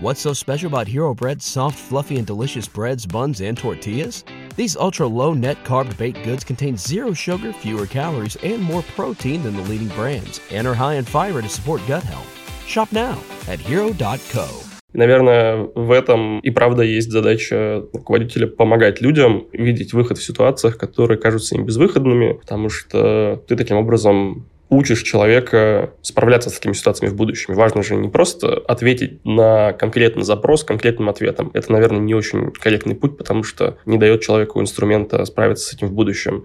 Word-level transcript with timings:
What's 0.00 0.20
so 0.20 0.32
special 0.32 0.68
about 0.68 0.86
Hero 0.86 1.12
Bread's 1.12 1.44
soft, 1.44 1.76
fluffy, 1.76 2.18
and 2.18 2.24
delicious 2.26 2.68
breads, 2.68 3.04
buns, 3.04 3.40
and 3.40 3.58
tortillas? 3.58 4.22
These 4.54 4.76
ultra 4.76 5.08
low 5.08 5.34
net 5.34 5.64
carb 5.64 5.96
baked 5.98 6.22
goods 6.22 6.44
contain 6.44 6.76
zero 6.76 7.12
sugar, 7.12 7.52
fewer 7.52 7.84
calories, 7.84 8.36
and 8.44 8.62
more 8.62 8.82
protein 8.94 9.42
than 9.42 9.56
the 9.56 9.62
leading 9.62 9.88
brands, 9.88 10.40
and 10.52 10.68
are 10.68 10.74
high 10.74 10.94
in 10.94 11.04
fiber 11.04 11.42
to 11.42 11.48
support 11.48 11.80
gut 11.88 12.04
health. 12.04 12.28
Shop 12.64 12.92
now 12.92 13.18
at 13.48 13.58
hero.co. 13.58 14.46
Наверное, 14.92 15.68
в 15.74 15.90
этом 15.90 16.38
и 16.40 16.50
правда 16.50 16.84
есть 16.84 17.10
задача 17.10 17.82
руководителя 17.92 18.46
помогать 18.46 19.00
людям 19.00 19.48
видеть 19.52 19.94
выход 19.94 20.18
в 20.18 20.24
ситуациях, 20.24 20.78
которые 20.78 21.18
кажутся 21.18 21.56
им 21.56 21.66
безвыходными, 21.66 22.34
потому 22.34 22.68
что 22.68 23.42
ты 23.48 23.56
таким 23.56 23.78
образом 23.78 24.46
учишь 24.70 25.02
человека 25.02 25.92
справляться 26.02 26.50
с 26.50 26.54
такими 26.54 26.72
ситуациями 26.72 27.10
в 27.10 27.16
будущем. 27.16 27.54
Важно 27.54 27.82
же 27.82 27.96
не 27.96 28.08
просто 28.08 28.54
ответить 28.66 29.24
на 29.24 29.72
конкретный 29.72 30.24
запрос 30.24 30.64
конкретным 30.64 31.08
ответом. 31.08 31.50
Это, 31.54 31.72
наверное, 31.72 32.00
не 32.00 32.14
очень 32.14 32.50
корректный 32.52 32.94
путь, 32.94 33.16
потому 33.16 33.42
что 33.42 33.78
не 33.86 33.98
дает 33.98 34.20
человеку 34.20 34.60
инструмента 34.60 35.24
справиться 35.24 35.68
с 35.68 35.74
этим 35.74 35.88
в 35.88 35.92
будущем. 35.92 36.44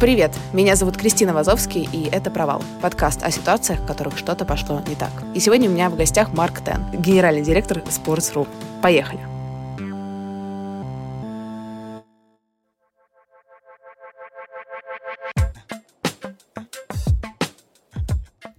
Привет, 0.00 0.32
меня 0.52 0.74
зовут 0.74 0.96
Кристина 0.96 1.32
Вазовский, 1.32 1.88
и 1.92 2.08
это 2.10 2.28
«Провал»— 2.28 2.60
подкаст 2.82 3.22
о 3.22 3.30
ситуациях, 3.30 3.82
в 3.82 3.86
которых 3.86 4.18
что-то 4.18 4.44
пошло 4.44 4.82
не 4.88 4.96
так. 4.96 5.12
И 5.36 5.38
сегодня 5.38 5.70
у 5.70 5.72
меня 5.72 5.90
в 5.90 5.96
гостях 5.96 6.32
Марк 6.32 6.54
Тен, 6.64 6.82
генеральный 7.00 7.42
директор 7.42 7.78
Sports.ru. 7.78 8.48
Поехали! 8.82 9.20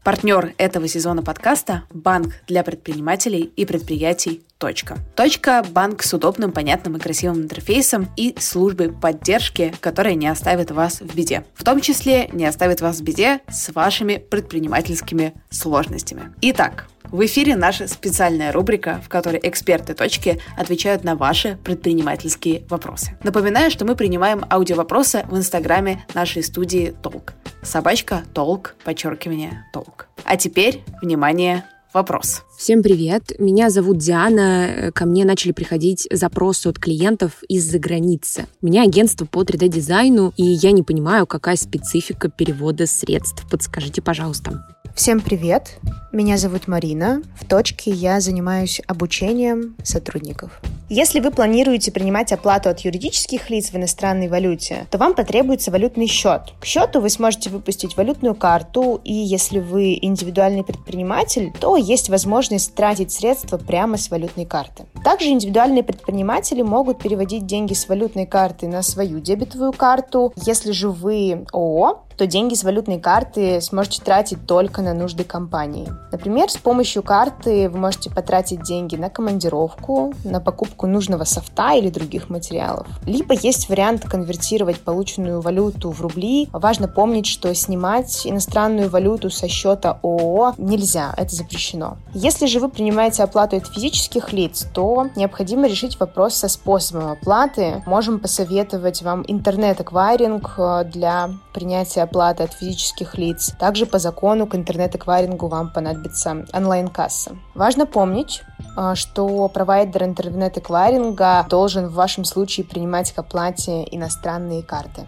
Партнер 0.04 0.54
этого 0.58 0.90
сезона 0.90 1.24
подкаста– 1.24 1.84
банк 1.94 2.34
для 2.46 2.64
предпринимателей 2.64 3.54
и 3.56 3.66
предприятий 3.66 4.44
«Точка». 4.58 4.98
«Точка»– 5.16 5.64
банк 5.72 6.04
с 6.04 6.14
удобным, 6.14 6.52
понятным 6.52 6.98
и 6.98 7.00
красивым 7.00 7.44
интерфейсом 7.44 8.10
и 8.18 8.36
службой 8.38 8.92
поддержки, 8.92 9.74
которая 9.80 10.16
не 10.16 10.28
оставит 10.28 10.72
вас 10.72 11.00
в 11.00 11.16
беде. 11.16 11.46
В 11.56 11.64
том 11.64 11.80
числе 11.80 12.28
не 12.34 12.46
оставит 12.46 12.82
вас 12.82 12.98
в 12.98 13.04
беде 13.04 13.40
с 13.50 13.72
вашими 13.72 14.18
предпринимательскими 14.18 15.36
сложностями. 15.50 16.34
Итак, 16.42 16.88
в 17.06 17.26
эфире 17.26 17.56
наша 17.56 17.88
специальная 17.88 18.52
рубрика, 18.52 19.02
в 19.06 19.08
которой 19.08 19.40
эксперты 19.42 19.94
точки 19.94 20.42
отвечают 20.58 21.06
на 21.06 21.16
ваши 21.16 21.58
предпринимательские 21.64 22.64
вопросы. 22.70 23.18
Напоминаю, 23.24 23.72
что 23.72 23.86
мы 23.86 23.96
принимаем 23.96 24.44
аудиовопросы 24.50 25.24
в 25.30 25.38
инстаграме 25.38 26.06
нашей 26.14 26.44
студии 26.44 26.94
Толк. 27.02 27.36
Собачка 27.64 28.24
Толк, 28.34 28.76
подчеркивание 28.84 29.66
Толк. 29.72 30.08
А 30.26 30.38
теперь, 30.38 30.84
внимание, 31.02 31.66
вопрос. 31.94 32.44
Всем 32.58 32.84
привет, 32.84 33.40
меня 33.40 33.70
зовут 33.70 33.98
Диана. 33.98 34.92
Ко 34.94 35.06
мне 35.06 35.24
начали 35.26 35.54
приходить 35.54 36.08
запросы 36.12 36.68
от 36.68 36.78
клиентов 36.78 37.42
из-за 37.48 37.80
границы. 37.80 38.48
У 38.62 38.68
меня 38.68 38.84
агентство 38.84 39.26
по 39.26 39.44
3D-дизайну, 39.44 40.34
и 40.36 40.44
я 40.44 40.72
не 40.72 40.84
понимаю, 40.84 41.26
какая 41.26 41.56
специфика 41.56 42.30
перевода 42.30 42.86
средств. 42.86 43.46
Подскажите, 43.50 44.02
пожалуйста. 44.02 44.68
Всем 44.96 45.22
привет! 45.22 45.80
Меня 46.12 46.38
зовут 46.38 46.68
Марина. 46.68 47.24
В 47.36 47.46
точке 47.46 47.90
я 47.90 48.22
занимаюсь 48.22 48.80
обучением 48.86 49.76
сотрудников. 49.84 50.62
Если 50.88 51.20
вы 51.20 51.32
планируете 51.32 51.92
принимать 51.92 52.32
оплату 52.32 52.70
от 52.70 52.82
юридических 52.82 53.50
лиц 53.50 53.72
в 53.72 53.76
иностранной 53.76 54.28
валюте, 54.28 54.86
то 54.92 55.00
вам 55.00 55.16
потребуется 55.16 55.72
валютный 55.72 56.06
счет. 56.06 56.54
К 56.60 56.66
счету 56.66 57.02
вы 57.02 57.10
сможете 57.10 57.50
выпустить 57.50 57.98
валютную 57.98 58.36
карту, 58.36 59.02
и 59.04 59.12
если 59.12 59.60
вы 59.60 59.98
индивидуальный 60.00 60.64
предприниматель, 60.64 61.52
то 61.60 61.76
есть 61.76 62.10
возможность 62.10 62.76
тратить 62.76 63.12
средства 63.12 63.58
прямо 63.58 63.98
с 63.98 64.12
валютной 64.12 64.46
карты. 64.46 64.86
Также 65.04 65.30
индивидуальные 65.30 65.84
предприниматели 65.84 66.62
могут 66.62 67.02
переводить 67.02 67.48
деньги 67.48 67.74
с 67.74 67.90
валютной 67.90 68.28
карты 68.28 68.68
на 68.68 68.84
свою 68.84 69.20
дебетовую 69.20 69.74
карту. 69.74 70.32
Если 70.46 70.72
же 70.72 70.90
вы 70.90 71.48
ООО, 71.52 72.04
то 72.18 72.28
деньги 72.28 72.54
с 72.54 72.64
валютной 72.64 73.00
карты 73.00 73.62
сможете 73.62 74.02
тратить 74.02 74.46
только 74.46 74.82
на 74.82 74.94
нужды 74.94 75.24
компании. 75.24 75.90
Например, 76.12 76.50
с 76.50 76.58
помощью 76.58 77.04
карты 77.04 77.70
вы 77.70 77.78
можете 77.78 78.10
потратить 78.10 78.64
деньги 78.64 78.96
на 78.96 79.10
командировку, 79.10 80.14
на 80.24 80.40
покупку 80.40 80.88
нужного 80.88 81.24
софта 81.24 81.74
или 81.76 81.90
других 81.90 82.30
материалов. 82.30 82.88
Либо 83.06 83.34
есть 83.34 83.70
вариант 83.70 84.04
конвертировать 84.08 84.80
полученную 84.80 85.42
валюту 85.42 85.92
в 85.92 86.02
рубли. 86.02 86.50
Важно 86.52 86.88
помнить, 86.88 87.26
что 87.26 87.54
снимать 87.54 88.26
иностранную 88.26 88.90
валюту 88.90 89.30
со 89.30 89.48
счета 89.48 90.00
ООО 90.04 90.54
нельзя, 90.58 91.14
это 91.18 91.36
запрещено. 91.36 91.98
Если 92.14 92.46
же 92.46 92.60
вы 92.60 92.70
принимаете 92.70 93.24
оплату 93.24 93.58
от 93.58 93.68
физических 93.68 94.34
лиц, 94.34 94.68
то 94.74 95.08
необходимо 95.16 95.68
решить 95.68 96.00
вопрос 96.00 96.36
со 96.36 96.48
способом 96.48 97.12
оплаты. 97.12 97.84
Можем 97.86 98.20
посоветовать 98.20 99.02
вам 99.02 99.24
интернет-эквайринг 99.28 100.56
э, 100.58 100.84
для 100.86 101.30
принятия 101.54 102.02
оплаты 102.02 102.44
от 102.44 102.54
физических 102.54 103.18
лиц. 103.18 103.54
Также 103.60 103.86
по 103.86 104.00
закону 104.00 104.48
к 104.48 104.56
интернет-эквайрингу 104.56 105.48
вам 105.48 105.72
понадобится 105.72 106.46
онлайн-касса. 106.52 107.38
Важно 107.56 107.86
помнить, 107.86 108.42
а, 108.76 108.96
что 108.96 109.48
провайдер 109.48 110.04
интернет-эквайринга 110.04 111.46
должен 111.50 111.88
в 111.88 111.94
вашем 111.94 112.26
случае 112.26 112.66
принимать 112.66 113.12
к 113.12 113.20
оплате 113.20 113.84
иностранные 113.92 114.64
карты. 114.64 115.06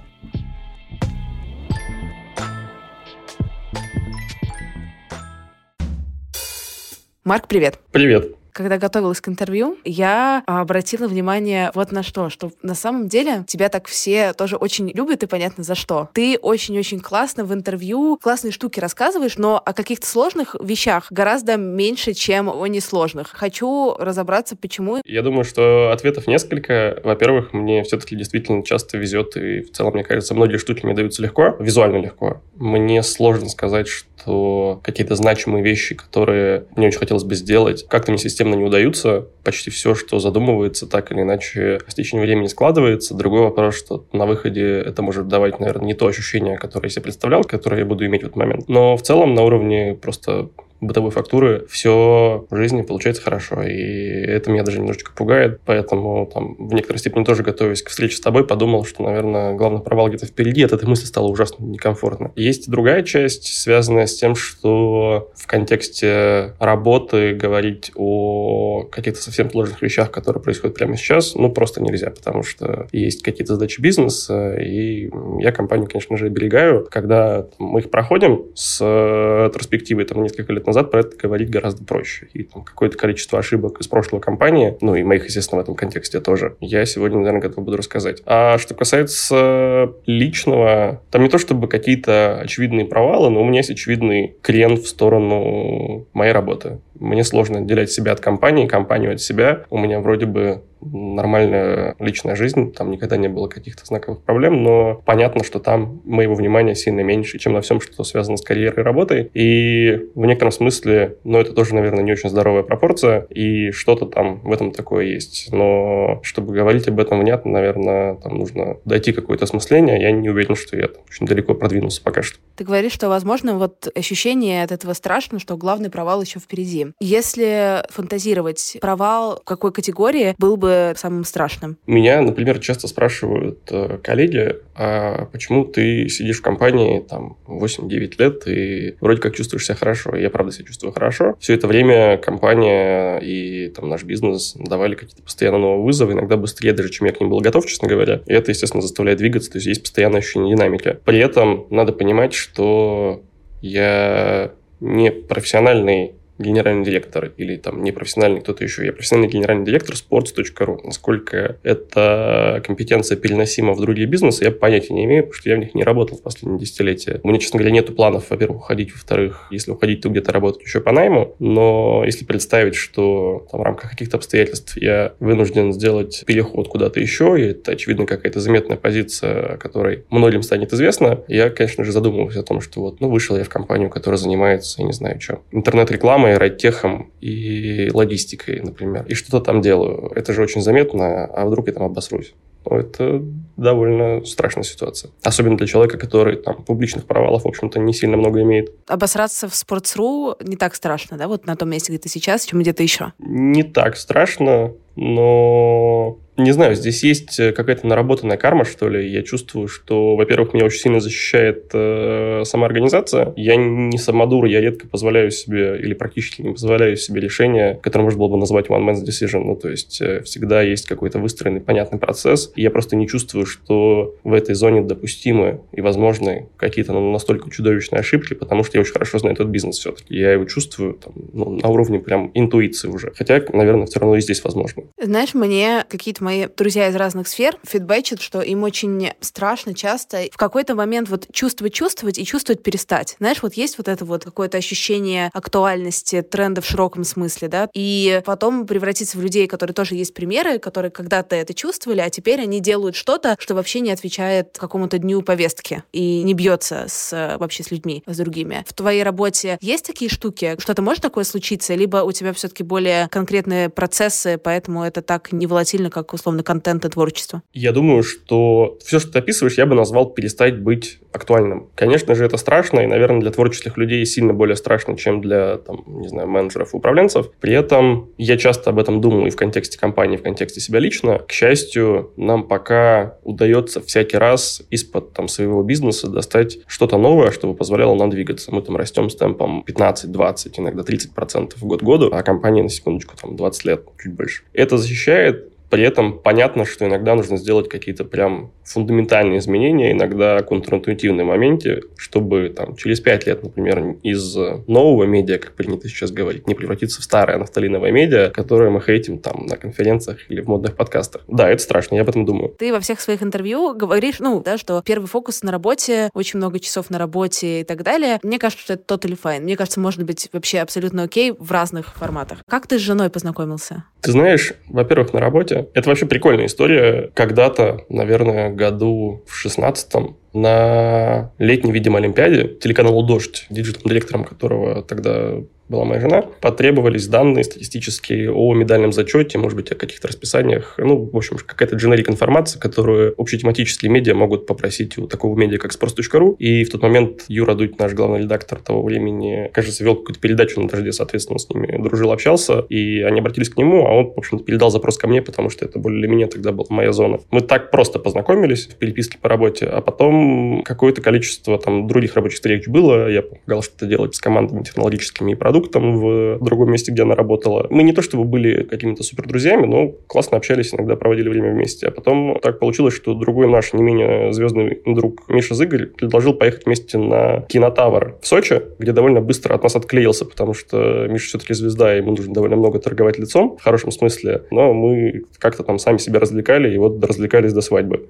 Марк, 7.23 7.47
привет. 7.47 7.79
Привет 7.91 8.44
когда 8.55 8.77
готовилась 8.77 9.19
к 9.19 9.27
интервью, 9.27 9.77
я 9.83 10.41
обратила 10.47 11.07
внимание 11.07 11.71
вот 11.75 11.91
на 11.91 12.03
что, 12.03 12.29
что 12.29 12.51
на 12.61 12.73
самом 12.73 13.09
деле 13.09 13.43
тебя 13.47 13.67
так 13.67 13.87
все 13.87 14.31
тоже 14.31 14.55
очень 14.55 14.89
любят 14.91 15.23
и 15.23 15.27
понятно 15.27 15.65
за 15.65 15.75
что. 15.75 16.09
Ты 16.13 16.37
очень-очень 16.41 17.01
классно 17.01 17.43
в 17.43 17.53
интервью 17.53 18.17
классные 18.21 18.51
штуки 18.51 18.79
рассказываешь, 18.79 19.37
но 19.37 19.61
о 19.63 19.73
каких-то 19.73 20.07
сложных 20.07 20.55
вещах 20.63 21.07
гораздо 21.09 21.57
меньше, 21.57 22.13
чем 22.13 22.49
о 22.49 22.65
несложных. 22.67 23.27
Хочу 23.33 23.97
разобраться, 23.99 24.55
почему. 24.55 25.01
Я 25.03 25.21
думаю, 25.21 25.43
что 25.43 25.91
ответов 25.91 26.25
несколько. 26.25 27.01
Во-первых, 27.03 27.51
мне 27.51 27.83
все-таки 27.83 28.15
действительно 28.15 28.63
часто 28.63 28.97
везет, 28.97 29.35
и 29.35 29.63
в 29.63 29.71
целом, 29.73 29.95
мне 29.95 30.05
кажется, 30.05 30.33
многие 30.33 30.57
штуки 30.57 30.85
мне 30.85 30.95
даются 30.95 31.21
легко, 31.21 31.57
визуально 31.59 31.97
легко. 31.97 32.41
Мне 32.55 33.03
сложно 33.03 33.49
сказать, 33.49 33.89
что 33.89 34.79
какие-то 34.81 35.15
значимые 35.15 35.63
вещи, 35.63 35.93
которые 35.93 36.67
мне 36.77 36.87
очень 36.87 36.99
хотелось 36.99 37.25
бы 37.25 37.35
сделать, 37.35 37.85
как-то 37.89 38.11
мне 38.11 38.17
система 38.17 38.44
системно 38.45 38.55
не 38.55 38.63
удаются. 38.63 39.27
Почти 39.43 39.69
все, 39.69 39.95
что 39.95 40.19
задумывается, 40.19 40.87
так 40.87 41.11
или 41.11 41.21
иначе 41.21 41.79
с 41.87 41.93
течением 41.93 42.25
времени 42.25 42.47
складывается. 42.47 43.15
Другой 43.15 43.41
вопрос, 43.41 43.75
что 43.75 44.05
на 44.13 44.25
выходе 44.25 44.79
это 44.79 45.01
может 45.01 45.27
давать, 45.27 45.59
наверное, 45.59 45.85
не 45.85 45.93
то 45.93 46.07
ощущение, 46.07 46.57
которое 46.57 46.87
я 46.87 46.91
себе 46.91 47.03
представлял, 47.03 47.43
которое 47.43 47.79
я 47.79 47.85
буду 47.85 48.05
иметь 48.05 48.21
в 48.21 48.25
этот 48.25 48.35
момент. 48.35 48.67
Но 48.67 48.97
в 48.97 49.01
целом 49.01 49.33
на 49.33 49.43
уровне 49.43 49.97
просто 49.99 50.49
бытовой 50.81 51.11
фактуры, 51.11 51.65
все 51.69 52.45
в 52.49 52.55
жизни 52.55 52.81
получается 52.81 53.21
хорошо. 53.21 53.63
И 53.63 53.81
это 54.25 54.51
меня 54.51 54.63
даже 54.63 54.79
немножечко 54.79 55.11
пугает. 55.13 55.61
Поэтому 55.65 56.29
там, 56.31 56.55
в 56.55 56.73
некоторой 56.73 56.99
степени 56.99 57.23
тоже 57.23 57.43
готовясь 57.43 57.81
к 57.81 57.89
встрече 57.89 58.17
с 58.17 58.21
тобой, 58.21 58.45
подумал, 58.45 58.85
что, 58.85 59.03
наверное, 59.03 59.53
главный 59.53 59.81
провал 59.81 60.09
где-то 60.09 60.25
впереди. 60.25 60.63
От 60.63 60.73
этой 60.73 60.87
мысли 60.87 61.05
стало 61.05 61.27
ужасно 61.27 61.63
некомфортно. 61.65 62.31
Есть 62.35 62.69
другая 62.69 63.03
часть, 63.03 63.45
связанная 63.45 64.05
с 64.05 64.15
тем, 64.15 64.35
что 64.35 65.31
в 65.35 65.47
контексте 65.47 66.53
работы 66.59 67.33
говорить 67.33 67.91
о 67.95 68.83
каких-то 68.91 69.21
совсем 69.21 69.49
сложных 69.49 69.81
вещах, 69.81 70.11
которые 70.11 70.41
происходят 70.43 70.75
прямо 70.75 70.97
сейчас, 70.97 71.35
ну, 71.35 71.51
просто 71.51 71.81
нельзя, 71.81 72.11
потому 72.11 72.43
что 72.43 72.87
есть 72.91 73.23
какие-то 73.23 73.55
задачи 73.55 73.81
бизнеса, 73.81 74.55
и 74.55 75.09
я 75.39 75.51
компанию, 75.51 75.87
конечно 75.87 76.17
же, 76.17 76.27
оберегаю. 76.27 76.87
Когда 76.89 77.47
мы 77.59 77.79
их 77.79 77.89
проходим 77.89 78.45
с 78.53 78.81
ретроспективой 78.81 80.05
там 80.05 80.21
несколько 80.23 80.53
лет 80.53 80.64
назад 80.67 80.91
про 80.91 81.01
это 81.01 81.15
говорить 81.17 81.49
гораздо 81.49 81.83
проще. 81.83 82.27
И 82.33 82.43
там, 82.43 82.63
какое-то 82.63 82.97
количество 82.97 83.39
ошибок 83.39 83.79
из 83.79 83.87
прошлой 83.87 84.19
кампании, 84.19 84.77
ну 84.81 84.95
и 84.95 85.03
моих, 85.03 85.25
естественно, 85.25 85.61
в 85.61 85.63
этом 85.63 85.75
контексте 85.75 86.19
тоже, 86.19 86.55
я 86.59 86.85
сегодня, 86.85 87.19
наверное, 87.19 87.41
готов 87.41 87.65
буду 87.65 87.77
рассказать. 87.77 88.21
А 88.25 88.57
что 88.57 88.73
касается 88.73 89.93
личного, 90.05 91.01
там 91.11 91.23
не 91.23 91.29
то 91.29 91.37
чтобы 91.37 91.67
какие-то 91.67 92.39
очевидные 92.39 92.85
провалы, 92.85 93.29
но 93.29 93.41
у 93.41 93.45
меня 93.45 93.59
есть 93.59 93.69
очевидный 93.69 94.35
крен 94.41 94.75
в 94.75 94.87
сторону 94.87 96.07
моей 96.13 96.31
работы. 96.31 96.79
Мне 96.99 97.23
сложно 97.23 97.59
отделять 97.59 97.91
себя 97.91 98.11
от 98.11 98.19
компании, 98.19 98.67
компанию 98.67 99.13
от 99.13 99.21
себя. 99.21 99.65
У 99.69 99.77
меня 99.77 99.99
вроде 99.99 100.25
бы 100.25 100.63
нормальная 100.81 101.95
личная 101.99 102.35
жизнь, 102.35 102.71
там 102.71 102.91
никогда 102.91 103.17
не 103.17 103.27
было 103.27 103.47
каких-то 103.47 103.85
знаковых 103.85 104.21
проблем, 104.21 104.63
но 104.63 105.01
понятно, 105.05 105.43
что 105.43 105.59
там 105.59 106.01
моего 106.05 106.35
внимания 106.35 106.75
сильно 106.75 107.01
меньше, 107.01 107.39
чем 107.39 107.53
на 107.53 107.61
всем, 107.61 107.81
что 107.81 108.03
связано 108.03 108.37
с 108.37 108.41
карьерой 108.41 108.81
и 108.81 108.85
работой. 108.85 109.31
И 109.33 110.09
в 110.15 110.25
некотором 110.25 110.51
смысле, 110.51 111.17
ну, 111.23 111.39
это 111.39 111.53
тоже, 111.53 111.75
наверное, 111.75 112.03
не 112.03 112.11
очень 112.11 112.29
здоровая 112.29 112.63
пропорция, 112.63 113.21
и 113.29 113.71
что-то 113.71 114.05
там 114.05 114.41
в 114.41 114.51
этом 114.51 114.71
такое 114.71 115.05
есть. 115.05 115.49
Но 115.51 116.19
чтобы 116.23 116.53
говорить 116.53 116.87
об 116.87 116.99
этом 116.99 117.19
внятно, 117.19 117.51
наверное, 117.51 118.15
там 118.15 118.37
нужно 118.37 118.77
дойти 118.85 119.11
какое-то 119.11 119.45
осмысление. 119.45 120.01
Я 120.01 120.11
не 120.11 120.29
уверен, 120.29 120.55
что 120.55 120.77
я 120.77 120.89
очень 121.09 121.25
далеко 121.25 121.53
продвинулся 121.55 122.01
пока 122.03 122.21
что. 122.21 122.37
Ты 122.55 122.63
говоришь, 122.63 122.93
что, 122.93 123.09
возможно, 123.09 123.57
вот 123.57 123.87
ощущение 123.95 124.63
от 124.63 124.71
этого 124.71 124.93
страшно, 124.93 125.39
что 125.39 125.57
главный 125.57 125.89
провал 125.89 126.21
еще 126.21 126.39
впереди. 126.39 126.84
Если 126.99 127.83
фантазировать, 127.89 128.77
провал 128.81 129.39
в 129.41 129.43
какой 129.43 129.71
категории 129.71 130.35
был 130.37 130.57
бы 130.57 130.93
самым 130.95 131.23
страшным? 131.23 131.77
Меня, 131.87 132.21
например, 132.21 132.59
часто 132.59 132.87
спрашивают 132.87 133.59
э, 133.71 133.97
коллеги, 134.03 134.57
а 134.75 135.25
почему 135.31 135.65
ты 135.65 136.09
сидишь 136.09 136.39
в 136.39 136.41
компании 136.41 136.99
там 136.99 137.37
8-9 137.47 138.13
лет 138.19 138.47
и 138.47 138.95
вроде 138.99 139.21
как 139.21 139.35
чувствуешь 139.35 139.65
себя 139.65 139.75
хорошо. 139.75 140.15
Я, 140.15 140.29
правда, 140.29 140.51
себя 140.51 140.65
чувствую 140.65 140.93
хорошо. 140.93 141.35
Все 141.39 141.53
это 141.53 141.67
время 141.67 142.17
компания 142.17 143.19
и 143.19 143.69
там 143.69 143.89
наш 143.89 144.03
бизнес 144.03 144.53
давали 144.55 144.95
какие-то 144.95 145.23
постоянно 145.23 145.57
новые 145.57 145.83
вызовы, 145.83 146.13
иногда 146.13 146.37
быстрее 146.37 146.73
даже, 146.73 146.89
чем 146.89 147.07
я 147.07 147.13
к 147.13 147.19
ним 147.19 147.29
был 147.29 147.39
готов, 147.39 147.65
честно 147.65 147.87
говоря. 147.87 148.21
И 148.25 148.33
это, 148.33 148.51
естественно, 148.51 148.81
заставляет 148.81 149.19
двигаться, 149.19 149.51
то 149.51 149.57
есть 149.57 149.67
есть 149.67 149.81
постоянное 149.81 150.19
ощущение 150.19 150.55
динамики. 150.55 150.97
При 151.05 151.19
этом 151.19 151.67
надо 151.69 151.93
понимать, 151.93 152.33
что 152.33 153.23
я 153.61 154.51
не 154.79 155.11
профессиональный 155.11 156.15
генеральный 156.37 156.83
директор 156.83 157.31
или 157.37 157.55
там 157.55 157.83
не 157.83 157.91
профессиональный 157.91 158.41
кто-то 158.41 158.63
еще. 158.63 158.85
Я 158.85 158.93
профессиональный 158.93 159.31
генеральный 159.31 159.65
директор 159.65 159.95
sports.ru. 159.95 160.79
Насколько 160.83 161.57
эта 161.63 162.61
компетенция 162.65 163.17
переносима 163.17 163.73
в 163.73 163.81
другие 163.81 164.07
бизнесы, 164.07 164.43
я 164.43 164.51
понятия 164.51 164.93
не 164.93 165.05
имею, 165.05 165.23
потому 165.23 165.33
что 165.33 165.49
я 165.49 165.55
в 165.55 165.59
них 165.59 165.75
не 165.75 165.83
работал 165.83 166.17
в 166.17 166.21
последние 166.21 166.59
десятилетия. 166.59 167.19
У 167.23 167.29
меня, 167.29 167.39
честно 167.39 167.59
говоря, 167.59 167.73
нет 167.73 167.95
планов, 167.95 168.29
во-первых, 168.29 168.61
уходить, 168.61 168.91
во-вторых, 168.91 169.47
если 169.51 169.71
уходить, 169.71 170.01
то 170.01 170.09
где-то 170.09 170.31
работать 170.31 170.63
еще 170.63 170.81
по 170.81 170.91
найму. 170.91 171.35
Но 171.39 172.03
если 172.05 172.25
представить, 172.25 172.75
что 172.75 173.47
там, 173.51 173.61
в 173.61 173.63
рамках 173.63 173.91
каких-то 173.91 174.17
обстоятельств 174.17 174.77
я 174.77 175.13
вынужден 175.19 175.73
сделать 175.73 176.23
переход 176.25 176.67
куда-то 176.67 176.99
еще, 176.99 177.39
и 177.39 177.43
это, 177.51 177.71
очевидно, 177.71 178.05
какая-то 178.05 178.39
заметная 178.39 178.77
позиция, 178.77 179.53
о 179.53 179.57
которой 179.57 180.05
многим 180.09 180.41
станет 180.41 180.73
известно, 180.73 181.21
я, 181.27 181.49
конечно 181.49 181.83
же, 181.83 181.91
задумываюсь 181.91 182.35
о 182.35 182.43
том, 182.43 182.61
что 182.61 182.81
вот, 182.81 182.99
ну, 183.01 183.09
вышел 183.09 183.37
я 183.37 183.43
в 183.43 183.49
компанию, 183.49 183.89
которая 183.89 184.17
занимается, 184.17 184.81
я 184.81 184.87
не 184.87 184.93
знаю, 184.93 185.19
что, 185.21 185.41
интернет-рекламой, 185.51 186.24
рекламой, 186.25 186.37
райтехом 186.37 187.11
и 187.21 187.89
логистикой, 187.93 188.61
например, 188.61 189.05
и 189.07 189.13
что-то 189.13 189.39
там 189.41 189.61
делаю. 189.61 190.11
Это 190.15 190.33
же 190.33 190.41
очень 190.41 190.61
заметно, 190.61 191.25
а 191.25 191.45
вдруг 191.45 191.67
я 191.67 191.73
там 191.73 191.83
обосрусь? 191.83 192.33
Ну, 192.67 192.77
это 192.77 193.21
довольно 193.57 194.25
страшная 194.25 194.63
ситуация. 194.63 195.11
Особенно 195.23 195.55
для 195.55 195.67
человека, 195.67 195.99
который 195.99 196.37
там 196.37 196.63
публичных 196.63 197.05
провалов, 197.05 197.43
в 197.43 197.47
общем-то, 197.47 197.79
не 197.79 197.93
сильно 197.93 198.17
много 198.17 198.41
имеет. 198.41 198.73
Обосраться 198.87 199.47
в 199.47 199.51
Sports.ru 199.51 200.35
не 200.43 200.55
так 200.55 200.73
страшно, 200.73 201.17
да, 201.17 201.27
вот 201.27 201.45
на 201.45 201.55
том 201.55 201.69
месте, 201.69 201.91
где 201.91 202.01
ты 202.01 202.09
сейчас, 202.09 202.45
чем 202.45 202.59
где-то 202.59 202.81
еще? 202.81 203.13
Не 203.19 203.61
так 203.63 203.97
страшно, 203.97 204.73
но 204.95 206.17
не 206.37 206.51
знаю, 206.51 206.75
здесь 206.75 207.03
есть 207.03 207.39
э, 207.39 207.51
какая-то 207.51 207.87
наработанная 207.87 208.37
карма, 208.37 208.65
что 208.65 208.89
ли. 208.89 209.09
Я 209.09 209.23
чувствую, 209.23 209.67
что, 209.67 210.15
во-первых, 210.15 210.53
меня 210.53 210.65
очень 210.65 210.79
сильно 210.79 210.99
защищает 210.99 211.69
э, 211.73 212.43
сама 212.45 212.65
организация. 212.65 213.33
Я 213.37 213.55
не 213.55 213.97
самодур, 213.97 214.45
я 214.45 214.59
редко 214.59 214.87
позволяю 214.87 215.31
себе, 215.31 215.79
или 215.79 215.93
практически 215.93 216.41
не 216.41 216.51
позволяю 216.51 216.97
себе 216.97 217.21
решения, 217.21 217.79
которое 217.81 218.03
можно 218.03 218.19
было 218.19 218.29
бы 218.29 218.37
назвать 218.37 218.67
one 218.67 218.85
man's 218.85 219.03
decision. 219.05 219.43
Ну, 219.45 219.55
то 219.55 219.69
есть 219.69 220.01
э, 220.01 220.21
всегда 220.23 220.61
есть 220.61 220.87
какой-то 220.87 221.19
выстроенный, 221.19 221.61
понятный 221.61 221.99
процесс. 221.99 222.51
И 222.55 222.61
я 222.61 222.69
просто 222.69 222.95
не 222.95 223.07
чувствую, 223.07 223.45
что 223.45 224.15
в 224.23 224.33
этой 224.33 224.55
зоне 224.55 224.81
допустимы 224.81 225.61
и 225.71 225.81
возможны 225.81 226.49
какие-то 226.57 226.91
ну, 226.91 227.11
настолько 227.11 227.49
чудовищные 227.49 228.01
ошибки, 228.01 228.33
потому 228.33 228.63
что 228.63 228.77
я 228.77 228.81
очень 228.81 228.93
хорошо 228.93 229.19
знаю 229.19 229.35
этот 229.35 229.47
бизнес 229.47 229.77
все-таки. 229.77 230.15
Я 230.15 230.33
его 230.33 230.45
чувствую 230.45 230.95
там, 230.95 231.13
ну, 231.31 231.51
на 231.51 231.69
уровне 231.69 231.99
прям 231.99 232.31
интуиции 232.33 232.89
уже. 232.89 233.13
Хотя, 233.15 233.41
наверное, 233.53 233.85
все 233.85 233.99
равно 233.99 234.17
и 234.17 234.21
здесь 234.21 234.43
возможно. 234.43 234.83
Знаешь, 235.01 235.33
мне 235.33 235.85
какие-то 235.87 236.24
мои 236.25 236.47
друзья 236.47 236.87
из 236.87 236.95
разных 236.95 237.27
сфер 237.27 237.57
фидбэчат, 237.63 238.19
что 238.19 238.41
им 238.41 238.63
очень 238.63 239.11
страшно 239.21 239.75
часто 239.75 240.25
в 240.31 240.37
какой-то 240.37 240.73
момент 240.73 241.07
вот 241.07 241.27
чувствовать-чувствовать 241.31 242.17
и 242.17 242.25
чувствовать 242.25 242.63
перестать. 242.63 243.15
Знаешь, 243.19 243.43
вот 243.43 243.53
есть 243.53 243.77
вот 243.77 243.87
это 243.87 244.05
вот 244.05 244.23
какое-то 244.23 244.57
ощущение 244.57 245.29
актуальности 245.33 246.23
тренда 246.23 246.61
в 246.61 246.65
широком 246.65 247.03
смысле, 247.03 247.47
да, 247.47 247.69
и 247.75 248.23
потом 248.25 248.65
превратиться 248.65 249.19
в 249.19 249.21
людей, 249.21 249.45
которые 249.45 249.75
тоже 249.75 249.93
есть 249.93 250.15
примеры, 250.15 250.57
которые 250.57 250.89
когда-то 250.89 251.35
это 251.35 251.53
чувствовали, 251.53 251.99
а 251.99 252.09
теперь 252.09 252.41
они 252.41 252.59
делают 252.59 252.95
что-то, 252.95 253.35
что 253.37 253.53
вообще 253.53 253.81
не 253.81 253.91
отвечает 253.91 254.57
какому-то 254.57 254.97
дню 254.97 255.21
повестки 255.21 255.83
и 255.91 256.23
не 256.23 256.33
бьется 256.33 256.85
с, 256.87 257.37
вообще 257.37 257.61
с 257.61 257.69
людьми, 257.69 258.03
с 258.07 258.17
другими. 258.17 258.65
В 258.67 258.73
твоей 258.73 259.03
работе 259.03 259.59
есть 259.61 259.85
такие 259.85 260.09
штуки? 260.09 260.55
Что-то 260.57 260.81
может 260.81 261.03
такое 261.03 261.23
случиться? 261.23 261.75
Либо 261.75 261.97
у 261.97 262.11
тебя 262.11 262.33
все-таки 262.33 262.63
более 262.63 263.09
конкретные 263.09 263.69
процессы, 263.69 264.39
поэтому 264.43 264.83
это 264.83 265.03
так 265.03 265.31
не 265.31 265.45
волатильно, 265.45 265.91
как 265.91 266.14
условно 266.15 266.43
контент 266.43 266.85
и 266.85 266.89
творчество? 266.89 267.41
Я 267.53 267.71
думаю, 267.71 268.03
что 268.03 268.77
все, 268.83 268.99
что 268.99 269.11
ты 269.11 269.19
описываешь, 269.19 269.57
я 269.57 269.65
бы 269.65 269.75
назвал 269.75 270.09
перестать 270.09 270.59
быть 270.59 270.99
актуальным. 271.11 271.69
Конечно 271.75 272.13
же, 272.15 272.25
это 272.25 272.37
страшно, 272.37 272.81
и, 272.81 272.87
наверное, 272.87 273.21
для 273.21 273.31
творческих 273.31 273.77
людей 273.77 274.05
сильно 274.05 274.33
более 274.33 274.55
страшно, 274.55 274.97
чем 274.97 275.21
для, 275.21 275.57
там, 275.57 275.83
не 275.87 276.07
знаю, 276.07 276.27
менеджеров 276.27 276.75
управленцев. 276.75 277.31
При 277.39 277.53
этом 277.53 278.09
я 278.17 278.37
часто 278.37 278.71
об 278.71 278.79
этом 278.79 279.01
думаю 279.01 279.27
и 279.27 279.29
в 279.29 279.35
контексте 279.35 279.79
компании, 279.79 280.15
и 280.15 280.19
в 280.19 280.23
контексте 280.23 280.59
себя 280.59 280.79
лично. 280.79 281.19
К 281.19 281.31
счастью, 281.31 282.11
нам 282.17 282.47
пока 282.47 283.17
удается 283.23 283.81
всякий 283.81 284.17
раз 284.17 284.61
из-под 284.69 285.13
там, 285.13 285.27
своего 285.27 285.63
бизнеса 285.63 286.09
достать 286.09 286.59
что-то 286.67 286.97
новое, 286.97 287.31
чтобы 287.31 287.55
позволяло 287.55 287.95
нам 287.95 288.09
двигаться. 288.09 288.53
Мы 288.53 288.61
там 288.61 288.75
растем 288.75 289.09
с 289.09 289.15
темпом 289.15 289.63
15, 289.63 290.11
20, 290.11 290.59
иногда 290.59 290.83
30% 290.83 291.53
в 291.55 291.63
год 291.65 291.81
году, 291.81 292.09
а 292.11 292.23
компания, 292.23 292.63
на 292.63 292.69
секундочку, 292.69 293.15
там 293.19 293.35
20 293.35 293.65
лет, 293.65 293.85
чуть 294.01 294.13
больше. 294.13 294.43
Это 294.53 294.77
защищает 294.77 295.54
при 295.69 295.83
этом 295.83 296.19
понятно, 296.19 296.65
что 296.65 296.85
иногда 296.85 297.15
нужно 297.15 297.37
сделать 297.37 297.69
какие-то 297.69 298.03
прям 298.03 298.51
фундаментальные 298.63 299.39
изменения, 299.39 299.91
иногда 299.91 300.41
контринтуитивные 300.41 301.25
моменты, 301.25 301.83
чтобы 301.97 302.49
там, 302.49 302.75
через 302.75 302.99
пять 302.99 303.27
лет, 303.27 303.43
например, 303.43 303.97
из 304.03 304.35
нового 304.67 305.03
медиа, 305.03 305.37
как 305.37 305.53
принято 305.53 305.87
сейчас 305.87 306.11
говорить, 306.11 306.47
не 306.47 306.55
превратиться 306.55 307.01
в 307.01 307.03
старое 307.03 307.37
нафталиновое 307.37 307.91
медиа, 307.91 308.31
которое 308.31 308.69
мы 308.69 308.81
хейтим 308.81 309.19
там 309.19 309.45
на 309.45 309.57
конференциях 309.57 310.19
или 310.29 310.41
в 310.41 310.47
модных 310.47 310.75
подкастах. 310.75 311.23
Да, 311.27 311.49
это 311.49 311.61
страшно, 311.61 311.95
я 311.95 312.01
об 312.01 312.09
этом 312.09 312.25
думаю. 312.25 312.55
Ты 312.57 312.71
во 312.71 312.79
всех 312.79 312.99
своих 312.99 313.21
интервью 313.21 313.73
говоришь, 313.75 314.19
ну, 314.19 314.41
да, 314.41 314.57
что 314.57 314.81
первый 314.85 315.05
фокус 315.07 315.43
на 315.43 315.51
работе, 315.51 316.09
очень 316.13 316.37
много 316.39 316.59
часов 316.59 316.89
на 316.89 316.97
работе 316.97 317.61
и 317.61 317.63
так 317.63 317.83
далее. 317.83 318.19
Мне 318.23 318.39
кажется, 318.39 318.63
что 318.63 318.73
это 318.73 318.95
totally 318.95 319.17
fine. 319.21 319.41
Мне 319.41 319.55
кажется, 319.55 319.79
может 319.79 320.03
быть 320.03 320.29
вообще 320.33 320.59
абсолютно 320.59 321.03
окей 321.03 321.33
в 321.37 321.51
разных 321.51 321.95
форматах. 321.95 322.39
Как 322.49 322.67
ты 322.67 322.79
с 322.79 322.81
женой 322.81 323.09
познакомился? 323.09 323.83
Ты 324.01 324.11
знаешь, 324.11 324.53
во-первых, 324.67 325.13
на 325.13 325.19
работе 325.19 325.54
это 325.73 325.89
вообще 325.89 326.05
прикольная 326.05 326.47
история. 326.47 327.09
Когда-то, 327.13 327.85
наверное, 327.89 328.49
году 328.49 329.23
в 329.27 329.35
шестнадцатом 329.35 330.17
на 330.33 331.31
летней, 331.37 331.71
видимо, 331.71 331.99
Олимпиаде 331.99 332.47
телеканалу 332.47 333.03
«Дождь», 333.03 333.45
диджитальным 333.49 333.89
директором 333.89 334.23
которого 334.25 334.83
тогда 334.83 335.35
была 335.67 335.85
моя 335.85 335.99
жена, 335.99 336.21
потребовались 336.41 337.07
данные 337.07 337.43
статистические 337.43 338.31
о 338.31 338.53
медальном 338.53 338.91
зачете, 338.91 339.37
может 339.37 339.55
быть, 339.55 339.71
о 339.71 339.75
каких-то 339.75 340.07
расписаниях. 340.07 340.75
Ну, 340.77 341.09
в 341.11 341.17
общем, 341.17 341.37
какая-то 341.37 341.75
дженерик 341.75 342.09
информация, 342.09 342.59
которую 342.59 343.15
общетематические 343.19 343.91
медиа 343.91 344.13
могут 344.13 344.45
попросить 344.45 344.97
у 344.97 345.07
такого 345.07 345.35
медиа, 345.35 345.57
как 345.57 345.71
sports.ru. 345.71 346.35
И 346.37 346.63
в 346.63 346.69
тот 346.69 346.83
момент 346.83 347.25
Юра 347.27 347.55
Дудь, 347.55 347.79
наш 347.79 347.93
главный 347.93 348.19
редактор 348.19 348.59
того 348.59 348.83
времени, 348.83 349.49
кажется, 349.53 349.83
вел 349.83 349.95
какую-то 349.95 350.19
передачу 350.19 350.61
на 350.61 350.67
дожде, 350.67 350.91
соответственно, 350.91 351.39
с 351.39 351.49
ними 351.49 351.81
дружил, 351.81 352.11
общался. 352.11 352.59
И 352.69 353.01
они 353.01 353.19
обратились 353.19 353.49
к 353.49 353.57
нему, 353.57 353.87
а 353.87 353.91
он, 353.91 354.13
в 354.13 354.17
общем-то, 354.17 354.43
передал 354.43 354.69
запрос 354.69 354.97
ко 354.97 355.07
мне, 355.07 355.21
потому 355.21 355.49
что 355.49 355.65
это 355.65 355.79
более 355.79 355.99
для 355.99 356.09
меня 356.09 356.27
тогда 356.27 356.51
была 356.51 356.67
моя 356.69 356.91
зона. 356.91 357.19
Мы 357.31 357.41
так 357.41 357.71
просто 357.71 357.97
познакомились 357.97 358.67
в 358.67 358.75
переписке 358.75 359.17
по 359.17 359.29
работе, 359.29 359.65
а 359.65 359.81
потом 359.81 360.61
какое-то 360.63 361.01
количество 361.01 361.57
там 361.57 361.87
других 361.87 362.15
рабочих 362.15 362.35
встреч 362.35 362.67
было. 362.67 363.09
Я 363.09 363.23
помогал 363.23 363.63
что-то 363.63 363.87
делать 363.87 364.13
с 364.13 364.19
командами 364.19 364.63
технологическими 364.63 365.31
и 365.31 365.35
продуктами 365.35 365.54
продуктом 365.55 365.97
в 365.97 366.37
другом 366.41 366.71
месте, 366.71 366.91
где 366.91 367.03
она 367.03 367.15
работала. 367.15 367.67
Мы 367.69 367.83
не 367.83 367.93
то 367.93 368.01
чтобы 368.01 368.25
были 368.25 368.63
какими-то 368.63 369.03
супер 369.03 369.25
друзьями, 369.25 369.65
но 369.65 369.93
классно 370.07 370.37
общались, 370.37 370.73
иногда 370.73 370.95
проводили 370.97 371.29
время 371.29 371.51
вместе. 371.51 371.87
А 371.87 371.91
потом 371.91 372.37
так 372.41 372.59
получилось, 372.59 372.93
что 372.93 373.13
другой 373.13 373.47
наш 373.47 373.71
не 373.71 373.81
менее 373.81 374.33
звездный 374.33 374.81
друг 374.85 375.23
Миша 375.29 375.55
Зыгорь 375.55 375.85
предложил 375.87 376.33
поехать 376.33 376.65
вместе 376.65 376.97
на 376.97 377.45
кинотавр 377.47 378.17
в 378.21 378.27
Сочи, 378.27 378.61
где 378.79 378.91
довольно 378.91 379.21
быстро 379.21 379.55
от 379.55 379.63
нас 379.63 379.75
отклеился, 379.77 380.25
потому 380.25 380.53
что 380.53 381.07
Миша 381.09 381.27
все-таки 381.27 381.53
звезда, 381.53 381.95
и 381.95 381.99
ему 381.99 382.11
нужно 382.11 382.33
довольно 382.33 382.57
много 382.57 382.79
торговать 382.79 383.17
лицом, 383.17 383.57
в 383.57 383.63
хорошем 383.63 383.91
смысле. 383.91 384.43
Но 384.51 384.73
мы 384.73 385.23
как-то 385.39 385.63
там 385.63 385.79
сами 385.79 385.97
себя 385.97 386.19
развлекали, 386.19 386.73
и 386.73 386.77
вот 386.77 387.01
развлекались 387.03 387.53
до 387.53 387.61
свадьбы. 387.61 388.07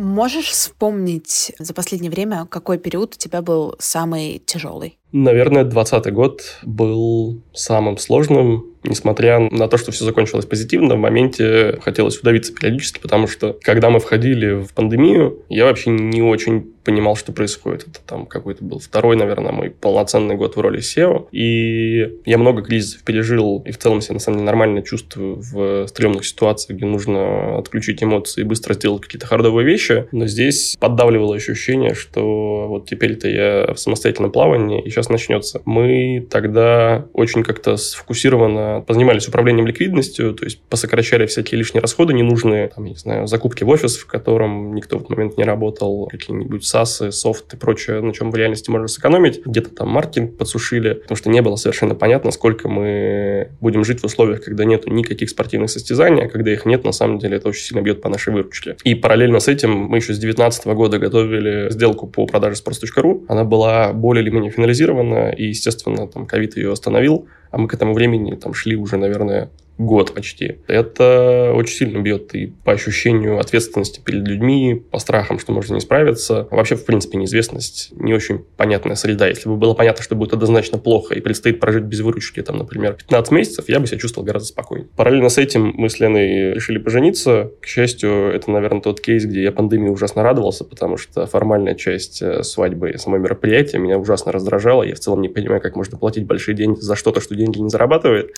Можешь 0.00 0.46
вспомнить 0.46 1.52
за 1.58 1.74
последнее 1.74 2.10
время, 2.10 2.46
какой 2.46 2.78
период 2.78 3.16
у 3.16 3.18
тебя 3.18 3.42
был 3.42 3.76
самый 3.78 4.38
тяжелый? 4.38 4.98
Наверное, 5.12 5.64
2020 5.64 6.12
год 6.12 6.42
был 6.62 7.42
самым 7.52 7.98
сложным, 7.98 8.66
несмотря 8.84 9.38
на 9.38 9.68
то, 9.68 9.76
что 9.76 9.92
все 9.92 10.04
закончилось 10.04 10.46
позитивно, 10.46 10.94
в 10.94 10.98
моменте 10.98 11.78
хотелось 11.82 12.18
удавиться 12.18 12.54
периодически, 12.54 13.00
потому 13.00 13.26
что, 13.26 13.56
когда 13.62 13.90
мы 13.90 14.00
входили 14.00 14.52
в 14.62 14.72
пандемию, 14.72 15.42
я 15.48 15.64
вообще 15.64 15.90
не 15.90 16.22
очень 16.22 16.72
понимал, 16.82 17.14
что 17.14 17.32
происходит. 17.32 17.82
Это 17.82 18.00
там 18.06 18.24
какой-то 18.24 18.64
был 18.64 18.78
второй, 18.78 19.16
наверное, 19.16 19.52
мой 19.52 19.70
полноценный 19.70 20.36
год 20.36 20.56
в 20.56 20.60
роли 20.60 20.80
SEO. 20.80 21.28
И 21.30 22.20
я 22.24 22.38
много 22.38 22.62
кризисов 22.62 23.02
пережил, 23.02 23.62
и 23.66 23.70
в 23.70 23.78
целом 23.78 24.00
себя, 24.00 24.14
на 24.14 24.20
самом 24.20 24.38
деле, 24.38 24.46
нормально 24.46 24.82
чувствую 24.82 25.36
в 25.40 25.86
стрёмных 25.88 26.24
ситуациях, 26.24 26.78
где 26.78 26.86
нужно 26.86 27.58
отключить 27.58 28.02
эмоции 28.02 28.40
и 28.40 28.44
быстро 28.44 28.72
сделать 28.72 29.02
какие-то 29.02 29.26
хардовые 29.26 29.66
вещи. 29.66 30.06
Но 30.10 30.26
здесь 30.26 30.76
поддавливало 30.80 31.36
ощущение, 31.36 31.94
что 31.94 32.66
вот 32.68 32.88
теперь-то 32.88 33.28
я 33.28 33.74
в 33.74 33.78
самостоятельном 33.78 34.32
плавании, 34.32 34.82
и 34.82 34.88
сейчас 34.88 34.99
начнется. 35.08 35.62
Мы 35.64 36.26
тогда 36.30 37.06
очень 37.12 37.42
как-то 37.42 37.76
сфокусированно 37.76 38.84
позанимались 38.86 39.28
управлением 39.28 39.66
ликвидностью, 39.66 40.34
то 40.34 40.44
есть 40.44 40.60
посокращали 40.62 41.26
всякие 41.26 41.58
лишние 41.58 41.80
расходы 41.80 42.12
ненужные, 42.12 42.68
там, 42.68 42.84
я 42.84 42.90
не 42.90 42.96
знаю, 42.96 43.26
закупки 43.26 43.64
в 43.64 43.68
офис, 43.68 43.96
в 43.96 44.06
котором 44.06 44.74
никто 44.74 44.98
в 44.98 45.00
этот 45.00 45.10
момент 45.10 45.38
не 45.38 45.44
работал, 45.44 46.06
какие-нибудь 46.06 46.62
SaaS, 46.62 47.10
софт 47.10 47.54
и 47.54 47.56
прочее, 47.56 48.00
на 48.00 48.12
чем 48.12 48.30
в 48.30 48.36
реальности 48.36 48.70
можно 48.70 48.88
сэкономить. 48.88 49.44
Где-то 49.44 49.70
там 49.70 49.88
маркетинг 49.88 50.36
подсушили, 50.36 50.94
потому 50.94 51.16
что 51.16 51.30
не 51.30 51.42
было 51.42 51.56
совершенно 51.56 51.94
понятно, 51.94 52.30
сколько 52.30 52.68
мы 52.68 53.50
будем 53.60 53.84
жить 53.84 54.00
в 54.00 54.04
условиях, 54.04 54.44
когда 54.44 54.64
нет 54.64 54.86
никаких 54.86 55.30
спортивных 55.30 55.70
состязаний, 55.70 56.24
а 56.24 56.28
когда 56.28 56.52
их 56.52 56.66
нет, 56.66 56.84
на 56.84 56.92
самом 56.92 57.18
деле 57.18 57.36
это 57.36 57.48
очень 57.48 57.62
сильно 57.62 57.82
бьет 57.82 58.00
по 58.00 58.08
нашей 58.08 58.32
выручке. 58.32 58.76
И 58.84 58.94
параллельно 58.94 59.40
с 59.40 59.48
этим 59.48 59.70
мы 59.72 59.98
еще 59.98 60.14
с 60.14 60.18
2019 60.18 60.66
года 60.66 60.98
готовили 60.98 61.70
сделку 61.70 62.06
по 62.06 62.26
продаже 62.26 62.60
sports.ru. 62.60 63.24
Она 63.28 63.44
была 63.44 63.92
более 63.92 64.22
или 64.22 64.30
менее 64.30 64.50
финализирована, 64.50 64.89
и, 65.30 65.46
естественно, 65.46 66.06
там 66.08 66.26
ковид 66.26 66.56
ее 66.56 66.72
остановил, 66.72 67.28
а 67.50 67.58
мы 67.58 67.68
к 67.68 67.74
этому 67.74 67.94
времени 67.94 68.34
там 68.34 68.54
шли 68.54 68.76
уже, 68.76 68.96
наверное, 68.96 69.50
год 69.80 70.12
почти. 70.12 70.58
Это 70.66 71.52
очень 71.54 71.74
сильно 71.74 71.98
бьет 72.00 72.34
и 72.34 72.52
по 72.64 72.72
ощущению 72.72 73.38
ответственности 73.38 74.00
перед 74.04 74.28
людьми, 74.28 74.74
по 74.90 74.98
страхам, 74.98 75.38
что 75.38 75.52
можно 75.52 75.74
не 75.74 75.80
справиться. 75.80 76.46
Вообще, 76.50 76.76
в 76.76 76.84
принципе, 76.84 77.16
неизвестность 77.16 77.88
не 77.92 78.12
очень 78.12 78.44
понятная 78.56 78.94
среда. 78.94 79.26
Если 79.26 79.48
бы 79.48 79.56
было 79.56 79.72
понятно, 79.72 80.04
что 80.04 80.14
будет 80.14 80.34
однозначно 80.34 80.76
плохо 80.76 81.14
и 81.14 81.20
предстоит 81.20 81.60
прожить 81.60 81.84
без 81.84 82.00
выручки, 82.00 82.42
там, 82.42 82.58
например, 82.58 82.92
15 82.92 83.32
месяцев, 83.32 83.68
я 83.68 83.80
бы 83.80 83.86
себя 83.86 83.98
чувствовал 83.98 84.26
гораздо 84.26 84.48
спокойнее. 84.48 84.88
Параллельно 84.96 85.30
с 85.30 85.38
этим 85.38 85.72
мы 85.74 85.88
с 85.88 85.98
Леной 85.98 86.52
решили 86.52 86.76
пожениться. 86.76 87.50
К 87.62 87.66
счастью, 87.66 88.30
это, 88.34 88.50
наверное, 88.50 88.82
тот 88.82 89.00
кейс, 89.00 89.24
где 89.24 89.42
я 89.42 89.50
пандемии 89.50 89.88
ужасно 89.88 90.22
радовался, 90.22 90.64
потому 90.64 90.98
что 90.98 91.26
формальная 91.26 91.74
часть 91.74 92.20
э, 92.20 92.42
свадьбы 92.42 92.90
и 92.90 92.98
само 92.98 93.16
мероприятие 93.16 93.80
меня 93.80 93.98
ужасно 93.98 94.30
раздражала. 94.30 94.82
Я 94.82 94.94
в 94.94 95.00
целом 95.00 95.22
не 95.22 95.30
понимаю, 95.30 95.62
как 95.62 95.74
можно 95.74 95.96
платить 95.96 96.26
большие 96.26 96.54
деньги 96.54 96.80
за 96.80 96.96
что-то, 96.96 97.22
что 97.22 97.34
деньги 97.40 97.58
не 97.58 97.68
зарабатывает. 97.68 98.36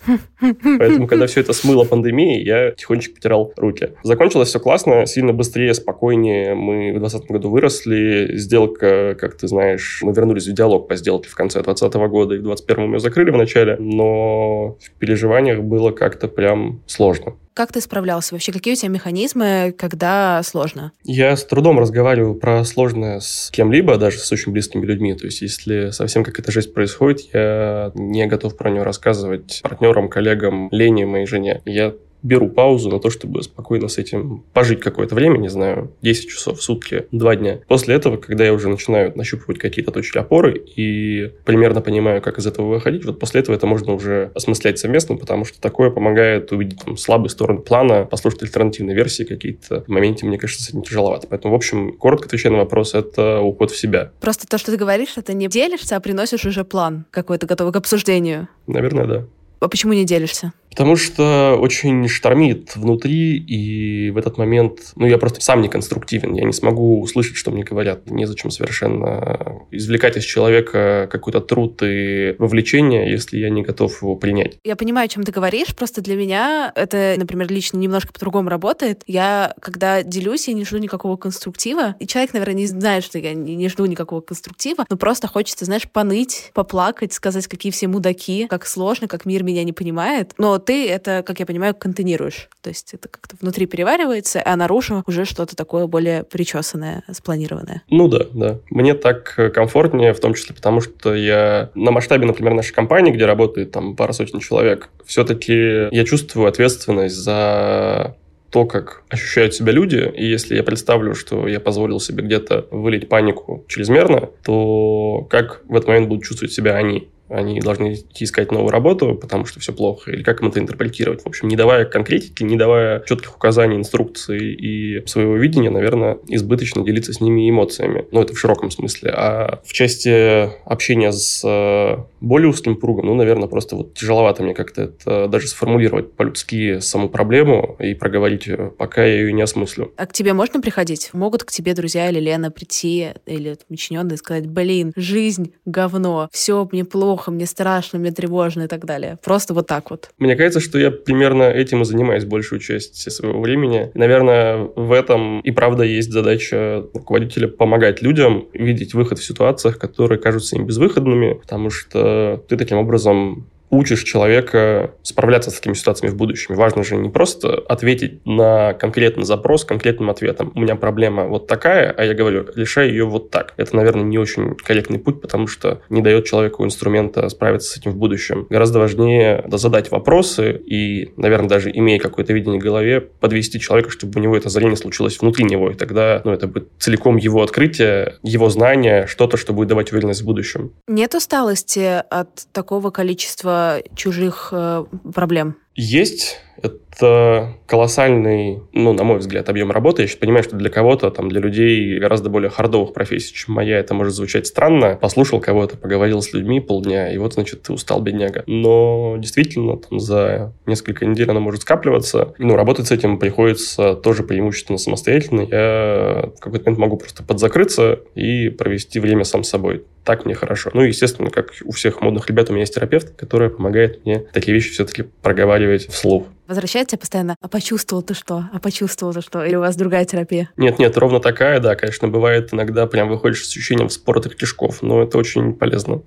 Поэтому, 0.78 1.06
когда 1.06 1.26
все 1.26 1.40
это 1.40 1.52
смыло 1.52 1.84
пандемией, 1.84 2.44
я 2.44 2.70
тихонечко 2.70 3.14
потирал 3.14 3.52
руки. 3.56 3.90
Закончилось 4.02 4.48
все 4.48 4.60
классно, 4.60 5.06
сильно 5.06 5.32
быстрее, 5.32 5.74
спокойнее. 5.74 6.54
Мы 6.54 6.90
в 6.90 6.98
2020 6.98 7.30
году 7.30 7.50
выросли. 7.50 8.36
Сделка, 8.36 9.16
как 9.18 9.36
ты 9.36 9.48
знаешь, 9.48 10.00
мы 10.02 10.12
вернулись 10.12 10.46
в 10.46 10.52
диалог 10.52 10.88
по 10.88 10.96
сделке 10.96 11.28
в 11.28 11.34
конце 11.34 11.62
2020 11.62 12.10
года, 12.10 12.34
и 12.34 12.38
в 12.38 12.42
2021 12.42 12.88
мы 12.88 12.96
ее 12.96 13.00
закрыли 13.00 13.30
в 13.30 13.36
начале. 13.36 13.76
Но 13.78 14.76
в 14.80 14.98
переживаниях 14.98 15.60
было 15.60 15.90
как-то 15.90 16.28
прям 16.28 16.82
сложно. 16.86 17.34
Как 17.54 17.72
ты 17.72 17.80
справлялся 17.80 18.34
вообще? 18.34 18.52
Какие 18.52 18.74
у 18.74 18.76
тебя 18.76 18.88
механизмы, 18.88 19.74
когда 19.76 20.42
сложно? 20.42 20.92
Я 21.04 21.36
с 21.36 21.44
трудом 21.44 21.78
разговариваю 21.78 22.34
про 22.34 22.64
сложное 22.64 23.20
с 23.20 23.50
кем-либо, 23.52 23.98
даже 23.98 24.18
с 24.18 24.32
очень 24.32 24.52
близкими 24.52 24.86
людьми. 24.86 25.14
То 25.14 25.26
есть, 25.26 25.42
если 25.42 25.90
совсем 25.90 26.24
как 26.24 26.38
эта 26.38 26.50
жесть 26.50 26.72
происходит, 26.72 27.32
я 27.32 27.92
не 27.94 28.26
готов 28.26 28.56
про 28.56 28.70
нее 28.70 28.82
рассказывать 28.82 29.60
партнерам, 29.62 30.08
коллегам, 30.08 30.68
Лене, 30.70 31.04
моей 31.06 31.26
жене. 31.26 31.60
Я 31.64 31.94
беру 32.22 32.48
паузу 32.48 32.90
на 32.90 33.00
то, 33.00 33.10
чтобы 33.10 33.42
спокойно 33.42 33.88
с 33.88 33.98
этим 33.98 34.44
пожить 34.52 34.80
какое-то 34.80 35.14
время, 35.14 35.38
не 35.38 35.48
знаю, 35.48 35.92
10 36.02 36.28
часов 36.28 36.58
в 36.58 36.62
сутки, 36.62 37.06
2 37.12 37.36
дня. 37.36 37.60
После 37.68 37.94
этого, 37.94 38.16
когда 38.16 38.44
я 38.44 38.52
уже 38.52 38.68
начинаю 38.68 39.12
нащупывать 39.16 39.58
какие-то 39.58 39.90
точки 39.90 40.18
опоры 40.18 40.56
и 40.76 41.32
примерно 41.44 41.80
понимаю, 41.80 42.22
как 42.22 42.38
из 42.38 42.46
этого 42.46 42.68
выходить, 42.68 43.04
вот 43.04 43.18
после 43.18 43.40
этого 43.40 43.56
это 43.56 43.66
можно 43.66 43.92
уже 43.92 44.30
осмыслять 44.34 44.78
совместно, 44.78 45.16
потому 45.16 45.44
что 45.44 45.60
такое 45.60 45.90
помогает 45.90 46.52
увидеть 46.52 46.80
там, 46.84 46.96
слабые 46.96 47.30
стороны 47.30 47.60
плана, 47.60 48.04
послушать 48.04 48.42
альтернативные 48.42 48.94
версии 48.94 49.24
какие-то. 49.24 49.82
В 49.82 49.88
моменте, 49.88 50.26
мне 50.26 50.38
кажется, 50.38 50.64
с 50.64 50.68
этим 50.68 50.82
тяжеловато. 50.82 51.26
Поэтому, 51.28 51.54
в 51.54 51.56
общем, 51.56 51.92
коротко 51.92 52.26
отвечая 52.26 52.52
на 52.52 52.58
вопрос, 52.58 52.94
это 52.94 53.40
уход 53.40 53.70
в 53.70 53.76
себя. 53.76 54.12
Просто 54.20 54.46
то, 54.46 54.58
что 54.58 54.70
ты 54.70 54.78
говоришь, 54.78 55.14
это 55.16 55.34
не 55.34 55.48
делишься, 55.48 55.96
а 55.96 56.00
приносишь 56.00 56.44
уже 56.44 56.64
план 56.64 57.06
какой-то 57.10 57.46
готовый 57.46 57.72
к 57.72 57.76
обсуждению. 57.76 58.48
Наверное, 58.66 59.06
да. 59.06 59.24
А 59.60 59.68
почему 59.68 59.92
не 59.92 60.04
делишься? 60.04 60.52
Потому 60.72 60.96
что 60.96 61.58
очень 61.60 62.08
штормит 62.08 62.76
внутри, 62.76 63.36
и 63.36 64.08
в 64.08 64.16
этот 64.16 64.38
момент, 64.38 64.94
ну, 64.96 65.06
я 65.06 65.18
просто 65.18 65.42
сам 65.42 65.60
не 65.60 65.68
конструктивен, 65.68 66.32
я 66.32 66.44
не 66.44 66.54
смогу 66.54 67.02
услышать, 67.02 67.36
что 67.36 67.50
мне 67.50 67.62
говорят. 67.62 68.10
Незачем 68.10 68.50
совершенно 68.50 69.60
извлекать 69.70 70.16
из 70.16 70.24
человека 70.24 71.10
какой-то 71.12 71.42
труд 71.42 71.82
и 71.82 72.34
вовлечение, 72.38 73.10
если 73.10 73.36
я 73.36 73.50
не 73.50 73.60
готов 73.60 74.00
его 74.00 74.16
принять. 74.16 74.56
Я 74.64 74.74
понимаю, 74.74 75.04
о 75.04 75.08
чем 75.08 75.24
ты 75.24 75.30
говоришь, 75.30 75.76
просто 75.76 76.00
для 76.00 76.16
меня 76.16 76.72
это, 76.74 77.16
например, 77.18 77.52
лично 77.52 77.76
немножко 77.76 78.14
по-другому 78.14 78.48
работает. 78.48 79.02
Я, 79.06 79.54
когда 79.60 80.02
делюсь, 80.02 80.48
я 80.48 80.54
не 80.54 80.64
жду 80.64 80.78
никакого 80.78 81.18
конструктива, 81.18 81.96
и 81.98 82.06
человек, 82.06 82.32
наверное, 82.32 82.54
не 82.54 82.66
знает, 82.66 83.04
что 83.04 83.18
я 83.18 83.34
не 83.34 83.68
жду 83.68 83.84
никакого 83.84 84.22
конструктива, 84.22 84.86
но 84.88 84.96
просто 84.96 85.28
хочется, 85.28 85.66
знаешь, 85.66 85.86
поныть, 85.86 86.50
поплакать, 86.54 87.12
сказать, 87.12 87.46
какие 87.46 87.72
все 87.72 87.88
мудаки, 87.88 88.46
как 88.46 88.64
сложно, 88.64 89.06
как 89.06 89.26
мир 89.26 89.42
меня 89.42 89.64
не 89.64 89.74
понимает. 89.74 90.32
Но 90.38 90.61
ты 90.64 90.88
это, 90.88 91.22
как 91.26 91.40
я 91.40 91.46
понимаю, 91.46 91.74
контейнируешь. 91.74 92.48
То 92.62 92.70
есть 92.70 92.94
это 92.94 93.08
как-то 93.08 93.36
внутри 93.40 93.66
переваривается, 93.66 94.42
а 94.44 94.56
наружу 94.56 95.02
уже 95.06 95.24
что-то 95.24 95.56
такое 95.56 95.86
более 95.86 96.24
причесанное, 96.24 97.02
спланированное. 97.10 97.82
Ну 97.90 98.08
да, 98.08 98.26
да. 98.32 98.58
Мне 98.70 98.94
так 98.94 99.52
комфортнее, 99.54 100.14
в 100.14 100.20
том 100.20 100.34
числе 100.34 100.54
потому, 100.54 100.80
что 100.80 101.14
я 101.14 101.70
на 101.74 101.90
масштабе, 101.90 102.26
например, 102.26 102.54
нашей 102.54 102.72
компании, 102.72 103.12
где 103.12 103.26
работает 103.26 103.72
там 103.72 103.96
пара 103.96 104.12
сотен 104.12 104.40
человек, 104.40 104.88
все-таки 105.04 105.88
я 105.90 106.04
чувствую 106.04 106.48
ответственность 106.48 107.16
за 107.16 108.16
то, 108.52 108.66
как 108.66 109.02
ощущают 109.08 109.54
себя 109.54 109.72
люди, 109.72 110.12
и 110.14 110.26
если 110.26 110.54
я 110.54 110.62
представлю, 110.62 111.14
что 111.14 111.48
я 111.48 111.58
позволил 111.58 112.00
себе 112.00 112.22
где-то 112.22 112.66
вылить 112.70 113.08
панику 113.08 113.64
чрезмерно, 113.66 114.28
то 114.44 115.26
как 115.30 115.62
в 115.68 115.74
этот 115.74 115.88
момент 115.88 116.08
будут 116.08 116.24
чувствовать 116.24 116.52
себя 116.52 116.76
они? 116.76 117.08
Они 117.32 117.60
должны 117.60 117.96
искать 118.18 118.52
новую 118.52 118.70
работу, 118.70 119.14
потому 119.14 119.44
что 119.46 119.60
все 119.60 119.72
плохо, 119.72 120.10
или 120.10 120.22
как 120.22 120.42
им 120.42 120.48
это 120.48 120.60
интерпретировать. 120.60 121.22
В 121.22 121.26
общем, 121.26 121.48
не 121.48 121.56
давая 121.56 121.84
конкретики, 121.84 122.42
не 122.42 122.56
давая 122.56 123.02
четких 123.06 123.36
указаний, 123.36 123.76
инструкций 123.76 124.54
и 124.54 125.06
своего 125.06 125.36
видения, 125.36 125.70
наверное, 125.70 126.18
избыточно 126.28 126.84
делиться 126.84 127.12
с 127.12 127.20
ними 127.20 127.48
эмоциями. 127.48 128.06
Ну, 128.10 128.20
это 128.20 128.34
в 128.34 128.38
широком 128.38 128.70
смысле. 128.70 129.10
А 129.14 129.60
в 129.64 129.72
части 129.72 130.50
общения 130.68 131.12
с 131.12 131.42
э, 131.44 132.02
более 132.20 132.48
узким 132.48 132.76
кругом, 132.76 133.06
ну, 133.06 133.14
наверное, 133.14 133.48
просто 133.48 133.76
вот 133.76 133.94
тяжеловато 133.94 134.42
мне 134.42 134.54
как-то 134.54 134.82
это 134.82 135.28
даже 135.28 135.48
сформулировать 135.48 136.12
по-людски 136.12 136.80
саму 136.80 137.08
проблему 137.08 137.76
и 137.78 137.94
проговорить, 137.94 138.48
пока 138.78 139.04
я 139.04 139.20
ее 139.20 139.32
не 139.32 139.42
осмыслю. 139.42 139.92
А 139.96 140.06
к 140.06 140.12
тебе 140.12 140.32
можно 140.32 140.60
приходить? 140.60 141.10
Могут 141.12 141.44
к 141.44 141.50
тебе 141.50 141.74
друзья 141.74 142.10
или 142.10 142.20
Лена 142.20 142.50
прийти, 142.50 143.08
или 143.26 143.56
подчиненные 143.68 144.16
сказать, 144.16 144.46
блин, 144.46 144.92
жизнь 144.96 145.52
говно, 145.64 146.28
все 146.32 146.68
мне 146.70 146.84
плохо, 146.84 147.21
плохо, 147.22 147.30
мне 147.30 147.46
страшно, 147.46 147.98
мне 147.98 148.10
тревожно 148.10 148.62
и 148.62 148.66
так 148.66 148.84
далее. 148.84 149.18
Просто 149.24 149.54
вот 149.54 149.66
так 149.66 149.90
вот. 149.90 150.10
Мне 150.18 150.36
кажется, 150.36 150.60
что 150.60 150.78
я 150.78 150.90
примерно 150.90 151.44
этим 151.44 151.82
и 151.82 151.84
занимаюсь 151.84 152.24
большую 152.24 152.60
часть 152.60 153.10
своего 153.12 153.40
времени. 153.40 153.90
Наверное, 153.94 154.68
в 154.76 154.92
этом 154.92 155.40
и 155.40 155.50
правда 155.52 155.84
есть 155.84 156.12
задача 156.12 156.84
руководителя 156.94 157.48
помогать 157.48 158.02
людям 158.02 158.48
видеть 158.52 158.94
выход 158.94 159.18
в 159.18 159.24
ситуациях, 159.24 159.78
которые 159.78 160.18
кажутся 160.18 160.56
им 160.56 160.66
безвыходными, 160.66 161.34
потому 161.34 161.70
что 161.70 162.42
ты 162.48 162.56
таким 162.56 162.78
образом 162.78 163.46
учишь 163.72 164.04
человека 164.04 164.94
справляться 165.02 165.50
с 165.50 165.54
такими 165.54 165.72
ситуациями 165.72 166.12
в 166.12 166.16
будущем. 166.16 166.54
Важно 166.54 166.84
же 166.84 166.94
не 166.94 167.08
просто 167.08 167.54
ответить 167.54 168.24
на 168.26 168.74
конкретный 168.74 169.24
запрос 169.24 169.64
конкретным 169.64 170.10
ответом. 170.10 170.52
У 170.54 170.60
меня 170.60 170.76
проблема 170.76 171.24
вот 171.24 171.46
такая, 171.46 171.90
а 171.90 172.04
я 172.04 172.12
говорю, 172.12 172.46
решай 172.54 172.90
ее 172.90 173.06
вот 173.06 173.30
так. 173.30 173.54
Это, 173.56 173.74
наверное, 173.74 174.04
не 174.04 174.18
очень 174.18 174.54
корректный 174.56 174.98
путь, 174.98 175.22
потому 175.22 175.46
что 175.46 175.80
не 175.88 176.02
дает 176.02 176.26
человеку 176.26 176.64
инструмента 176.64 177.26
справиться 177.30 177.70
с 177.70 177.78
этим 177.78 177.92
в 177.92 177.96
будущем. 177.96 178.46
Гораздо 178.50 178.78
важнее 178.78 179.42
задать 179.50 179.90
вопросы 179.90 180.52
и, 180.52 181.14
наверное, 181.16 181.48
даже 181.48 181.70
имея 181.70 181.98
какое-то 181.98 182.34
видение 182.34 182.60
в 182.60 182.62
голове, 182.62 183.00
подвести 183.00 183.58
человека, 183.58 183.88
чтобы 183.88 184.20
у 184.20 184.22
него 184.22 184.36
это 184.36 184.50
зрение 184.50 184.76
случилось 184.76 185.18
внутри 185.18 185.46
него. 185.46 185.70
И 185.70 185.74
тогда 185.74 186.20
ну, 186.26 186.32
это 186.32 186.46
будет 186.46 186.68
целиком 186.78 187.16
его 187.16 187.42
открытие, 187.42 188.16
его 188.22 188.50
знание, 188.50 189.06
что-то, 189.06 189.38
что 189.38 189.54
будет 189.54 189.68
давать 189.68 189.92
уверенность 189.92 190.20
в 190.20 190.26
будущем. 190.26 190.74
Нет 190.88 191.14
усталости 191.14 192.02
от 192.10 192.46
такого 192.52 192.90
количества 192.90 193.61
чужих 193.94 194.48
э, 194.52 194.84
проблем? 195.14 195.56
Есть, 195.74 196.38
Это 196.62 197.54
колоссальный, 197.66 198.60
ну, 198.72 198.92
на 198.92 199.02
мой 199.02 199.18
взгляд, 199.18 199.48
объем 199.48 199.70
работы. 199.70 200.02
Я 200.02 200.08
сейчас 200.08 200.18
понимаю, 200.18 200.44
что 200.44 200.56
для 200.56 200.70
кого-то, 200.70 201.10
там, 201.10 201.28
для 201.28 201.40
людей 201.40 201.98
гораздо 201.98 202.28
более 202.28 202.50
хардовых 202.50 202.92
профессий, 202.92 203.34
чем 203.34 203.54
моя, 203.54 203.78
это 203.78 203.94
может 203.94 204.14
звучать 204.14 204.46
странно. 204.46 204.98
Послушал 205.00 205.40
кого-то, 205.40 205.76
поговорил 205.76 206.20
с 206.20 206.32
людьми 206.32 206.60
полдня, 206.60 207.12
и 207.12 207.18
вот, 207.18 207.34
значит, 207.34 207.62
ты 207.62 207.72
устал, 207.72 208.00
бедняга. 208.02 208.44
Но 208.46 209.16
действительно, 209.18 209.78
там, 209.78 209.98
за 209.98 210.52
несколько 210.66 211.06
недель 211.06 211.30
она 211.30 211.40
может 211.40 211.62
скапливаться. 211.62 212.34
Ну, 212.38 212.56
работать 212.56 212.88
с 212.88 212.92
этим 212.92 213.18
приходится 213.18 213.94
тоже 213.94 214.22
преимущественно 214.22 214.78
самостоятельно. 214.78 215.40
Я 215.50 216.30
в 216.36 216.40
какой-то 216.40 216.66
момент 216.66 216.78
могу 216.78 216.96
просто 216.98 217.22
подзакрыться 217.22 218.00
и 218.14 218.50
провести 218.50 219.00
время 219.00 219.24
сам 219.24 219.44
с 219.44 219.48
собой. 219.48 219.84
Так 220.04 220.24
мне 220.24 220.34
хорошо. 220.34 220.70
Ну, 220.74 220.82
естественно, 220.82 221.30
как 221.30 221.52
у 221.64 221.72
всех 221.72 222.00
модных 222.00 222.28
ребят, 222.28 222.50
у 222.50 222.52
меня 222.52 222.62
есть 222.62 222.74
терапевт, 222.74 223.14
который 223.16 223.50
помогает 223.50 224.04
мне 224.04 224.24
такие 224.32 224.52
вещи 224.52 224.70
все-таки 224.70 225.04
проговаривать 225.22 225.86
вслух. 225.86 226.26
Возвращается 226.52 226.98
постоянно, 226.98 227.34
а 227.40 227.48
почувствовал 227.48 228.02
ты 228.02 228.12
что? 228.12 228.44
А 228.52 228.58
почувствовал 228.58 229.14
ты 229.14 229.22
что? 229.22 229.42
Или 229.42 229.54
у 229.54 229.60
вас 229.60 229.74
другая 229.74 230.04
терапия? 230.04 230.50
Нет, 230.58 230.78
нет, 230.78 230.94
ровно 230.98 231.18
такая, 231.18 231.60
да, 231.60 231.74
конечно, 231.76 232.08
бывает 232.08 232.52
иногда 232.52 232.86
прям 232.86 233.08
выходишь 233.08 233.46
с 233.46 233.48
ощущением 233.48 233.88
споротых 233.88 234.36
кишков, 234.36 234.82
но 234.82 235.02
это 235.02 235.16
очень 235.16 235.54
полезно. 235.54 236.02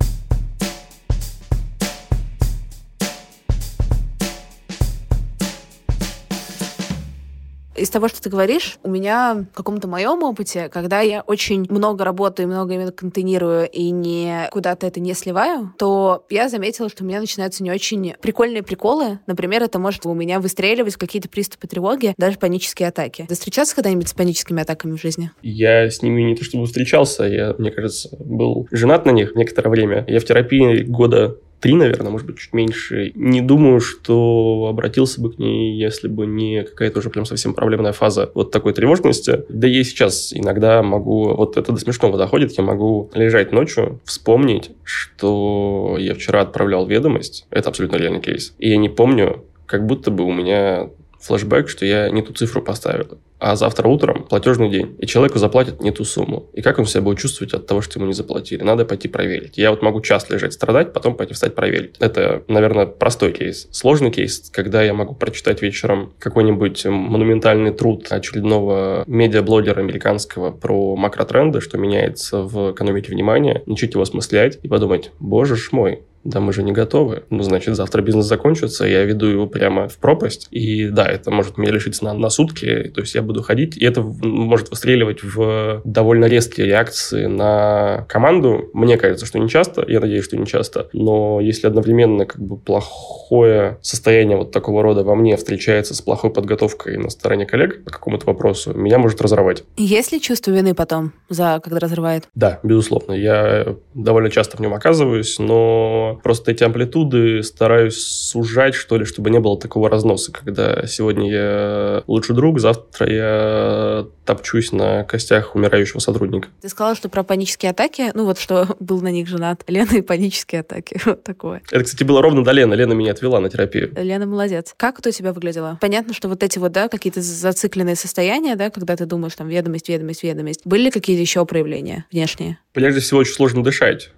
Из 7.76 7.90
того, 7.90 8.08
что 8.08 8.22
ты 8.22 8.30
говоришь, 8.30 8.78
у 8.82 8.90
меня 8.90 9.46
в 9.52 9.54
каком-то 9.54 9.86
моем 9.88 10.22
опыте, 10.22 10.68
когда 10.68 11.00
я 11.00 11.22
очень 11.22 11.66
много 11.68 12.04
работаю, 12.04 12.48
много 12.48 12.74
именно 12.74 12.92
контейнирую 12.92 13.68
и 13.68 13.90
не 13.90 14.48
куда-то 14.50 14.86
это 14.86 15.00
не 15.00 15.14
сливаю, 15.14 15.74
то 15.78 16.24
я 16.30 16.48
заметила, 16.48 16.88
что 16.88 17.04
у 17.04 17.06
меня 17.06 17.20
начинаются 17.20 17.62
не 17.62 17.70
очень 17.70 18.14
прикольные 18.20 18.62
приколы. 18.62 19.18
Например, 19.26 19.62
это 19.62 19.78
может 19.78 20.06
у 20.06 20.14
меня 20.14 20.40
выстреливать 20.40 20.96
какие-то 20.96 21.28
приступы 21.28 21.66
тревоги, 21.66 22.14
даже 22.16 22.38
панические 22.38 22.88
атаки. 22.88 23.26
Ты 23.28 23.34
встречался 23.34 23.74
когда-нибудь 23.74 24.08
с 24.08 24.14
паническими 24.14 24.62
атаками 24.62 24.96
в 24.96 25.00
жизни? 25.00 25.30
Я 25.42 25.90
с 25.90 26.02
ними 26.02 26.22
не 26.22 26.34
то 26.34 26.44
чтобы 26.44 26.66
встречался, 26.66 27.24
я, 27.24 27.54
мне 27.58 27.70
кажется, 27.70 28.16
был 28.18 28.66
женат 28.70 29.04
на 29.04 29.10
них 29.10 29.34
некоторое 29.34 29.70
время. 29.70 30.04
Я 30.06 30.20
в 30.20 30.24
терапии 30.24 30.82
года 30.82 31.38
три, 31.60 31.74
наверное, 31.74 32.10
может 32.10 32.26
быть, 32.26 32.38
чуть 32.38 32.52
меньше. 32.52 33.12
Не 33.14 33.40
думаю, 33.40 33.80
что 33.80 34.66
обратился 34.70 35.20
бы 35.20 35.32
к 35.32 35.38
ней, 35.38 35.78
если 35.78 36.08
бы 36.08 36.26
не 36.26 36.62
какая-то 36.64 36.98
уже 36.98 37.10
прям 37.10 37.24
совсем 37.24 37.54
проблемная 37.54 37.92
фаза 37.92 38.30
вот 38.34 38.50
такой 38.50 38.72
тревожности. 38.72 39.44
Да 39.48 39.66
я 39.66 39.84
сейчас 39.84 40.32
иногда 40.32 40.82
могу, 40.82 41.34
вот 41.34 41.56
это 41.56 41.72
до 41.72 41.78
смешного 41.78 42.18
доходит, 42.18 42.52
я 42.58 42.64
могу 42.64 43.10
лежать 43.14 43.52
ночью, 43.52 44.00
вспомнить, 44.04 44.70
что 44.82 45.96
я 45.98 46.14
вчера 46.14 46.42
отправлял 46.42 46.86
ведомость, 46.86 47.46
это 47.50 47.70
абсолютно 47.70 47.96
реальный 47.96 48.20
кейс, 48.20 48.54
и 48.58 48.70
я 48.70 48.76
не 48.76 48.88
помню, 48.88 49.44
как 49.66 49.86
будто 49.86 50.10
бы 50.10 50.24
у 50.24 50.32
меня 50.32 50.90
флешбэк, 51.26 51.68
что 51.68 51.84
я 51.84 52.10
не 52.10 52.22
ту 52.22 52.32
цифру 52.32 52.62
поставил. 52.62 53.18
А 53.38 53.54
завтра 53.54 53.86
утром 53.88 54.24
платежный 54.24 54.70
день, 54.70 54.96
и 54.98 55.06
человеку 55.06 55.38
заплатят 55.38 55.82
не 55.82 55.90
ту 55.90 56.04
сумму. 56.04 56.48
И 56.54 56.62
как 56.62 56.78
он 56.78 56.86
себя 56.86 57.02
будет 57.02 57.18
чувствовать 57.18 57.52
от 57.52 57.66
того, 57.66 57.82
что 57.82 57.98
ему 57.98 58.06
не 58.06 58.14
заплатили? 58.14 58.62
Надо 58.62 58.86
пойти 58.86 59.08
проверить. 59.08 59.58
Я 59.58 59.70
вот 59.70 59.82
могу 59.82 60.00
час 60.00 60.30
лежать, 60.30 60.54
страдать, 60.54 60.94
потом 60.94 61.16
пойти 61.16 61.34
встать 61.34 61.54
проверить. 61.54 61.96
Это, 61.98 62.44
наверное, 62.48 62.86
простой 62.86 63.32
кейс. 63.32 63.68
Сложный 63.70 64.10
кейс, 64.10 64.50
когда 64.52 64.82
я 64.82 64.94
могу 64.94 65.14
прочитать 65.14 65.60
вечером 65.60 66.14
какой-нибудь 66.18 66.86
монументальный 66.86 67.72
труд 67.72 68.06
очередного 68.10 69.04
медиаблогера 69.06 69.80
американского 69.80 70.50
про 70.50 70.96
макротренды, 70.96 71.60
что 71.60 71.76
меняется 71.76 72.40
в 72.40 72.72
экономике 72.72 73.12
внимания, 73.12 73.62
начать 73.66 73.92
его 73.92 74.02
осмыслять 74.02 74.58
и 74.62 74.68
подумать, 74.68 75.10
боже 75.18 75.56
ж 75.56 75.72
мой, 75.72 76.02
да 76.26 76.40
мы 76.40 76.52
же 76.52 76.62
не 76.62 76.72
готовы. 76.72 77.24
Ну, 77.30 77.42
значит, 77.42 77.76
завтра 77.76 78.02
бизнес 78.02 78.26
закончится, 78.26 78.84
я 78.84 79.04
веду 79.04 79.26
его 79.26 79.46
прямо 79.46 79.88
в 79.88 79.98
пропасть. 79.98 80.48
И 80.50 80.88
да, 80.88 81.06
это 81.06 81.30
может 81.30 81.56
меня 81.56 81.72
лишить 81.72 82.00
на, 82.02 82.12
на 82.12 82.30
сутки. 82.30 82.90
То 82.94 83.00
есть 83.02 83.14
я 83.14 83.22
буду 83.22 83.42
ходить, 83.42 83.76
и 83.76 83.84
это 83.84 84.02
может 84.02 84.70
выстреливать 84.70 85.22
в 85.22 85.82
довольно 85.84 86.26
резкие 86.26 86.66
реакции 86.66 87.26
на 87.26 88.06
команду. 88.08 88.70
Мне 88.72 88.98
кажется, 88.98 89.26
что 89.26 89.38
не 89.38 89.48
часто, 89.48 89.84
я 89.86 90.00
надеюсь, 90.00 90.24
что 90.24 90.36
не 90.36 90.46
часто. 90.46 90.88
Но 90.92 91.40
если 91.40 91.66
одновременно 91.66 92.26
как 92.26 92.40
бы 92.40 92.56
плохое 92.56 93.78
состояние 93.82 94.36
вот 94.36 94.50
такого 94.50 94.82
рода 94.82 95.04
во 95.04 95.14
мне 95.14 95.36
встречается 95.36 95.94
с 95.94 96.02
плохой 96.02 96.30
подготовкой 96.30 96.96
на 96.96 97.10
стороне 97.10 97.46
коллег 97.46 97.84
по 97.84 97.90
какому-то 97.90 98.26
вопросу, 98.26 98.74
меня 98.74 98.98
может 98.98 99.20
разорвать. 99.20 99.64
Есть 99.76 100.12
ли 100.12 100.20
чувство 100.20 100.50
вины 100.50 100.74
потом, 100.74 101.12
за 101.28 101.60
когда 101.62 101.78
разрывает? 101.78 102.24
Да, 102.34 102.58
безусловно. 102.62 103.12
Я 103.12 103.76
довольно 103.94 104.30
часто 104.30 104.56
в 104.56 104.60
нем 104.60 104.74
оказываюсь, 104.74 105.38
но 105.38 106.15
просто 106.22 106.52
эти 106.52 106.64
амплитуды 106.64 107.42
стараюсь 107.42 107.98
сужать, 107.98 108.74
что 108.74 108.96
ли, 108.96 109.04
чтобы 109.04 109.30
не 109.30 109.40
было 109.40 109.58
такого 109.58 109.88
разноса, 109.88 110.32
когда 110.32 110.86
сегодня 110.86 111.30
я 111.30 112.02
лучший 112.06 112.34
друг, 112.34 112.60
завтра 112.60 113.10
я 113.10 114.06
топчусь 114.24 114.72
на 114.72 115.04
костях 115.04 115.54
умирающего 115.54 116.00
сотрудника. 116.00 116.48
Ты 116.60 116.68
сказала, 116.68 116.94
что 116.94 117.08
про 117.08 117.22
панические 117.22 117.70
атаки, 117.70 118.10
ну 118.14 118.24
вот 118.24 118.38
что 118.38 118.68
был 118.80 119.00
на 119.00 119.10
них 119.10 119.28
женат. 119.28 119.64
Лена 119.68 119.96
и 119.96 120.02
панические 120.02 120.60
атаки. 120.60 121.00
Вот 121.06 121.22
такое. 121.22 121.62
Это, 121.70 121.84
кстати, 121.84 122.02
было 122.02 122.20
ровно 122.20 122.42
до 122.42 122.50
Лены. 122.50 122.74
Лена 122.74 122.92
меня 122.92 123.12
отвела 123.12 123.38
на 123.38 123.48
терапию. 123.48 123.92
Лена 123.96 124.26
молодец. 124.26 124.74
Как 124.76 124.98
это 124.98 125.10
у 125.10 125.12
тебя 125.12 125.32
выглядело? 125.32 125.78
Понятно, 125.80 126.12
что 126.14 126.28
вот 126.28 126.42
эти 126.42 126.58
вот, 126.58 126.72
да, 126.72 126.88
какие-то 126.88 127.22
зацикленные 127.22 127.94
состояния, 127.94 128.56
да, 128.56 128.70
когда 128.70 128.96
ты 128.96 129.06
думаешь, 129.06 129.34
там, 129.36 129.48
ведомость, 129.48 129.88
ведомость, 129.88 130.24
ведомость. 130.24 130.62
Были 130.64 130.84
ли 130.84 130.90
какие-то 130.90 131.20
еще 131.20 131.46
проявления 131.46 132.06
внешние? 132.10 132.58
Прежде 132.72 133.00
всего, 133.00 133.20
очень 133.20 133.34
сложно 133.34 133.62
дышать. 133.62 134.10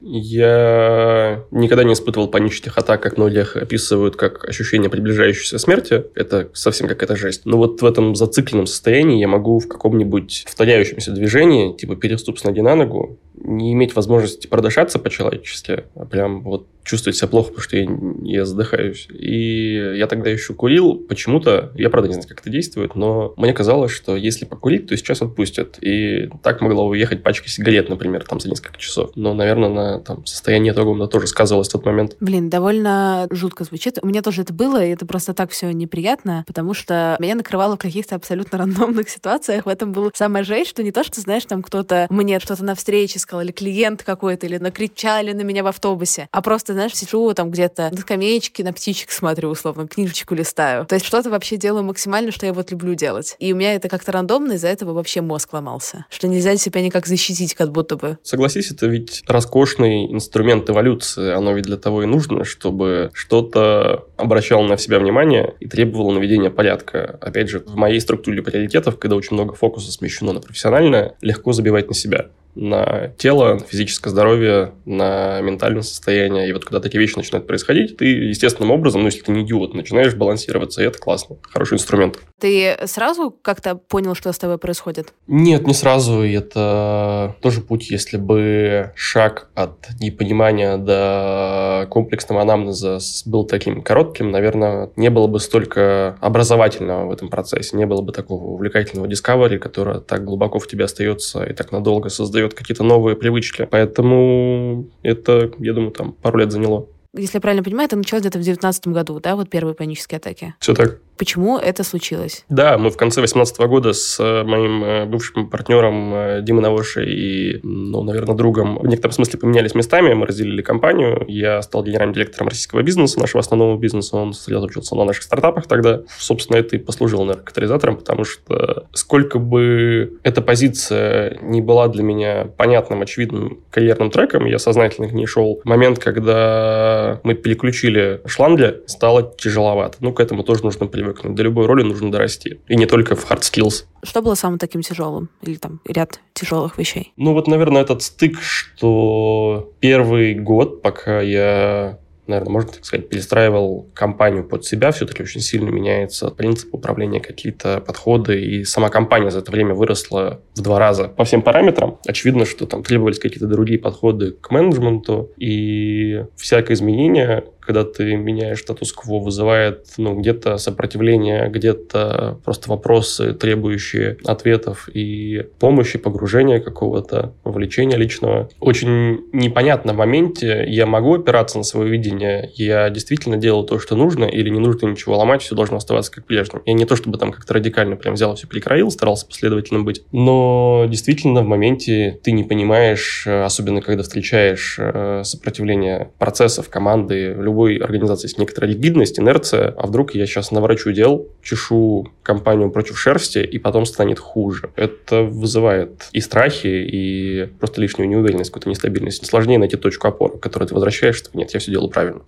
Я 0.00 1.44
никогда 1.50 1.82
не 1.82 1.94
испытывал 1.94 2.28
панических 2.28 2.78
атак, 2.78 3.02
как 3.02 3.16
многие 3.16 3.40
их 3.40 3.56
описывают, 3.56 4.16
как 4.16 4.48
ощущение 4.48 4.90
приближающейся 4.90 5.58
смерти. 5.58 6.04
Это 6.14 6.48
совсем 6.52 6.86
какая-то 6.86 7.16
жесть. 7.16 7.46
Но 7.46 7.56
вот 7.56 7.82
в 7.82 7.86
этом 7.86 8.14
зацикленном 8.14 8.66
состоянии 8.66 9.18
я 9.18 9.28
могу 9.28 9.58
в 9.58 9.66
каком-нибудь 9.66 10.42
повторяющемся 10.46 11.12
движении, 11.12 11.72
типа 11.76 11.96
переступ 11.96 12.38
с 12.38 12.44
ноги 12.44 12.60
на 12.60 12.76
ногу, 12.76 13.18
не 13.34 13.72
иметь 13.72 13.94
возможности 13.96 14.46
продышаться 14.46 14.98
по-человечески, 14.98 15.84
а 15.94 16.04
прям 16.04 16.42
вот 16.42 16.66
чувствовать 16.88 17.16
себя 17.16 17.28
плохо, 17.28 17.48
потому 17.48 17.62
что 17.62 17.76
я, 17.76 17.86
я 18.22 18.44
задыхаюсь. 18.46 19.08
И 19.10 19.94
я 19.96 20.06
тогда 20.06 20.30
еще 20.30 20.54
курил. 20.54 20.94
Почему-то, 20.94 21.70
я 21.74 21.90
правда 21.90 22.08
не 22.08 22.14
знаю, 22.14 22.28
как 22.28 22.40
это 22.40 22.50
действует, 22.50 22.94
но 22.94 23.34
мне 23.36 23.52
казалось, 23.52 23.92
что 23.92 24.16
если 24.16 24.46
покурить, 24.46 24.86
то 24.86 24.96
сейчас 24.96 25.20
отпустят. 25.20 25.78
И 25.82 26.30
так 26.42 26.60
могла 26.62 26.84
уехать 26.84 27.22
пачка 27.22 27.48
сигарет, 27.48 27.88
например, 27.90 28.24
там 28.24 28.40
за 28.40 28.48
несколько 28.48 28.78
часов. 28.78 29.10
Но, 29.14 29.34
наверное, 29.34 29.68
на 29.68 30.00
там, 30.00 30.24
состояние 30.24 30.72
того 30.72 31.06
тоже 31.06 31.26
сказывалось 31.26 31.68
в 31.68 31.72
тот 31.72 31.84
момент. 31.84 32.16
Блин, 32.20 32.48
довольно 32.48 33.26
жутко 33.30 33.64
звучит. 33.64 33.98
У 34.00 34.06
меня 34.06 34.22
тоже 34.22 34.42
это 34.42 34.54
было, 34.54 34.82
и 34.82 34.90
это 34.90 35.04
просто 35.04 35.34
так 35.34 35.50
все 35.50 35.70
неприятно, 35.72 36.44
потому 36.46 36.72
что 36.72 37.16
меня 37.20 37.34
накрывало 37.34 37.76
в 37.76 37.78
каких-то 37.78 38.14
абсолютно 38.14 38.58
рандомных 38.58 39.08
ситуациях. 39.10 39.66
В 39.66 39.68
этом 39.68 39.92
было 39.92 40.10
самое 40.14 40.44
жесть, 40.44 40.70
что 40.70 40.82
не 40.82 40.92
то, 40.92 41.04
что, 41.04 41.20
знаешь, 41.20 41.44
там 41.44 41.62
кто-то 41.62 42.06
мне 42.08 42.40
что-то 42.40 42.64
на 42.64 42.74
встрече 42.74 43.18
сказал, 43.18 43.42
или 43.42 43.52
клиент 43.52 44.02
какой-то, 44.02 44.46
или 44.46 44.56
накричали 44.56 45.32
на 45.32 45.42
меня 45.42 45.62
в 45.62 45.66
автобусе, 45.66 46.28
а 46.32 46.40
просто 46.40 46.77
знаешь, 46.78 46.94
сижу 46.94 47.34
там 47.34 47.50
где-то 47.50 47.90
на 47.90 47.96
скамеечке, 47.96 48.62
на 48.62 48.72
птичек 48.72 49.10
смотрю, 49.10 49.50
условно, 49.50 49.88
книжечку 49.88 50.34
листаю. 50.34 50.86
То 50.86 50.94
есть 50.94 51.04
что-то 51.04 51.28
вообще 51.28 51.56
делаю 51.56 51.82
максимально, 51.82 52.30
что 52.30 52.46
я 52.46 52.52
вот 52.52 52.70
люблю 52.70 52.94
делать. 52.94 53.34
И 53.40 53.52
у 53.52 53.56
меня 53.56 53.74
это 53.74 53.88
как-то 53.88 54.12
рандомно, 54.12 54.52
из-за 54.52 54.68
этого 54.68 54.92
вообще 54.92 55.20
мозг 55.20 55.52
ломался. 55.52 56.06
Что 56.08 56.28
нельзя 56.28 56.56
себя 56.56 56.80
никак 56.80 57.06
защитить, 57.06 57.54
как 57.54 57.72
будто 57.72 57.96
бы. 57.96 58.18
Согласись, 58.22 58.70
это 58.70 58.86
ведь 58.86 59.24
роскошный 59.26 60.12
инструмент 60.12 60.70
эволюции. 60.70 61.32
Оно 61.32 61.52
ведь 61.52 61.64
для 61.64 61.76
того 61.76 62.04
и 62.04 62.06
нужно, 62.06 62.44
чтобы 62.44 63.10
что-то 63.12 64.06
обращало 64.16 64.62
на 64.62 64.78
себя 64.78 65.00
внимание 65.00 65.54
и 65.58 65.66
требовало 65.66 66.12
наведения 66.12 66.50
порядка. 66.50 67.18
Опять 67.20 67.48
же, 67.48 67.58
в 67.58 67.74
моей 67.74 68.00
структуре 68.00 68.40
приоритетов, 68.42 68.98
когда 69.00 69.16
очень 69.16 69.34
много 69.34 69.54
фокуса 69.54 69.90
смещено 69.90 70.32
на 70.32 70.40
профессиональное, 70.40 71.16
легко 71.22 71.52
забивать 71.52 71.88
на 71.88 71.94
себя 71.94 72.28
на 72.58 73.08
тело, 73.16 73.54
на 73.54 73.60
физическое 73.60 74.10
здоровье, 74.10 74.72
на 74.84 75.40
ментальное 75.40 75.82
состояние. 75.82 76.48
И 76.48 76.52
вот 76.52 76.64
когда 76.64 76.80
такие 76.80 76.98
вещи 77.00 77.16
начинают 77.16 77.46
происходить, 77.46 77.96
ты 77.96 78.06
естественным 78.06 78.72
образом, 78.72 79.02
ну, 79.02 79.06
если 79.06 79.22
ты 79.22 79.32
не 79.32 79.42
идиот, 79.42 79.74
начинаешь 79.74 80.14
балансироваться, 80.14 80.82
и 80.82 80.86
это 80.86 80.98
классно. 80.98 81.36
Хороший 81.42 81.74
инструмент. 81.74 82.18
Ты 82.40 82.76
сразу 82.86 83.30
как-то 83.30 83.76
понял, 83.76 84.14
что 84.14 84.32
с 84.32 84.38
тобой 84.38 84.58
происходит? 84.58 85.12
Нет, 85.28 85.66
не 85.66 85.74
сразу. 85.74 86.22
И 86.24 86.32
это 86.32 87.36
тоже 87.40 87.60
путь, 87.60 87.90
если 87.90 88.16
бы 88.16 88.92
шаг 88.96 89.50
от 89.54 89.88
непонимания 90.00 90.76
до 90.76 91.86
комплексного 91.90 92.42
анамнеза 92.42 92.98
был 93.26 93.44
таким 93.44 93.82
коротким, 93.82 94.30
наверное, 94.30 94.90
не 94.96 95.10
было 95.10 95.28
бы 95.28 95.38
столько 95.38 96.16
образовательного 96.20 97.06
в 97.06 97.12
этом 97.12 97.28
процессе, 97.28 97.76
не 97.76 97.86
было 97.86 98.02
бы 98.02 98.12
такого 98.12 98.44
увлекательного 98.44 99.06
discovery, 99.06 99.58
которое 99.58 100.00
так 100.00 100.24
глубоко 100.24 100.58
в 100.58 100.66
тебе 100.66 100.84
остается 100.84 101.44
и 101.44 101.52
так 101.52 101.70
надолго 101.70 102.08
создает 102.08 102.47
какие-то 102.54 102.84
новые 102.84 103.16
привычки. 103.16 103.68
Поэтому 103.70 104.88
это, 105.02 105.50
я 105.58 105.72
думаю, 105.72 105.92
там 105.92 106.12
пару 106.12 106.38
лет 106.38 106.52
заняло. 106.52 106.88
Если 107.14 107.36
я 107.36 107.40
правильно 107.40 107.64
понимаю, 107.64 107.86
это 107.86 107.96
началось 107.96 108.22
где-то 108.22 108.38
в 108.38 108.42
2019 108.42 108.88
году, 108.88 109.18
да, 109.20 109.34
вот 109.34 109.48
первые 109.48 109.74
панические 109.74 110.18
атаки? 110.18 110.54
Все 110.60 110.74
так. 110.74 110.98
Почему 111.16 111.58
это 111.58 111.82
случилось? 111.82 112.44
Да, 112.48 112.78
мы 112.78 112.90
в 112.90 112.96
конце 112.96 113.20
2018 113.20 113.58
года 113.66 113.92
с 113.92 114.20
э, 114.20 114.44
моим 114.44 114.84
э, 114.84 115.04
бывшим 115.06 115.50
партнером 115.50 116.14
э, 116.14 116.42
Димой 116.42 116.62
Навошей 116.62 117.10
и, 117.10 117.60
ну, 117.64 118.04
наверное, 118.04 118.36
другом 118.36 118.78
в 118.78 118.86
некотором 118.86 119.12
смысле 119.12 119.40
поменялись 119.40 119.74
местами. 119.74 120.14
Мы 120.14 120.26
разделили 120.26 120.62
компанию. 120.62 121.24
Я 121.26 121.60
стал 121.62 121.82
генеральным 121.82 122.14
директором 122.14 122.48
российского 122.48 122.82
бизнеса, 122.82 123.18
нашего 123.18 123.40
основного 123.40 123.76
бизнеса. 123.76 124.16
Он 124.16 124.32
сосредоточился 124.32 124.94
на 124.94 125.04
наших 125.04 125.24
стартапах 125.24 125.66
тогда. 125.66 126.02
Собственно, 126.18 126.58
это 126.58 126.76
и 126.76 126.78
послужило, 126.78 127.24
наверное, 127.24 127.44
катализатором, 127.44 127.96
потому 127.96 128.22
что 128.22 128.86
сколько 128.92 129.40
бы 129.40 130.20
эта 130.22 130.40
позиция 130.40 131.38
не 131.42 131.60
была 131.60 131.88
для 131.88 132.04
меня 132.04 132.44
понятным, 132.56 133.02
очевидным 133.02 133.58
карьерным 133.70 134.12
треком, 134.12 134.46
я 134.46 134.60
сознательно 134.60 135.08
к 135.08 135.12
ней 135.12 135.26
шел. 135.26 135.60
Момент, 135.64 135.98
когда 135.98 136.97
мы 137.22 137.34
переключили 137.34 138.20
шлангли, 138.26 138.82
стало 138.86 139.34
тяжеловато. 139.38 139.98
Ну, 140.00 140.12
к 140.12 140.20
этому 140.20 140.42
тоже 140.42 140.64
нужно 140.64 140.86
привыкнуть. 140.86 141.34
До 141.34 141.42
любой 141.42 141.66
роли 141.66 141.82
нужно 141.82 142.10
дорасти. 142.10 142.60
И 142.68 142.76
не 142.76 142.86
только 142.86 143.16
в 143.16 143.30
hard 143.30 143.40
skills. 143.40 143.84
Что 144.02 144.22
было 144.22 144.34
самым 144.34 144.58
таким 144.58 144.82
тяжелым? 144.82 145.28
Или 145.42 145.56
там 145.56 145.80
ряд 145.86 146.20
тяжелых 146.34 146.78
вещей? 146.78 147.12
Ну 147.16 147.32
вот, 147.32 147.48
наверное, 147.48 147.82
этот 147.82 148.02
стык, 148.02 148.40
что 148.40 149.72
первый 149.80 150.34
год, 150.34 150.82
пока 150.82 151.20
я 151.20 151.98
наверное, 152.28 152.52
можно 152.52 152.72
так 152.72 152.84
сказать, 152.84 153.08
перестраивал 153.08 153.88
компанию 153.94 154.44
под 154.44 154.64
себя, 154.64 154.90
все-таки 154.92 155.22
очень 155.22 155.40
сильно 155.40 155.70
меняется 155.70 156.30
принцип 156.30 156.74
управления, 156.74 157.20
какие-то 157.20 157.80
подходы, 157.80 158.40
и 158.40 158.64
сама 158.64 158.88
компания 158.88 159.30
за 159.30 159.40
это 159.40 159.50
время 159.50 159.74
выросла 159.74 160.40
в 160.54 160.62
два 160.62 160.78
раза 160.78 161.08
по 161.08 161.24
всем 161.24 161.42
параметрам. 161.42 161.98
Очевидно, 162.06 162.44
что 162.44 162.66
там 162.66 162.82
требовались 162.82 163.18
какие-то 163.18 163.46
другие 163.46 163.78
подходы 163.78 164.32
к 164.32 164.50
менеджменту, 164.50 165.30
и 165.36 166.24
всякое 166.36 166.74
изменение 166.74 167.44
когда 167.68 167.84
ты 167.84 168.16
меняешь 168.16 168.60
статус-кво, 168.60 169.18
вызывает 169.18 169.88
ну, 169.98 170.18
где-то 170.18 170.56
сопротивление, 170.56 171.50
где-то 171.50 172.38
просто 172.42 172.70
вопросы, 172.70 173.34
требующие 173.34 174.16
ответов 174.24 174.88
и 174.88 175.44
помощи, 175.58 175.98
погружения 175.98 176.60
какого-то, 176.60 177.34
вовлечения 177.44 177.98
личного. 177.98 178.48
Очень 178.58 179.20
непонятно 179.34 179.92
в 179.92 179.96
моменте, 179.96 180.64
я 180.66 180.86
могу 180.86 181.16
опираться 181.16 181.58
на 181.58 181.64
свое 181.64 181.90
видение, 181.90 182.50
я 182.54 182.88
действительно 182.88 183.36
делал 183.36 183.66
то, 183.66 183.78
что 183.78 183.96
нужно, 183.96 184.24
или 184.24 184.48
не 184.48 184.60
нужно 184.60 184.86
ничего 184.86 185.18
ломать, 185.18 185.42
все 185.42 185.54
должно 185.54 185.76
оставаться 185.76 186.10
как 186.10 186.24
прежним. 186.24 186.62
Я 186.64 186.72
не 186.72 186.86
то, 186.86 186.96
чтобы 186.96 187.18
там 187.18 187.32
как-то 187.32 187.52
радикально 187.52 187.96
прям 187.96 188.14
взял 188.14 188.34
все 188.34 188.46
перекроил, 188.46 188.90
старался 188.90 189.26
последовательным 189.26 189.84
быть, 189.84 190.04
но 190.10 190.86
действительно 190.88 191.42
в 191.42 191.46
моменте 191.46 192.18
ты 192.24 192.32
не 192.32 192.44
понимаешь, 192.44 193.26
особенно 193.26 193.82
когда 193.82 194.04
встречаешь 194.04 194.76
э, 194.78 195.20
сопротивление 195.22 196.12
процессов, 196.18 196.70
команды, 196.70 197.34
любого 197.34 197.57
любой 197.58 197.76
организации 197.76 198.26
есть 198.26 198.38
некоторая 198.38 198.70
ригидность, 198.72 199.18
инерция, 199.18 199.74
а 199.76 199.86
вдруг 199.88 200.14
я 200.14 200.26
сейчас 200.26 200.52
наворачу 200.52 200.92
дел, 200.92 201.26
чешу 201.42 202.08
компанию 202.22 202.70
против 202.70 202.98
шерсти, 202.98 203.38
и 203.38 203.58
потом 203.58 203.84
станет 203.84 204.20
хуже. 204.20 204.70
Это 204.76 205.22
вызывает 205.22 206.08
и 206.12 206.20
страхи, 206.20 206.68
и 206.68 207.48
просто 207.58 207.80
лишнюю 207.80 208.08
неуверенность, 208.08 208.50
какую-то 208.50 208.68
нестабильность. 208.70 209.26
Сложнее 209.26 209.58
найти 209.58 209.76
точку 209.76 210.06
опоры, 210.06 210.38
к 210.38 210.40
которой 210.40 210.66
ты 210.66 210.74
возвращаешься, 210.74 211.30
нет, 211.34 211.50
я 211.52 211.58
все 211.58 211.72
делаю 211.72 211.90
правильно. 211.90 212.20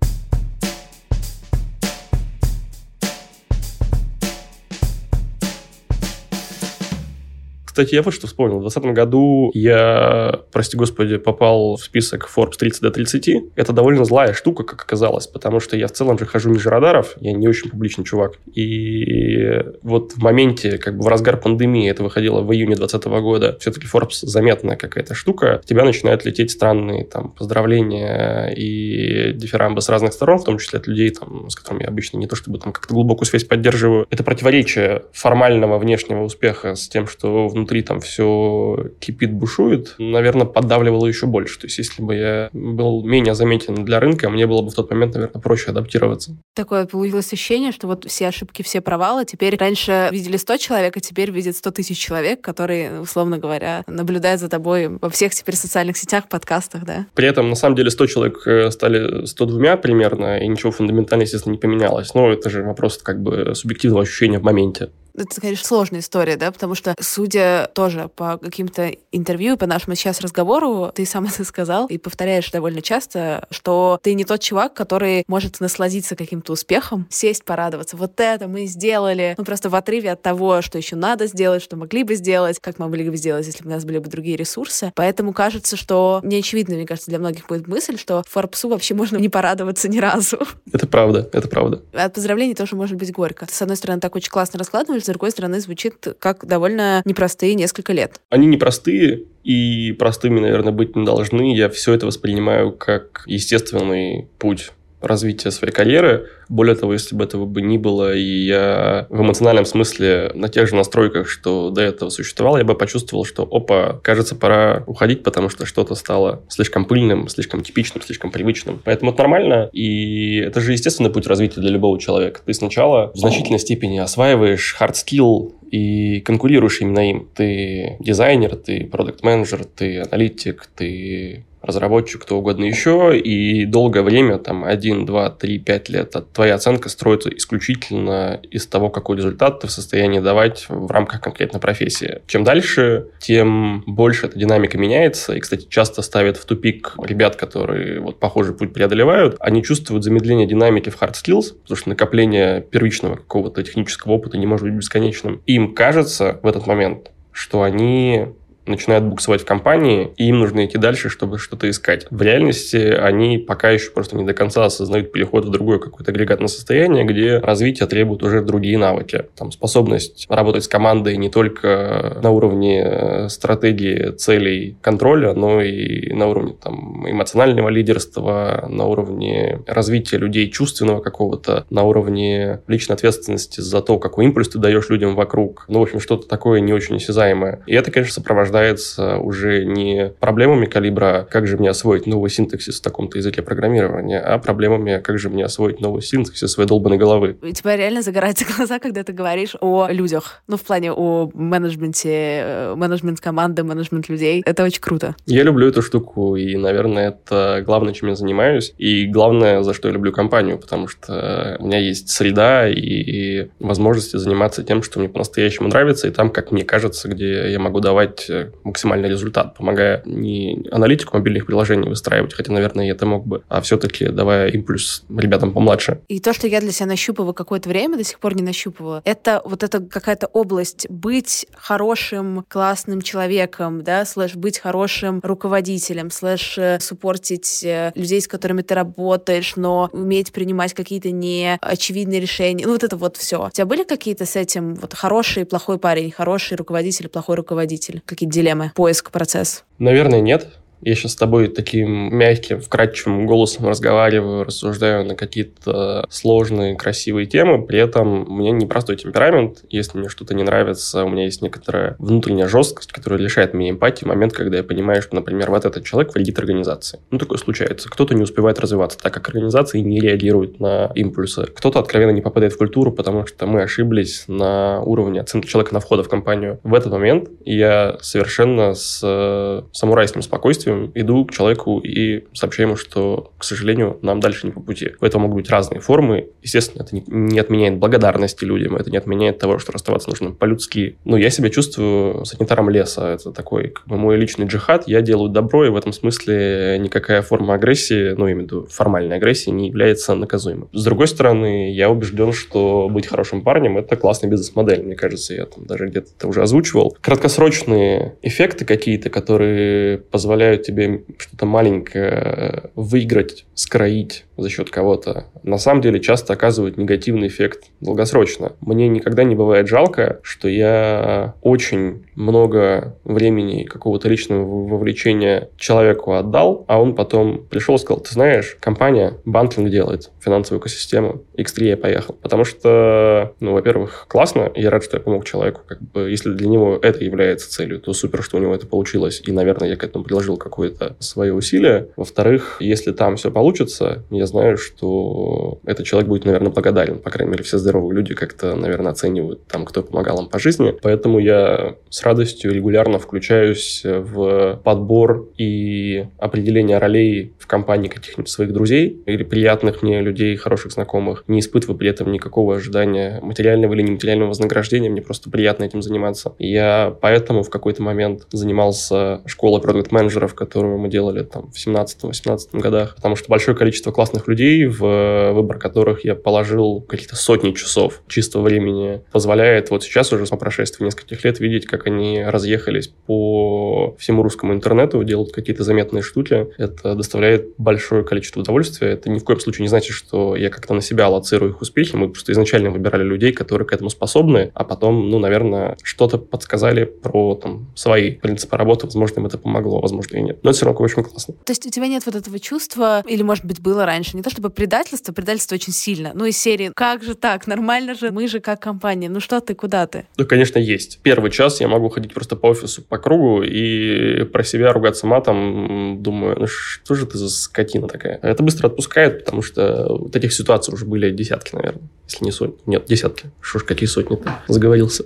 Кстати, 7.71 7.95
я 7.95 8.03
вот 8.03 8.13
что 8.13 8.27
вспомнил. 8.27 8.57
В 8.57 8.63
2020 8.63 8.97
году 8.97 9.53
я, 9.55 10.41
прости 10.51 10.77
господи, 10.77 11.19
попал 11.19 11.77
в 11.77 11.85
список 11.85 12.29
Forbes 12.29 12.57
30 12.59 12.83
до 12.83 12.91
30. 12.91 13.31
Это 13.55 13.73
довольно 13.73 14.05
злая 14.05 14.33
штука, 14.33 14.65
как 14.65 14.83
оказалось, 14.83 15.29
потому 15.29 15.61
что 15.61 15.77
я 15.77 15.87
в 15.87 15.93
целом 15.93 16.19
же 16.19 16.27
хожу 16.27 16.51
ниже 16.51 16.69
радаров, 16.69 17.15
я 17.21 17.31
не 17.33 17.47
очень 17.47 17.71
публичный 17.71 18.05
чувак. 18.05 18.41
И 18.53 19.63
вот 19.83 20.15
в 20.15 20.19
моменте, 20.21 20.79
как 20.79 20.97
бы 20.97 21.05
в 21.05 21.07
разгар 21.07 21.37
пандемии, 21.37 21.89
это 21.89 22.03
выходило 22.03 22.41
в 22.41 22.53
июне 22.53 22.75
2020 22.75 23.23
года, 23.23 23.57
все-таки 23.61 23.87
Forbes 23.87 24.19
заметная 24.23 24.75
какая-то 24.75 25.15
штука, 25.15 25.63
тебя 25.65 25.85
начинают 25.85 26.25
лететь 26.25 26.51
странные 26.51 27.05
там 27.05 27.31
поздравления 27.31 28.49
и 28.49 29.33
дифирамбы 29.33 29.81
с 29.81 29.89
разных 29.89 30.13
сторон, 30.13 30.41
в 30.41 30.45
том 30.45 30.59
числе 30.59 30.81
от 30.81 30.89
людей, 30.89 31.11
там, 31.11 31.49
с 31.49 31.55
которыми 31.55 31.85
я 31.85 31.89
обычно 31.89 32.17
не 32.17 32.27
то 32.27 32.35
чтобы 32.35 32.59
там 32.59 32.73
как-то 32.73 32.95
глубокую 32.95 33.29
связь 33.29 33.45
поддерживаю. 33.45 34.09
Это 34.11 34.25
противоречие 34.25 35.05
формального 35.13 35.79
внешнего 35.79 36.25
успеха 36.25 36.75
с 36.75 36.89
тем, 36.89 37.07
что 37.07 37.49
внутри 37.61 37.83
там 37.83 38.01
все 38.01 38.91
кипит, 38.99 39.33
бушует, 39.33 39.95
наверное, 39.99 40.47
поддавливало 40.47 41.07
еще 41.07 41.27
больше. 41.27 41.59
То 41.61 41.67
есть, 41.67 41.79
если 41.79 42.03
бы 42.03 42.15
я 42.15 42.51
был 42.53 43.05
менее 43.05 43.35
заметен 43.35 43.85
для 43.85 44.01
рынка, 44.01 44.31
мне 44.31 44.47
было 44.47 44.63
бы 44.63 44.71
в 44.71 44.75
тот 44.75 44.91
момент, 44.91 45.15
наверное, 45.15 45.41
проще 45.41 45.71
адаптироваться. 45.71 46.37
Такое 46.55 46.87
получилось 46.87 47.33
ощущение, 47.33 47.73
что 47.73 47.87
вот 47.87 48.07
все 48.07 48.29
ошибки, 48.29 48.63
все 48.63 48.81
провалы, 48.81 49.25
теперь 49.25 49.57
раньше 49.57 50.09
видели 50.11 50.37
100 50.37 50.57
человек, 50.57 50.97
а 50.97 51.01
теперь 51.01 51.31
видят 51.31 51.57
100 51.57 51.71
тысяч 51.71 51.99
человек, 51.99 52.41
которые, 52.41 53.01
условно 53.01 53.39
говоря, 53.39 53.85
наблюдают 53.87 54.41
за 54.41 54.49
тобой 54.49 54.89
во 54.89 55.11
всех 55.11 55.35
теперь 55.35 55.57
социальных 55.57 55.97
сетях, 55.97 56.29
подкастах, 56.29 56.85
да? 56.85 57.07
При 57.15 57.27
этом, 57.27 57.49
на 57.51 57.57
самом 57.57 57.77
деле, 57.77 57.91
100 57.91 58.07
человек 58.07 58.47
э, 58.47 58.71
стали 58.71 59.27
102 59.27 59.77
примерно, 59.77 60.39
и 60.39 60.49
ничего 60.49 60.73
фундаментально, 60.73 61.23
естественно, 61.23 61.53
не 61.53 61.59
поменялось. 61.59 62.15
Но 62.15 62.33
это 62.33 62.49
же 62.49 62.63
вопрос 62.63 62.99
как 62.99 63.23
бы 63.23 63.55
субъективного 63.55 64.03
ощущения 64.03 64.39
в 64.39 64.43
моменте. 64.43 64.91
Это, 65.15 65.41
конечно, 65.41 65.67
сложная 65.67 66.01
история, 66.01 66.37
да, 66.37 66.51
потому 66.51 66.75
что, 66.75 66.95
судя 67.01 67.71
тоже 67.75 68.09
по 68.15 68.39
каким-то 68.39 68.93
интервью, 69.13 69.57
по 69.57 69.67
нашему 69.67 69.95
сейчас 69.95 70.21
разговору, 70.21 70.93
ты 70.95 71.05
сам 71.07 71.27
это 71.27 71.45
сказал 71.45 71.87
и 71.87 71.99
повторяешь 71.99 72.51
довольно 72.51 72.83
часто, 72.83 73.47
что 73.51 73.99
ты 74.03 74.15
не 74.15 74.25
тот 74.25 74.41
чувак, 74.41 74.75
который 74.75 75.25
может 75.27 75.61
насладиться 75.61 76.17
каким-то 76.17 76.53
успехом, 76.53 77.07
сесть, 77.11 77.45
порадоваться. 77.45 77.97
Вот 77.97 78.19
это 78.21 78.49
мы 78.49 78.67
сделали. 78.67 79.35
Ну, 79.37 79.45
просто 79.45 79.69
в 79.71 79.75
отрыве 79.75 80.13
от 80.13 80.23
того, 80.23 80.63
что 80.63 80.79
еще 80.79 80.97
надо 80.97 81.27
сделать, 81.27 81.63
что 81.63 81.77
могли 81.77 82.05
бы 82.05 82.15
сделать, 82.15 82.59
как 82.61 82.79
мы 82.79 82.87
могли 82.87 83.09
бы 83.09 83.17
сделать, 83.17 83.47
если 83.47 83.63
бы 83.63 83.71
у 83.71 83.73
нас 83.73 83.85
были 83.85 83.99
бы 83.99 84.09
другие 84.09 84.37
ресурсы. 84.37 84.93
Поэтому 84.95 85.33
кажется, 85.33 85.77
что 85.77 86.21
не 86.23 86.37
очевидно, 86.37 86.75
мне 86.75 86.87
кажется, 86.87 87.11
для 87.11 87.19
многих 87.19 87.47
будет 87.47 87.67
мысль, 87.67 87.99
что 87.99 88.23
Форбсу 88.29 88.69
вообще 88.69 88.95
можно 88.95 89.17
не 89.17 89.29
порадоваться 89.29 89.89
ни 89.89 89.99
разу. 89.99 90.39
Это 90.73 90.87
правда, 90.87 91.29
это 91.33 91.49
правда. 91.49 91.83
От 91.93 92.15
поздравлений 92.15 92.55
тоже 92.55 92.77
может 92.77 92.97
быть 92.97 93.13
горько. 93.13 93.47
Ты, 93.47 93.55
с 93.55 93.63
одной 93.63 93.77
стороны, 93.77 94.01
так 94.01 94.15
очень 94.17 94.31
классно 94.31 94.59
раскладываешь, 94.59 95.03
другой 95.11 95.31
стороны, 95.31 95.61
звучит 95.61 96.07
как 96.19 96.47
довольно 96.47 97.03
непростые 97.05 97.55
несколько 97.55 97.93
лет. 97.93 98.21
Они 98.31 98.47
непростые, 98.47 99.25
и 99.45 99.93
простыми, 99.93 100.41
наверное, 100.41 100.73
быть 100.73 100.97
не 100.97 101.05
должны. 101.05 101.57
Я 101.57 101.69
все 101.69 101.95
это 101.95 102.07
воспринимаю 102.07 102.73
как 102.73 103.23
естественный 103.27 104.29
путь 104.39 104.73
развития 105.01 105.51
своей 105.51 105.73
карьеры. 105.73 106.29
Более 106.49 106.75
того, 106.75 106.93
если 106.93 107.15
бы 107.15 107.25
этого 107.25 107.47
бы 107.47 107.63
не 107.63 107.79
было, 107.79 108.15
и 108.15 108.45
я 108.45 109.07
в 109.09 109.21
эмоциональном 109.21 109.65
смысле 109.65 110.33
на 110.35 110.49
тех 110.49 110.69
же 110.69 110.75
настройках, 110.75 111.29
что 111.29 111.71
до 111.71 111.81
этого 111.81 112.11
существовал, 112.11 112.59
я 112.59 112.65
бы 112.65 112.75
почувствовал, 112.75 113.25
что, 113.25 113.49
опа, 113.51 114.01
кажется, 114.03 114.35
пора 114.35 114.83
уходить, 114.87 115.23
потому 115.23 115.49
что 115.49 115.67
что-то 115.67 115.95
стало 115.95 116.43
слишком 116.49 116.85
пыльным, 116.85 117.29
слишком 117.29 117.63
типичным, 117.63 118.03
слишком 118.03 118.31
привычным. 118.31 118.81
Поэтому 118.85 119.13
это 119.13 119.21
нормально, 119.21 119.71
и 119.73 120.39
это 120.39 120.61
же 120.61 120.73
естественный 120.73 121.11
путь 121.11 121.27
развития 121.27 121.61
для 121.61 121.71
любого 121.71 121.99
человека. 121.99 122.41
Ты 122.45 122.53
сначала 122.55 123.13
в 123.13 123.17
значительной 123.17 123.59
степени 123.59 123.99
осваиваешь 123.99 124.77
hard 124.81 124.95
skill, 124.95 125.53
и 125.71 126.21
конкурируешь 126.21 126.81
именно 126.81 127.09
им. 127.09 127.29
Ты 127.35 127.97
дизайнер, 128.01 128.57
ты 128.57 128.85
продукт-менеджер, 128.85 129.65
ты 129.65 130.01
аналитик, 130.01 130.67
ты 130.75 131.45
разработчик, 131.63 132.23
кто 132.23 132.39
угодно 132.39 132.65
еще, 132.65 133.19
и 133.19 133.65
долгое 133.67 134.03
время, 134.03 134.39
там, 134.39 134.65
1, 134.65 135.05
2, 135.05 135.31
3, 135.31 135.59
5 135.59 135.89
лет, 135.91 136.15
твоя 136.33 136.55
оценка 136.55 136.89
строится 136.89 137.29
исключительно 137.31 138.41
из 138.51 138.67
того, 138.67 138.89
какой 138.89 139.19
результат 139.19 139.61
ты 139.61 139.67
в 139.67 139.71
состоянии 139.71 140.21
давать 140.21 140.67
в 140.69 140.91
рамках 140.91 141.21
конкретной 141.21 141.61
профессии. 141.61 142.23
Чем 142.27 142.45
дальше, 142.45 143.09
тем 143.19 143.83
больше 143.87 144.27
эта 144.27 144.39
динамика 144.39 144.79
меняется, 144.79 145.35
и, 145.35 145.41
кстати, 145.41 145.67
часто 145.69 146.03
ставят 146.03 146.37
в 146.37 146.45
тупик 146.47 146.95
ребят, 147.03 147.37
которые 147.37 148.01
вот 148.01 148.19
похожий 148.19 148.55
путь 148.55 148.73
преодолевают, 148.73 149.37
они 149.41 149.63
чувствуют 149.63 150.05
замедление 150.05 150.47
динамики 150.47 150.89
в 150.89 151.01
hard 151.01 151.13
skills, 151.13 151.53
потому 151.63 151.77
что 151.77 151.89
накопление 151.91 152.63
первичного 152.63 153.17
какого-то 153.17 153.63
технического 153.63 154.13
опыта 154.13 154.39
не 154.39 154.47
может 154.47 154.67
быть 154.67 154.77
бесконечным. 154.77 155.43
Им 155.61 155.75
кажется 155.75 156.41
в 156.43 156.47
этот 156.47 156.67
момент, 156.67 157.11
что 157.33 157.63
они 157.63 158.29
начинают 158.71 159.05
буксовать 159.05 159.43
в 159.43 159.45
компании, 159.45 160.13
и 160.17 160.29
им 160.29 160.39
нужно 160.39 160.65
идти 160.65 160.79
дальше, 160.79 161.09
чтобы 161.09 161.39
что-то 161.39 161.69
искать. 161.69 162.07
В 162.11 162.23
реальности 162.23 162.77
они 162.77 163.39
пока 163.39 163.71
еще 163.71 163.91
просто 163.91 164.17
не 164.17 164.25
до 164.25 164.35
конца 164.35 164.65
осознают 164.65 165.13
переход 165.13 165.45
в 165.45 165.51
другое 165.51 165.79
какое-то 165.79 166.13
агрегатное 166.13 166.49
состояние, 166.49 167.05
где 167.05 167.39
развитие 167.39 167.89
требует 167.89 168.23
уже 168.23 168.43
другие 168.43 168.79
навыки. 168.79 169.25
Там 169.37 169.53
способность 169.53 170.27
работать 170.29 170.65
с 170.65 170.69
командой 170.69 171.17
не 171.17 171.31
только 171.31 172.19
на 172.23 172.31
уровне 172.31 172.83
э, 172.85 173.29
стратегии, 173.29 174.11
целей, 174.13 174.77
контроля, 174.81 175.35
но 175.35 175.61
и 175.63 176.13
на 176.13 176.29
уровне 176.29 176.55
там, 176.63 177.09
эмоционального 177.09 177.69
лидерства, 177.69 178.67
на 178.69 178.87
уровне 178.87 179.61
развития 179.67 180.19
людей 180.19 180.51
чувственного 180.51 181.01
какого-то, 181.01 181.67
на 181.71 181.83
уровне 181.83 182.61
личной 182.67 182.95
ответственности 182.95 183.61
за 183.61 183.83
то, 183.83 183.99
какой 183.99 184.27
импульс 184.27 184.49
ты 184.49 184.59
даешь 184.59 184.89
людям 184.89 185.15
вокруг. 185.15 185.65
Ну, 185.69 185.81
в 185.81 185.83
общем, 185.83 186.01
что-то 186.01 186.29
такое 186.29 186.61
не 186.61 186.73
очень 186.73 186.97
осязаемое. 186.97 187.63
И 187.67 187.75
это, 187.75 187.91
конечно, 187.91 188.15
сопровождает 188.15 188.60
рождается 188.61 189.19
уже 189.19 189.65
не 189.65 190.13
проблемами 190.21 190.67
калибра 190.67 191.27
«как 191.31 191.47
же 191.47 191.57
мне 191.57 191.71
освоить 191.71 192.07
новый 192.07 192.31
синтаксис 192.31 192.81
в 192.81 192.83
таком-то 192.83 193.19
языке 193.19 193.43
программирования», 193.43 194.19
а 194.19 194.39
проблемами 194.39 195.01
«как 195.03 195.19
же 195.19 195.31
мне 195.31 195.45
освоить 195.45 195.81
новый 195.81 196.03
синтаксис 196.03 196.53
своей 196.53 196.69
долбанной 196.69 196.99
головы». 196.99 197.37
У 197.43 197.51
тебя 197.51 197.77
реально 197.77 198.03
загораются 198.03 198.45
глаза, 198.57 198.79
когда 198.79 199.03
ты 199.03 199.13
говоришь 199.13 199.57
о 199.61 199.89
людях. 199.91 200.43
Ну, 200.47 200.57
в 200.57 200.63
плане 200.63 200.93
о 200.93 201.31
менеджменте, 201.35 202.11
э, 202.11 202.75
менеджмент 202.77 203.21
команды, 203.21 203.65
менеджмент 203.65 204.09
людей. 204.09 204.43
Это 204.45 204.65
очень 204.65 204.81
круто. 204.81 205.15
Я 205.27 205.43
люблю 205.43 205.69
эту 205.69 205.83
штуку, 205.83 206.37
и, 206.37 206.57
наверное, 206.57 207.09
это 207.09 207.63
главное, 207.65 207.95
чем 207.95 208.09
я 208.09 208.15
занимаюсь, 208.15 208.75
и 208.79 209.07
главное, 209.07 209.63
за 209.63 209.75
что 209.75 209.89
я 209.89 209.95
люблю 209.95 210.13
компанию, 210.13 210.59
потому 210.59 210.89
что 210.89 211.57
у 211.59 211.67
меня 211.67 211.79
есть 211.79 212.11
среда 212.11 212.69
и 212.69 213.49
возможности 213.59 214.17
заниматься 214.17 214.63
тем, 214.63 214.83
что 214.83 214.99
мне 214.99 215.09
по-настоящему 215.09 215.69
нравится, 215.69 216.09
и 216.09 216.11
там, 216.11 216.31
как 216.31 216.53
мне 216.53 216.65
кажется, 216.65 217.09
где 217.09 217.51
я 217.51 217.59
могу 217.59 217.81
давать 217.81 218.31
максимальный 218.65 219.09
результат, 219.09 219.57
помогая 219.57 220.03
не 220.05 220.67
аналитику 220.71 221.17
мобильных 221.17 221.47
приложений 221.47 221.89
выстраивать, 221.89 222.35
хотя, 222.35 222.53
наверное, 222.53 222.87
я 222.87 222.93
это 222.93 223.07
мог 223.07 223.27
бы, 223.27 223.43
а 223.49 223.61
все-таки 223.61 224.09
давая 224.09 224.49
импульс 224.51 225.05
ребятам 225.09 225.53
помладше. 225.53 226.01
И 226.09 226.21
то, 226.21 226.33
что 226.33 226.47
я 226.47 226.61
для 226.61 226.73
себя 226.73 226.87
нащупываю 226.87 227.35
какое-то 227.35 227.69
время, 227.69 227.97
до 227.97 228.05
сих 228.05 228.19
пор 228.19 228.35
не 228.37 228.43
нащупывала, 228.43 229.03
это 229.05 229.43
вот 229.45 229.63
эта 229.63 229.81
какая-то 229.81 230.27
область 230.27 230.89
быть 230.89 231.47
хорошим, 231.55 232.45
классным 232.49 233.03
человеком, 233.03 233.83
да, 233.83 234.05
слэш 234.05 234.35
быть 234.35 234.59
хорошим 234.59 235.21
руководителем, 235.23 236.11
слэш 236.11 236.59
э, 236.59 236.79
суппортить 236.81 237.63
э, 237.65 237.93
людей, 237.95 238.21
с 238.21 238.29
которыми 238.29 238.63
ты 238.63 238.75
работаешь, 238.75 239.55
но 239.57 239.89
уметь 239.93 240.33
принимать 240.33 240.75
какие-то 240.75 241.11
неочевидные 241.11 242.21
решения. 242.21 242.67
Ну, 242.67 242.73
вот 242.73 242.85
это 242.85 242.97
вот 242.97 243.17
все. 243.17 243.47
У 243.47 243.51
тебя 243.51 243.67
были 243.67 243.85
какие-то 243.85 244.27
с 244.27 244.37
этим 244.37 244.75
вот 244.75 244.95
хороший 244.95 245.43
и 245.43 245.47
плохой 245.47 245.79
парень, 245.79 246.11
хороший 246.11 246.57
руководитель 246.57 247.09
плохой 247.09 247.37
руководитель? 247.37 248.03
Какие-то 248.07 248.30
дилеммы, 248.31 248.73
поиск, 248.75 249.11
процесс? 249.11 249.65
Наверное, 249.79 250.21
нет. 250.21 250.49
Я 250.83 250.95
сейчас 250.95 251.13
с 251.13 251.17
тобой 251.17 251.49
таким 251.49 252.17
мягким, 252.17 252.61
вкрадчивым 252.61 253.27
голосом 253.27 253.69
разговариваю, 253.69 254.45
рассуждаю 254.45 255.05
на 255.05 255.15
какие-то 255.15 256.07
сложные, 256.09 256.77
красивые 256.77 257.27
темы. 257.27 257.65
При 257.67 257.79
этом 257.79 258.31
у 258.31 258.35
меня 258.35 258.51
непростой 258.51 258.97
темперамент. 258.97 259.65
Если 259.69 259.99
мне 259.99 260.09
что-то 260.09 260.35
не 260.35 260.43
нравится, 260.43 261.05
у 261.05 261.09
меня 261.09 261.25
есть 261.25 261.43
некоторая 261.43 261.97
внутренняя 261.99 262.49
жесткость, 262.49 262.93
которая 262.93 263.21
лишает 263.21 263.53
меня 263.53 263.71
эмпатии 263.71 264.05
в 264.05 264.09
момент, 264.09 264.33
когда 264.33 264.59
я 264.59 264.63
понимаю, 264.63 265.03
что, 265.03 265.15
например, 265.15 265.51
вот 265.51 265.65
этот 265.65 265.85
человек 265.85 266.15
вредит 266.15 266.39
организации. 266.39 267.01
Ну, 267.11 267.19
такое 267.19 267.39
случается. 267.39 267.89
Кто-то 267.91 268.15
не 268.15 268.23
успевает 268.23 268.59
развиваться, 268.59 268.99
так 268.99 269.13
как 269.13 269.29
организации 269.29 269.81
не 269.81 270.01
реагируют 270.01 270.61
на 270.61 270.91
импульсы. 270.95 271.47
Кто-то 271.47 271.79
откровенно 271.79 272.11
не 272.11 272.23
попадает 272.23 272.55
в 272.55 272.59
культуру, 272.59 272.93
потому 272.93 273.27
что 273.27 273.47
мы 273.47 273.63
ошиблись 273.63 274.25
на 274.29 274.81
уровне 274.81 275.21
оценки 275.21 275.47
человека 275.47 275.75
на 275.75 275.81
входа 275.81 276.03
в 276.03 276.09
компанию. 276.09 276.59
В 276.63 276.75
этот 276.75 276.93
момент 276.93 277.29
я 277.45 277.99
совершенно 278.01 278.75
с 278.75 279.01
э, 279.03 279.63
самурайским 279.73 280.23
спокойствием 280.23 280.70
действием 280.71 280.93
иду 280.95 281.25
к 281.25 281.33
человеку 281.33 281.79
и 281.81 282.25
сообщаю 282.33 282.69
ему, 282.69 282.77
что, 282.77 283.33
к 283.39 283.45
сожалению, 283.45 283.99
нам 284.03 284.21
дальше 284.21 284.47
не 284.47 284.53
по 284.53 284.61
пути. 284.61 284.91
У 285.01 285.05
этого 285.05 285.23
могут 285.23 285.37
быть 285.37 285.51
разные 285.51 285.81
формы. 285.81 286.29
Естественно, 286.43 286.83
это 286.83 286.97
не, 286.97 287.39
отменяет 287.39 287.79
благодарности 287.79 288.45
людям, 288.45 288.77
это 288.77 288.91
не 288.91 288.97
отменяет 288.97 289.39
того, 289.39 289.59
что 289.59 289.73
расставаться 289.73 290.09
нужно 290.09 290.33
по-людски. 290.33 290.97
Но 291.05 291.17
я 291.17 291.31
себя 291.31 291.51
чувствую 291.51 292.25
санитаром 292.25 292.71
леса. 292.71 293.09
Это 293.09 293.33
такой 293.33 293.69
как 293.69 293.87
бы, 293.87 293.97
мой 293.97 294.17
личный 294.17 294.47
джихад. 294.47 294.85
Я 294.87 295.03
делаю 295.03 295.31
добро, 295.31 295.67
и 295.67 295.71
в 295.71 295.77
этом 295.77 295.93
смысле 295.93 296.79
никакая 296.79 297.23
форма 297.23 297.55
агрессии, 297.55 298.15
ну, 298.17 298.29
именно 298.29 298.43
виду 298.43 298.67
формальной 298.71 299.17
агрессии, 299.17 299.51
не 299.51 299.69
является 299.69 300.15
наказуемой. 300.15 300.69
С 300.73 300.85
другой 300.85 301.09
стороны, 301.09 301.73
я 301.73 301.91
убежден, 301.91 302.33
что 302.33 302.89
быть 302.91 303.07
хорошим 303.07 303.43
парнем– 303.43 303.79
это 303.79 303.97
классная 303.97 304.31
бизнес-модель. 304.31 304.83
Мне 304.83 304.97
кажется, 304.97 305.35
я 305.35 305.47
там 305.47 305.65
даже 305.67 305.87
где-то 305.87 306.11
это 306.17 306.29
уже 306.29 306.43
озвучивал. 306.43 306.97
Краткосрочные 307.01 308.17
эффекты 308.23 308.65
какие-то, 308.65 309.11
которые 309.11 309.99
позволяют 309.99 310.60
тебе 310.61 311.05
что-то 311.19 311.47
маленькое 311.47 312.71
выиграть, 312.75 313.47
скроить 313.55 314.25
за 314.41 314.49
счет 314.49 314.71
кого-то, 314.71 315.27
на 315.43 315.59
самом 315.59 315.81
деле 315.81 316.01
часто 316.01 316.33
оказывают 316.33 316.77
негативный 316.77 317.29
эффект 317.29 317.65
долгосрочно. 317.81 318.53
Мне 318.61 318.89
никогда 318.89 319.25
не 319.25 319.35
бывает 319.35 319.69
жалко, 319.69 320.21
что 320.23 320.49
я 320.49 321.35
очень 321.43 322.05
много 322.15 322.97
времени 323.05 323.65
какого-то 323.65 324.09
личного 324.09 324.45
вовлечения 324.45 325.49
человеку 325.57 326.13
отдал, 326.15 326.65
а 326.69 326.81
он 326.81 326.95
потом 326.95 327.47
пришел 327.49 327.77
и 327.77 327.79
сказал, 327.79 328.03
ты 328.03 328.13
знаешь, 328.13 328.57
компания 328.61 329.15
банкинг 329.25 329.71
делает, 329.71 330.11
финансовую 330.21 330.61
экосистему, 330.61 331.23
X3 331.37 331.65
я 331.65 331.77
поехал. 331.77 332.15
Потому 332.21 332.45
что, 332.45 333.35
ну, 333.41 333.53
во-первых, 333.53 334.07
классно, 334.09 334.51
я 334.55 334.71
рад, 334.71 334.85
что 334.85 334.97
я 334.97 335.03
помог 335.03 335.25
человеку. 335.25 335.63
Как 335.67 335.81
бы, 335.81 336.11
если 336.11 336.33
для 336.33 336.49
него 336.49 336.79
это 336.81 337.05
является 337.05 337.51
целью, 337.51 337.81
то 337.81 337.93
супер, 337.93 338.23
что 338.23 338.37
у 338.37 338.41
него 338.41 338.55
это 338.55 338.67
получилось, 338.67 339.23
и, 339.27 339.33
наверное, 339.33 339.69
я 339.69 339.77
к 339.77 339.85
этому 339.85 340.05
приложил 340.05 340.37
какое-то 340.37 340.97
свое 340.99 341.33
усилие. 341.33 341.89
Во-вторых, 341.97 342.57
если 342.61 342.93
там 342.93 343.17
все 343.17 343.31
получится, 343.31 344.05
я 344.11 344.27
знаю, 344.31 344.57
что 344.57 345.59
этот 345.65 345.87
человек 345.87 346.09
будет, 346.09 346.25
наверное, 346.25 346.51
благодарен. 346.51 346.99
По 346.99 347.11
крайней 347.11 347.33
мере, 347.33 347.45
все 347.45 347.59
здоровые 347.59 347.95
люди 347.97 348.15
как-то, 348.15 348.55
наверное, 348.55 348.93
оценивают 348.93 349.47
там, 349.47 349.65
кто 349.65 349.83
помогал 349.83 350.21
им 350.21 350.29
по 350.29 350.39
жизни. 350.39 350.75
Поэтому 350.83 351.19
я 351.19 351.75
с 351.89 352.03
радостью 352.03 352.53
регулярно 352.53 352.99
включаюсь 352.99 353.83
в 353.85 354.61
подбор 354.65 355.29
и 355.37 356.07
определение 356.19 356.79
ролей 356.79 357.35
в 357.39 357.47
компании 357.47 357.89
каких-нибудь 357.89 358.31
своих 358.31 358.53
друзей 358.53 359.03
или 359.07 359.23
приятных 359.23 359.83
мне 359.83 360.01
людей, 360.01 360.37
хороших 360.37 360.73
знакомых, 360.73 361.25
не 361.27 361.41
испытывая 361.41 361.77
при 361.77 361.89
этом 361.89 362.13
никакого 362.13 362.57
ожидания 362.57 363.21
материального 363.23 363.75
или 363.75 363.83
нематериального 363.83 364.29
вознаграждения. 364.29 364.91
Мне 364.91 365.03
просто 365.03 365.31
приятно 365.31 365.65
этим 365.65 365.83
заниматься. 365.83 366.35
Я 366.39 366.97
поэтому 367.01 367.43
в 367.43 367.51
какой-то 367.51 367.83
момент 367.83 368.27
занимался 368.31 369.23
школой 369.27 369.61
продукт-менеджеров, 369.61 370.35
которую 370.35 370.79
мы 370.79 370.89
делали 370.89 371.23
там 371.23 371.51
в 371.51 371.57
17-18 371.57 372.39
годах, 372.53 372.97
потому 372.97 373.17
что 373.17 373.29
большое 373.29 373.57
количество 373.57 373.93
классных 373.93 374.20
людей, 374.29 374.67
в 374.67 375.33
выбор 375.33 375.59
которых 375.59 376.05
я 376.05 376.15
положил 376.15 376.81
каких-то 376.81 377.17
сотни 377.17 377.53
часов 377.53 378.03
чистого 378.09 378.43
времени, 378.43 379.03
позволяет 379.13 379.71
вот 379.71 379.83
сейчас 379.85 380.13
уже 380.13 380.27
по 380.27 380.37
прошествии 380.37 380.85
нескольких 380.85 381.25
лет 381.25 381.41
видеть, 381.41 381.67
как 381.67 381.87
они 381.87 382.23
разъехались 382.23 382.89
по 383.07 383.95
всему 383.99 384.23
русскому 384.23 384.55
интернету, 384.55 385.03
делают 385.05 385.33
какие-то 385.33 385.65
заметные 385.65 386.03
штуки. 386.03 386.49
Это 386.59 386.95
доставляет 386.95 387.55
большое 387.59 388.05
количество 388.05 388.41
удовольствия. 388.41 388.91
Это 388.91 389.11
ни 389.11 389.19
в 389.19 389.25
коем 389.25 389.41
случае 389.41 389.63
не 389.63 389.69
значит, 389.69 389.95
что 389.95 390.37
я 390.37 390.51
как-то 390.51 390.75
на 390.75 390.81
себя 390.81 391.07
аллоцирую 391.07 391.53
их 391.53 391.61
успехи. 391.61 391.97
Мы 391.97 392.09
просто 392.09 392.33
изначально 392.33 392.71
выбирали 392.71 393.05
людей, 393.05 393.33
которые 393.33 393.67
к 393.67 393.73
этому 393.73 393.91
способны, 393.91 394.51
а 394.55 394.65
потом, 394.65 395.11
ну, 395.11 395.19
наверное, 395.19 395.77
что-то 395.83 396.19
подсказали 396.19 396.85
про 396.85 397.35
там, 397.35 397.71
свои 397.75 398.13
принципы 398.13 398.57
работы. 398.57 398.87
Возможно, 398.87 399.21
им 399.21 399.27
это 399.27 399.39
помогло, 399.39 399.81
возможно, 399.81 400.17
и 400.17 400.23
нет. 400.23 400.39
Но 400.43 400.51
это 400.51 400.57
все 400.57 400.67
равно 400.67 400.81
очень 400.81 401.03
классно. 401.03 401.35
То 401.45 401.53
есть 401.53 401.67
у 401.67 401.71
тебя 401.71 401.87
нет 401.87 402.05
вот 402.07 402.15
этого 402.15 402.39
чувства, 402.39 403.03
или, 403.07 403.23
может 403.23 403.45
быть, 403.45 403.61
было 403.61 403.87
раньше, 403.87 404.00
не 404.17 404.23
то 404.23 404.31
чтобы 404.31 404.51
предательство, 404.51 405.13
предательство 405.13 405.55
очень 405.55 405.73
сильно, 405.73 406.13
ну, 406.15 406.25
из 406.25 406.37
серии 406.37 406.71
«Как 406.75 407.03
же 407.03 407.15
так? 407.15 407.47
Нормально 407.47 407.95
же, 407.95 408.11
мы 408.11 408.27
же 408.29 408.41
как 408.41 408.61
компания, 408.61 409.09
ну 409.09 409.21
что 409.21 409.41
ты, 409.41 409.55
куда 409.55 409.87
ты?» 409.87 410.07
Да, 410.17 410.25
конечно, 410.25 410.59
есть. 410.59 411.01
Первый 411.03 411.31
час 411.31 411.61
я 411.61 411.69
могу 411.69 411.89
ходить 411.89 412.15
просто 412.15 412.37
по 412.37 412.47
офису 412.47 412.83
по 412.83 412.99
кругу 412.99 413.43
и 413.43 414.25
про 414.25 414.45
себя 414.45 414.73
ругаться 414.73 415.07
матом, 415.07 416.03
думаю, 416.03 416.39
ну 416.39 416.47
что 416.47 416.95
же 416.95 417.07
ты 417.07 417.19
за 417.19 417.29
скотина 417.29 417.89
такая? 417.89 418.19
Это 418.23 418.43
быстро 418.43 418.69
отпускает, 418.69 419.25
потому 419.25 419.43
что 419.43 419.87
вот 419.89 420.17
этих 420.17 420.33
ситуаций 420.33 420.73
уже 420.73 420.85
были 420.85 421.11
десятки, 421.11 421.55
наверное, 421.55 421.83
если 422.09 422.25
не 422.25 422.33
сотни. 422.33 422.59
Нет, 422.67 422.85
десятки. 422.87 423.31
Что 423.41 423.59
ж, 423.59 423.65
какие 423.65 423.89
сотни-то? 423.89 424.41
Заговорился. 424.49 425.05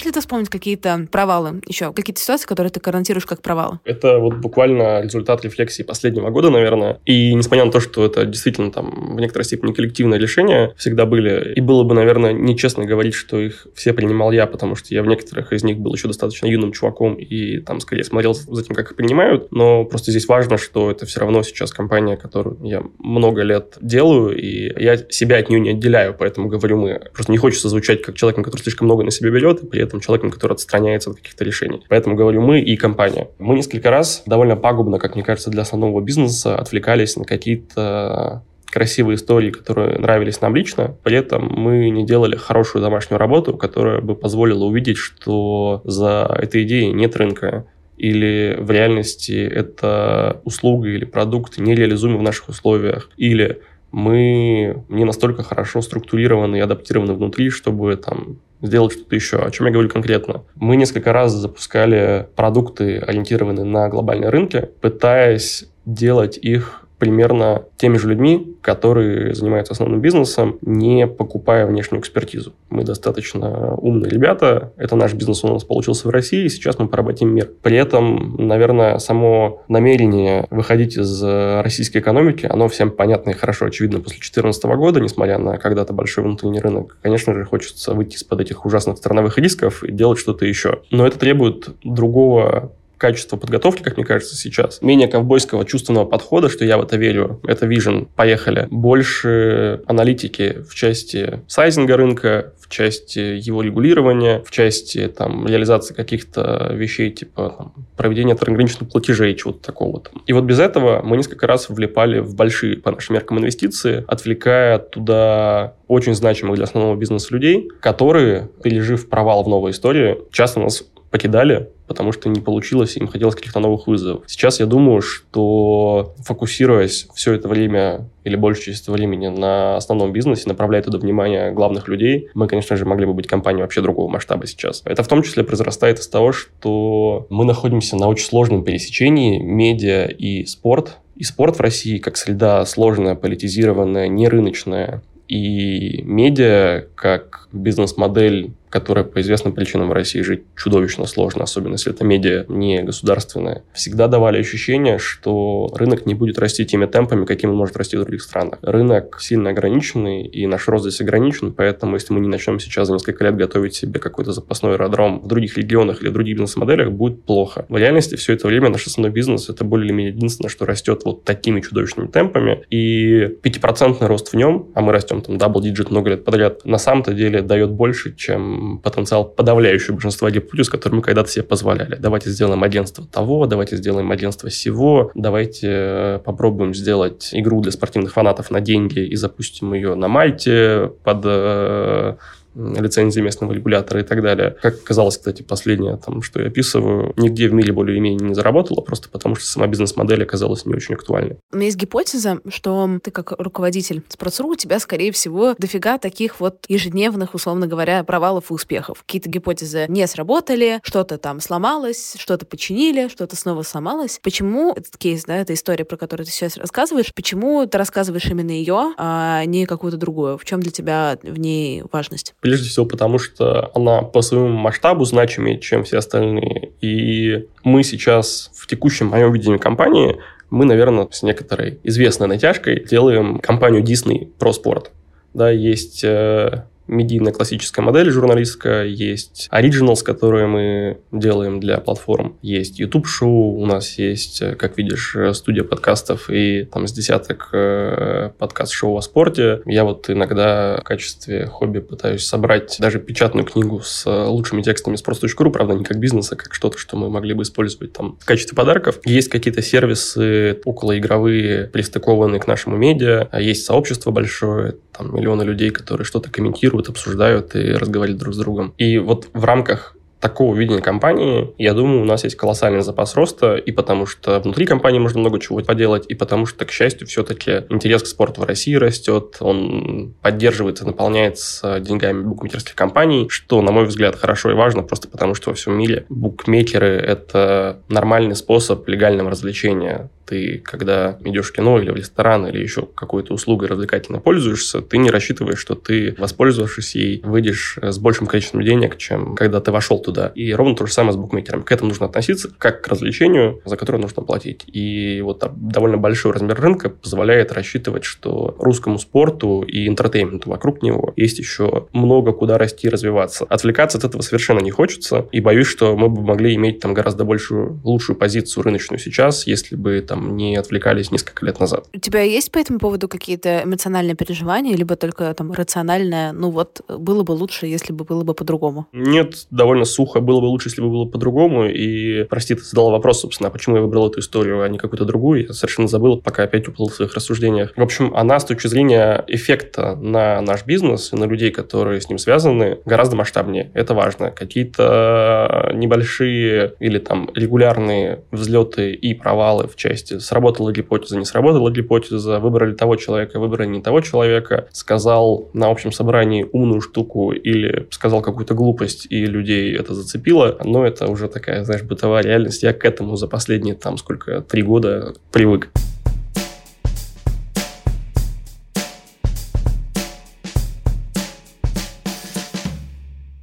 Можешь 0.00 0.06
ли 0.06 0.12
ты 0.12 0.20
вспомнить 0.20 0.48
какие-то 0.48 1.06
провалы 1.12 1.60
еще? 1.66 1.92
Какие-то 1.92 2.22
ситуации, 2.22 2.46
которые 2.46 2.70
ты 2.70 2.80
гарантируешь 2.80 3.26
как 3.26 3.42
провалы? 3.42 3.80
Это 3.84 4.18
вот 4.18 4.36
буквально 4.36 5.02
результат 5.02 5.44
рефлексии 5.44 5.82
последнего 5.82 6.30
года, 6.30 6.48
наверное. 6.48 7.00
И 7.04 7.34
несмотря 7.34 7.66
на 7.66 7.70
то, 7.70 7.80
что 7.80 8.06
это 8.06 8.24
действительно 8.24 8.72
там 8.72 9.14
в 9.14 9.20
некоторой 9.20 9.44
степени 9.44 9.74
коллективное 9.74 10.18
решение 10.18 10.72
всегда 10.78 11.04
были, 11.04 11.52
и 11.52 11.60
было 11.60 11.84
бы, 11.84 11.94
наверное, 11.94 12.32
нечестно 12.32 12.86
говорить, 12.86 13.12
что 13.12 13.38
их 13.38 13.66
все 13.74 13.92
принимал 13.92 14.32
я, 14.32 14.46
потому 14.46 14.74
что 14.74 14.94
я 14.94 15.02
в 15.02 15.06
некоторых 15.06 15.52
из 15.52 15.64
них 15.64 15.78
был 15.78 15.92
еще 15.92 16.08
достаточно 16.08 16.46
юным 16.46 16.72
чуваком 16.72 17.16
и 17.16 17.58
там 17.58 17.80
скорее 17.80 18.04
смотрел 18.04 18.32
за 18.32 18.64
тем, 18.64 18.74
как 18.74 18.92
их 18.92 18.96
принимают. 18.96 19.52
Но 19.52 19.84
просто 19.84 20.12
здесь 20.12 20.26
важно, 20.28 20.56
что 20.56 20.90
это 20.90 21.04
все 21.04 21.20
равно 21.20 21.42
сейчас 21.42 21.72
компания, 21.72 22.16
которую 22.16 22.56
я 22.62 22.82
много 22.98 23.42
лет 23.42 23.76
делаю, 23.82 24.34
и 24.34 24.82
я 24.82 24.96
себя 24.96 25.36
от 25.36 25.50
нее 25.50 25.60
не 25.60 25.70
отделяю, 25.72 26.16
поэтому 26.18 26.48
говорю 26.48 26.78
мы. 26.78 27.02
Просто 27.12 27.32
не 27.32 27.38
хочется 27.38 27.68
звучать 27.68 28.00
как 28.00 28.14
человеком, 28.14 28.44
который 28.44 28.62
слишком 28.62 28.86
много 28.86 29.04
на 29.04 29.10
себя 29.10 29.28
берет, 29.28 29.62
и 29.62 29.66
при 29.66 29.89
этом 29.89 29.89
человеком, 29.98 30.30
который 30.30 30.52
отстраняется 30.52 31.10
от 31.10 31.16
каких-то 31.16 31.42
решений. 31.42 31.84
Поэтому 31.88 32.14
говорю 32.14 32.40
мы 32.42 32.60
и 32.60 32.76
компания. 32.76 33.30
Мы 33.40 33.56
несколько 33.56 33.90
раз 33.90 34.22
довольно 34.26 34.54
пагубно, 34.54 35.00
как 35.00 35.16
мне 35.16 35.24
кажется, 35.24 35.50
для 35.50 35.62
основного 35.62 36.00
бизнеса 36.00 36.56
отвлекались 36.56 37.16
на 37.16 37.24
какие-то 37.24 38.44
красивые 38.70 39.16
истории, 39.16 39.50
которые 39.50 39.98
нравились 39.98 40.40
нам 40.40 40.54
лично. 40.54 40.96
При 41.02 41.16
этом 41.16 41.48
мы 41.48 41.90
не 41.90 42.06
делали 42.06 42.36
хорошую 42.36 42.82
домашнюю 42.82 43.18
работу, 43.18 43.56
которая 43.56 44.00
бы 44.00 44.14
позволила 44.14 44.64
увидеть, 44.64 44.96
что 44.96 45.80
за 45.84 46.32
этой 46.40 46.62
идеей 46.62 46.92
нет 46.92 47.16
рынка, 47.16 47.66
или 47.96 48.56
в 48.58 48.70
реальности 48.70 49.44
это 49.44 50.40
услуга 50.44 50.88
или 50.88 51.04
продукт 51.04 51.58
нереализуемый 51.58 52.20
в 52.20 52.22
наших 52.22 52.48
условиях, 52.48 53.10
или 53.18 53.60
мы 53.92 54.84
не 54.88 55.04
настолько 55.04 55.42
хорошо 55.42 55.82
структурированы 55.82 56.56
и 56.56 56.60
адаптированы 56.60 57.12
внутри, 57.12 57.50
чтобы 57.50 57.96
там 57.96 58.38
сделать 58.62 58.92
что-то 58.92 59.14
еще. 59.14 59.38
О 59.38 59.50
чем 59.50 59.66
я 59.66 59.72
говорю 59.72 59.88
конкретно? 59.88 60.42
Мы 60.54 60.76
несколько 60.76 61.12
раз 61.12 61.32
запускали 61.32 62.28
продукты, 62.36 62.98
ориентированные 62.98 63.64
на 63.64 63.88
глобальные 63.88 64.30
рынки, 64.30 64.68
пытаясь 64.80 65.66
делать 65.86 66.38
их 66.38 66.79
примерно 67.00 67.64
теми 67.76 67.96
же 67.96 68.08
людьми, 68.08 68.56
которые 68.60 69.34
занимаются 69.34 69.72
основным 69.72 70.00
бизнесом, 70.00 70.58
не 70.60 71.06
покупая 71.06 71.66
внешнюю 71.66 72.00
экспертизу. 72.00 72.52
Мы 72.68 72.84
достаточно 72.84 73.74
умные 73.74 74.10
ребята, 74.10 74.72
это 74.76 74.94
наш 74.94 75.14
бизнес 75.14 75.42
у 75.42 75.48
нас 75.48 75.64
получился 75.64 76.06
в 76.06 76.10
России, 76.10 76.46
сейчас 76.48 76.78
мы 76.78 76.86
поработим 76.86 77.34
мир. 77.34 77.50
При 77.62 77.76
этом, 77.76 78.36
наверное, 78.38 78.98
само 78.98 79.62
намерение 79.66 80.46
выходить 80.50 80.96
из 80.96 81.22
российской 81.22 81.98
экономики, 81.98 82.46
оно 82.48 82.68
всем 82.68 82.90
понятно 82.90 83.30
и 83.30 83.34
хорошо 83.34 83.66
очевидно 83.66 83.98
после 83.98 84.18
2014 84.18 84.64
года, 84.76 85.00
несмотря 85.00 85.38
на 85.38 85.56
когда-то 85.56 85.92
большой 85.92 86.24
внутренний 86.24 86.60
рынок. 86.60 86.98
Конечно 87.02 87.34
же, 87.34 87.44
хочется 87.44 87.94
выйти 87.94 88.16
из-под 88.16 88.42
этих 88.42 88.66
ужасных 88.66 88.98
страновых 88.98 89.38
рисков 89.38 89.82
и 89.82 89.90
делать 89.90 90.18
что-то 90.18 90.44
еще. 90.44 90.82
Но 90.90 91.06
это 91.06 91.18
требует 91.18 91.70
другого 91.82 92.72
качество 93.00 93.38
подготовки, 93.38 93.82
как 93.82 93.96
мне 93.96 94.04
кажется, 94.04 94.36
сейчас. 94.36 94.82
Менее 94.82 95.08
ковбойского 95.08 95.64
чувственного 95.64 96.04
подхода, 96.04 96.50
что 96.50 96.66
я 96.66 96.76
в 96.76 96.82
это 96.82 96.98
верю. 96.98 97.40
Это 97.46 97.64
вижен. 97.64 98.06
Поехали. 98.14 98.68
Больше 98.70 99.80
аналитики 99.86 100.58
в 100.68 100.74
части 100.74 101.40
сайзинга 101.48 101.96
рынка, 101.96 102.52
в 102.60 102.68
части 102.68 103.18
его 103.18 103.62
регулирования, 103.62 104.42
в 104.44 104.50
части 104.50 105.08
там, 105.08 105.46
реализации 105.46 105.94
каких-то 105.94 106.72
вещей, 106.74 107.10
типа 107.10 107.54
там, 107.56 107.86
проведения 107.96 108.34
трансграничных 108.34 108.90
платежей, 108.90 109.34
чего-то 109.34 109.60
такого. 109.60 109.92
вот. 109.92 110.10
И 110.26 110.34
вот 110.34 110.44
без 110.44 110.58
этого 110.58 111.00
мы 111.02 111.16
несколько 111.16 111.46
раз 111.46 111.70
влипали 111.70 112.18
в 112.18 112.34
большие, 112.34 112.76
по 112.76 112.90
нашим 112.90 113.14
меркам, 113.14 113.38
инвестиции, 113.38 114.04
отвлекая 114.06 114.78
туда 114.78 115.74
очень 115.88 116.14
значимых 116.14 116.56
для 116.56 116.64
основного 116.64 116.96
бизнеса 116.96 117.28
людей, 117.30 117.70
которые, 117.80 118.50
пережив 118.62 119.08
провал 119.08 119.42
в 119.42 119.48
новой 119.48 119.70
истории, 119.70 120.18
часто 120.30 120.60
нас 120.60 120.84
покидали, 121.10 121.70
потому 121.90 122.12
что 122.12 122.28
не 122.28 122.40
получилось, 122.40 122.96
им 122.96 123.08
хотелось 123.08 123.34
каких-то 123.34 123.58
новых 123.58 123.88
вызовов. 123.88 124.22
Сейчас 124.28 124.60
я 124.60 124.66
думаю, 124.66 125.02
что 125.02 126.14
фокусируясь 126.24 127.08
все 127.16 127.32
это 127.32 127.48
время 127.48 128.08
или 128.22 128.36
большую 128.36 128.66
часть 128.66 128.86
времени 128.86 129.26
на 129.26 129.74
основном 129.74 130.12
бизнесе, 130.12 130.44
направляя 130.46 130.84
туда 130.84 130.98
внимание 130.98 131.50
главных 131.50 131.88
людей, 131.88 132.28
мы, 132.32 132.46
конечно 132.46 132.76
же, 132.76 132.84
могли 132.84 133.06
бы 133.06 133.12
быть 133.12 133.26
компанией 133.26 133.62
вообще 133.62 133.80
другого 133.80 134.08
масштаба 134.08 134.46
сейчас. 134.46 134.82
Это 134.84 135.02
в 135.02 135.08
том 135.08 135.24
числе 135.24 135.42
произрастает 135.42 135.98
из 135.98 136.06
того, 136.06 136.30
что 136.30 137.26
мы 137.28 137.44
находимся 137.44 137.96
на 137.96 138.06
очень 138.06 138.26
сложном 138.26 138.62
пересечении 138.62 139.40
медиа 139.40 140.06
и 140.06 140.44
спорт. 140.44 140.98
И 141.16 141.24
спорт 141.24 141.56
в 141.56 141.60
России 141.60 141.98
как 141.98 142.16
среда 142.16 142.64
сложная, 142.66 143.16
политизированная, 143.16 144.06
нерыночная, 144.06 145.02
и 145.26 146.02
медиа 146.02 146.86
как 146.94 147.48
бизнес-модель 147.52 148.52
которая 148.70 149.04
по 149.04 149.20
известным 149.20 149.52
причинам 149.52 149.88
в 149.88 149.92
России 149.92 150.22
жить 150.22 150.44
чудовищно 150.56 151.06
сложно, 151.06 151.44
особенно 151.44 151.72
если 151.72 151.92
это 151.92 152.04
медиа 152.04 152.44
не 152.48 152.82
государственное, 152.82 153.64
всегда 153.72 154.06
давали 154.06 154.38
ощущение, 154.38 154.98
что 154.98 155.70
рынок 155.74 156.06
не 156.06 156.14
будет 156.14 156.38
расти 156.38 156.64
теми 156.64 156.86
темпами, 156.86 157.24
каким 157.24 157.50
он 157.50 157.56
может 157.56 157.76
расти 157.76 157.96
в 157.96 158.00
других 158.00 158.22
странах. 158.22 158.58
Рынок 158.62 159.18
сильно 159.20 159.50
ограниченный, 159.50 160.22
и 160.22 160.46
наш 160.46 160.68
рост 160.68 160.86
здесь 160.86 161.00
ограничен, 161.00 161.52
поэтому 161.52 161.94
если 161.94 162.14
мы 162.14 162.20
не 162.20 162.28
начнем 162.28 162.60
сейчас 162.60 162.86
за 162.86 162.94
несколько 162.94 163.24
лет 163.24 163.36
готовить 163.36 163.74
себе 163.74 163.98
какой-то 163.98 164.32
запасной 164.32 164.74
аэродром 164.74 165.20
в 165.20 165.26
других 165.26 165.58
регионах 165.58 166.02
или 166.02 166.08
в 166.08 166.12
других 166.12 166.36
бизнес-моделях, 166.36 166.92
будет 166.92 167.24
плохо. 167.24 167.66
В 167.68 167.76
реальности 167.76 168.14
все 168.14 168.34
это 168.34 168.46
время 168.46 168.68
наш 168.68 168.86
основной 168.86 169.12
бизнес 169.12 169.48
это 169.48 169.64
более 169.64 169.86
или 169.86 169.92
менее 169.92 170.14
единственное, 170.14 170.48
что 170.48 170.64
растет 170.66 171.02
вот 171.04 171.24
такими 171.24 171.60
чудовищными 171.60 172.06
темпами, 172.06 172.64
и 172.70 173.36
5% 173.42 174.06
рост 174.06 174.28
в 174.28 174.34
нем, 174.34 174.68
а 174.74 174.80
мы 174.80 174.92
растем 174.92 175.22
там 175.22 175.36
double-digit 175.36 175.90
много 175.90 176.10
лет 176.10 176.24
подряд, 176.24 176.64
на 176.64 176.78
самом-то 176.78 177.12
деле 177.14 177.42
дает 177.42 177.70
больше, 177.70 178.14
чем 178.14 178.59
потенциал 178.82 179.24
подавляющего 179.24 179.94
большинства 179.94 180.30
гипотез, 180.30 180.68
которые 180.68 180.98
мы 180.98 181.02
когда-то 181.02 181.30
себе 181.30 181.44
позволяли. 181.44 181.96
Давайте 181.96 182.30
сделаем 182.30 182.62
агентство 182.62 183.06
того, 183.06 183.46
давайте 183.46 183.76
сделаем 183.76 184.10
агентство 184.10 184.48
всего, 184.48 185.10
давайте 185.14 185.68
э, 185.70 186.18
попробуем 186.24 186.74
сделать 186.74 187.30
игру 187.32 187.60
для 187.60 187.72
спортивных 187.72 188.12
фанатов 188.12 188.50
на 188.50 188.60
деньги 188.60 189.00
и 189.00 189.16
запустим 189.16 189.74
ее 189.74 189.94
на 189.94 190.08
Мальте 190.08 190.92
под 191.04 191.22
э, 191.24 192.16
лицензии 192.54 193.20
местного 193.20 193.52
регулятора 193.52 194.00
и 194.00 194.04
так 194.04 194.22
далее. 194.22 194.56
Как 194.60 194.74
оказалось, 194.74 195.16
кстати, 195.18 195.42
последнее, 195.42 195.96
там, 195.96 196.22
что 196.22 196.40
я 196.40 196.48
описываю, 196.48 197.12
нигде 197.16 197.48
в 197.48 197.52
мире 197.52 197.72
более-менее 197.72 198.28
не 198.28 198.34
заработало, 198.34 198.80
просто 198.80 199.08
потому 199.08 199.34
что 199.34 199.46
сама 199.46 199.66
бизнес-модель 199.66 200.22
оказалась 200.22 200.66
не 200.66 200.74
очень 200.74 200.94
актуальной. 200.94 201.38
У 201.52 201.56
меня 201.56 201.66
есть 201.66 201.78
гипотеза, 201.78 202.40
что 202.48 202.88
ты 203.02 203.10
как 203.10 203.32
руководитель 203.38 204.02
спортсру, 204.08 204.48
у 204.48 204.56
тебя, 204.56 204.78
скорее 204.80 205.12
всего, 205.12 205.54
дофига 205.58 205.98
таких 205.98 206.40
вот 206.40 206.64
ежедневных, 206.68 207.34
условно 207.34 207.66
говоря, 207.66 208.02
провалов 208.04 208.50
и 208.50 208.54
успехов. 208.54 209.02
Какие-то 209.06 209.28
гипотезы 209.28 209.86
не 209.88 210.06
сработали, 210.06 210.80
что-то 210.82 211.18
там 211.18 211.40
сломалось, 211.40 212.14
что-то 212.18 212.46
починили, 212.46 213.08
что-то 213.08 213.36
снова 213.36 213.62
сломалось. 213.62 214.20
Почему 214.22 214.72
этот 214.72 214.96
кейс, 214.96 215.24
да, 215.24 215.36
эта 215.36 215.54
история, 215.54 215.84
про 215.84 215.96
которую 215.96 216.26
ты 216.26 216.32
сейчас 216.32 216.56
рассказываешь, 216.56 217.14
почему 217.14 217.66
ты 217.66 217.78
рассказываешь 217.78 218.26
именно 218.26 218.50
ее, 218.50 218.94
а 218.96 219.44
не 219.44 219.66
какую-то 219.66 219.96
другую? 219.96 220.38
В 220.38 220.44
чем 220.44 220.60
для 220.60 220.70
тебя 220.70 221.18
в 221.22 221.38
ней 221.38 221.82
важность? 221.92 222.34
Прежде 222.40 222.68
всего 222.68 222.86
потому, 222.86 223.18
что 223.18 223.70
она 223.74 224.02
по 224.02 224.22
своему 224.22 224.48
масштабу 224.48 225.04
значимее, 225.04 225.58
чем 225.58 225.84
все 225.84 225.98
остальные. 225.98 226.72
И 226.80 227.46
мы 227.64 227.82
сейчас 227.82 228.50
в 228.54 228.66
текущем 228.66 229.08
моем 229.08 229.32
видении 229.32 229.58
компании, 229.58 230.18
мы, 230.48 230.64
наверное, 230.64 231.08
с 231.10 231.22
некоторой 231.22 231.78
известной 231.84 232.26
натяжкой 232.26 232.84
делаем 232.84 233.38
компанию 233.38 233.82
Disney 233.82 234.26
про 234.38 234.52
спорт. 234.52 234.90
Да, 235.34 235.50
есть 235.50 236.02
э, 236.02 236.64
медийная 236.90 237.32
классическая 237.32 237.82
модель 237.82 238.10
журналистская, 238.10 238.84
есть 238.84 239.48
Originals, 239.52 240.02
которые 240.04 240.46
мы 240.46 240.98
делаем 241.12 241.60
для 241.60 241.78
платформ, 241.78 242.36
есть 242.42 242.78
YouTube-шоу, 242.78 243.54
у 243.60 243.66
нас 243.66 243.98
есть, 243.98 244.42
э, 244.42 244.54
как 244.56 244.76
видишь, 244.76 245.14
э, 245.16 245.32
студия 245.32 245.62
подкастов 245.62 246.28
и 246.28 246.64
там 246.64 246.86
с 246.86 246.92
десяток 246.92 247.50
э, 247.52 248.30
подкаст-шоу 248.38 248.96
о 248.96 249.02
спорте. 249.02 249.62
Я 249.66 249.84
вот 249.84 250.10
иногда 250.10 250.78
в 250.80 250.84
качестве 250.84 251.46
хобби 251.46 251.78
пытаюсь 251.78 252.26
собрать 252.26 252.76
даже 252.80 252.98
печатную 252.98 253.46
книгу 253.46 253.80
с 253.80 254.04
лучшими 254.06 254.62
текстами 254.62 254.96
с 254.96 255.02
просто.ру, 255.02 255.50
правда, 255.50 255.74
не 255.74 255.84
как 255.84 255.98
бизнес, 255.98 256.32
а 256.32 256.36
как 256.36 256.54
что-то, 256.54 256.78
что 256.78 256.96
мы 256.96 257.08
могли 257.08 257.34
бы 257.34 257.44
использовать 257.44 257.92
там 257.92 258.18
в 258.20 258.24
качестве 258.24 258.56
подарков. 258.56 258.98
Есть 259.04 259.28
какие-то 259.28 259.62
сервисы 259.62 260.58
околоигровые, 260.64 261.66
пристыкованные 261.66 262.40
к 262.40 262.46
нашему 262.46 262.76
медиа, 262.76 263.28
а 263.30 263.40
есть 263.40 263.64
сообщество 263.64 264.10
большое, 264.10 264.76
там 264.92 265.14
миллионы 265.14 265.42
людей, 265.42 265.70
которые 265.70 266.04
что-то 266.04 266.30
комментируют, 266.30 266.79
обсуждают 266.88 267.54
и 267.54 267.72
разговаривают 267.72 268.20
друг 268.20 268.34
с 268.34 268.38
другом. 268.38 268.74
И 268.78 268.98
вот 268.98 269.28
в 269.32 269.44
рамках 269.44 269.96
такого 270.20 270.54
видения 270.54 270.82
компании, 270.82 271.52
я 271.58 271.72
думаю, 271.72 272.02
у 272.02 272.04
нас 272.04 272.24
есть 272.24 272.36
колоссальный 272.36 272.82
запас 272.82 273.14
роста, 273.16 273.56
и 273.56 273.72
потому 273.72 274.06
что 274.06 274.38
внутри 274.40 274.66
компании 274.66 274.98
можно 274.98 275.20
много 275.20 275.40
чего 275.40 275.60
поделать, 275.60 276.04
и 276.08 276.14
потому 276.14 276.46
что, 276.46 276.64
к 276.66 276.70
счастью, 276.70 277.06
все-таки 277.06 277.64
интерес 277.70 278.02
к 278.02 278.06
спорту 278.06 278.42
в 278.42 278.44
России 278.44 278.74
растет, 278.74 279.38
он 279.40 280.14
поддерживается, 280.20 280.86
наполняется 280.86 281.80
деньгами 281.80 282.22
букмекерских 282.22 282.74
компаний, 282.74 283.28
что, 283.30 283.62
на 283.62 283.72
мой 283.72 283.86
взгляд, 283.86 284.14
хорошо 284.14 284.50
и 284.50 284.54
важно, 284.54 284.82
просто 284.82 285.08
потому 285.08 285.34
что 285.34 285.50
во 285.50 285.54
всем 285.56 285.76
мире 285.76 286.04
букмекеры– 286.10 286.88
это 286.88 287.80
нормальный 287.88 288.36
способ 288.36 288.86
легального 288.88 289.30
развлечения 289.30 290.10
ты, 290.30 290.62
когда 290.64 291.18
идешь 291.24 291.48
в 291.48 291.52
кино 291.52 291.80
или 291.80 291.90
в 291.90 291.96
ресторан, 291.96 292.46
или 292.46 292.58
еще 292.62 292.86
какой-то 292.94 293.34
услугой 293.34 293.68
развлекательно 293.68 294.20
пользуешься, 294.20 294.80
ты 294.80 294.96
не 294.96 295.10
рассчитываешь, 295.10 295.58
что 295.58 295.74
ты, 295.74 296.14
воспользовавшись 296.16 296.94
ей, 296.94 297.20
выйдешь 297.24 297.78
с 297.82 297.98
большим 297.98 298.28
количеством 298.28 298.62
денег, 298.62 298.96
чем 298.96 299.34
когда 299.34 299.60
ты 299.60 299.72
вошел 299.72 299.98
туда. 299.98 300.28
И 300.36 300.52
ровно 300.52 300.76
то 300.76 300.86
же 300.86 300.92
самое 300.92 301.12
с 301.12 301.16
букмекером. 301.16 301.64
К 301.64 301.72
этому 301.72 301.88
нужно 301.88 302.06
относиться 302.06 302.48
как 302.56 302.82
к 302.82 302.88
развлечению, 302.88 303.60
за 303.64 303.76
которое 303.76 303.98
нужно 303.98 304.22
платить. 304.22 304.62
И 304.68 305.20
вот 305.20 305.44
довольно 305.56 305.96
большой 305.96 306.32
размер 306.32 306.60
рынка 306.60 306.90
позволяет 306.90 307.50
рассчитывать, 307.50 308.04
что 308.04 308.54
русскому 308.60 308.98
спорту 308.98 309.62
и 309.62 309.88
интертейменту 309.88 310.48
вокруг 310.48 310.82
него 310.82 311.12
есть 311.16 311.40
еще 311.40 311.88
много 311.92 312.32
куда 312.32 312.56
расти 312.56 312.86
и 312.86 312.90
развиваться. 312.90 313.46
Отвлекаться 313.48 313.98
от 313.98 314.04
этого 314.04 314.22
совершенно 314.22 314.60
не 314.60 314.70
хочется, 314.70 315.26
и 315.32 315.40
боюсь, 315.40 315.66
что 315.66 315.96
мы 315.96 316.08
бы 316.08 316.22
могли 316.22 316.54
иметь 316.54 316.78
там 316.78 316.94
гораздо 316.94 317.24
большую, 317.24 317.80
лучшую 317.82 318.16
позицию 318.16 318.62
рыночную 318.62 319.00
сейчас, 319.00 319.46
если 319.48 319.74
бы 319.74 320.00
там 320.06 320.19
там 320.20 320.36
не 320.36 320.56
отвлекались 320.56 321.10
несколько 321.10 321.46
лет 321.46 321.58
назад. 321.60 321.86
У 321.94 321.98
тебя 321.98 322.22
есть 322.22 322.52
по 322.52 322.58
этому 322.58 322.78
поводу 322.78 323.08
какие-то 323.08 323.62
эмоциональные 323.64 324.14
переживания, 324.14 324.76
либо 324.76 324.96
только 324.96 325.32
там 325.34 325.52
рациональное, 325.52 326.32
ну 326.32 326.50
вот, 326.50 326.82
было 326.88 327.22
бы 327.22 327.32
лучше, 327.32 327.66
если 327.66 327.92
бы 327.92 328.04
было 328.04 328.22
бы 328.22 328.34
по-другому? 328.34 328.86
Нет, 328.92 329.46
довольно 329.50 329.84
сухо, 329.84 330.20
было 330.20 330.40
бы 330.40 330.46
лучше, 330.46 330.68
если 330.68 330.82
бы 330.82 330.90
было 330.90 331.06
по-другому, 331.06 331.66
и, 331.66 332.24
прости, 332.24 332.54
ты 332.54 332.62
задал 332.62 332.90
вопрос, 332.90 333.20
собственно, 333.20 333.48
а 333.48 333.50
почему 333.50 333.76
я 333.76 333.82
выбрал 333.82 334.08
эту 334.08 334.20
историю, 334.20 334.62
а 334.62 334.68
не 334.68 334.78
какую-то 334.78 335.04
другую, 335.04 335.46
я 335.46 335.52
совершенно 335.52 335.88
забыл, 335.88 336.20
пока 336.20 336.42
опять 336.42 336.68
уплыл 336.68 336.88
в 336.88 336.94
своих 336.94 337.14
рассуждениях. 337.14 337.72
В 337.76 337.82
общем, 337.82 338.12
она 338.14 338.38
с 338.38 338.44
точки 338.44 338.66
зрения 338.66 339.24
эффекта 339.26 339.96
на 339.96 340.40
наш 340.42 340.66
бизнес 340.66 341.12
и 341.12 341.16
на 341.16 341.24
людей, 341.24 341.50
которые 341.50 342.00
с 342.00 342.08
ним 342.08 342.18
связаны, 342.18 342.78
гораздо 342.84 343.16
масштабнее. 343.16 343.70
Это 343.74 343.94
важно. 343.94 344.30
Какие-то 344.30 345.70
небольшие 345.74 346.74
или 346.80 346.98
там 346.98 347.30
регулярные 347.34 348.24
взлеты 348.30 348.92
и 348.92 349.14
провалы 349.14 349.66
в 349.66 349.76
части 349.76 350.09
есть 350.10 350.26
сработала 350.26 350.72
гипотеза, 350.72 351.16
не 351.16 351.24
сработала 351.24 351.70
гипотеза, 351.70 352.38
выбрали 352.38 352.74
того 352.74 352.96
человека, 352.96 353.38
выбрали 353.38 353.68
не 353.68 353.82
того 353.82 354.00
человека, 354.00 354.68
сказал 354.72 355.50
на 355.52 355.68
общем 355.68 355.92
собрании 355.92 356.48
умную 356.52 356.80
штуку 356.80 357.32
или 357.32 357.86
сказал 357.90 358.22
какую-то 358.22 358.54
глупость, 358.54 359.06
и 359.10 359.26
людей 359.26 359.74
это 359.76 359.94
зацепило, 359.94 360.58
но 360.64 360.86
это 360.86 361.06
уже 361.08 361.28
такая, 361.28 361.64
знаешь, 361.64 361.82
бытовая 361.82 362.22
реальность. 362.22 362.62
Я 362.62 362.72
к 362.72 362.84
этому 362.84 363.16
за 363.16 363.26
последние, 363.26 363.74
там, 363.74 363.96
сколько, 363.98 364.40
три 364.42 364.62
года 364.62 365.14
привык. 365.32 365.70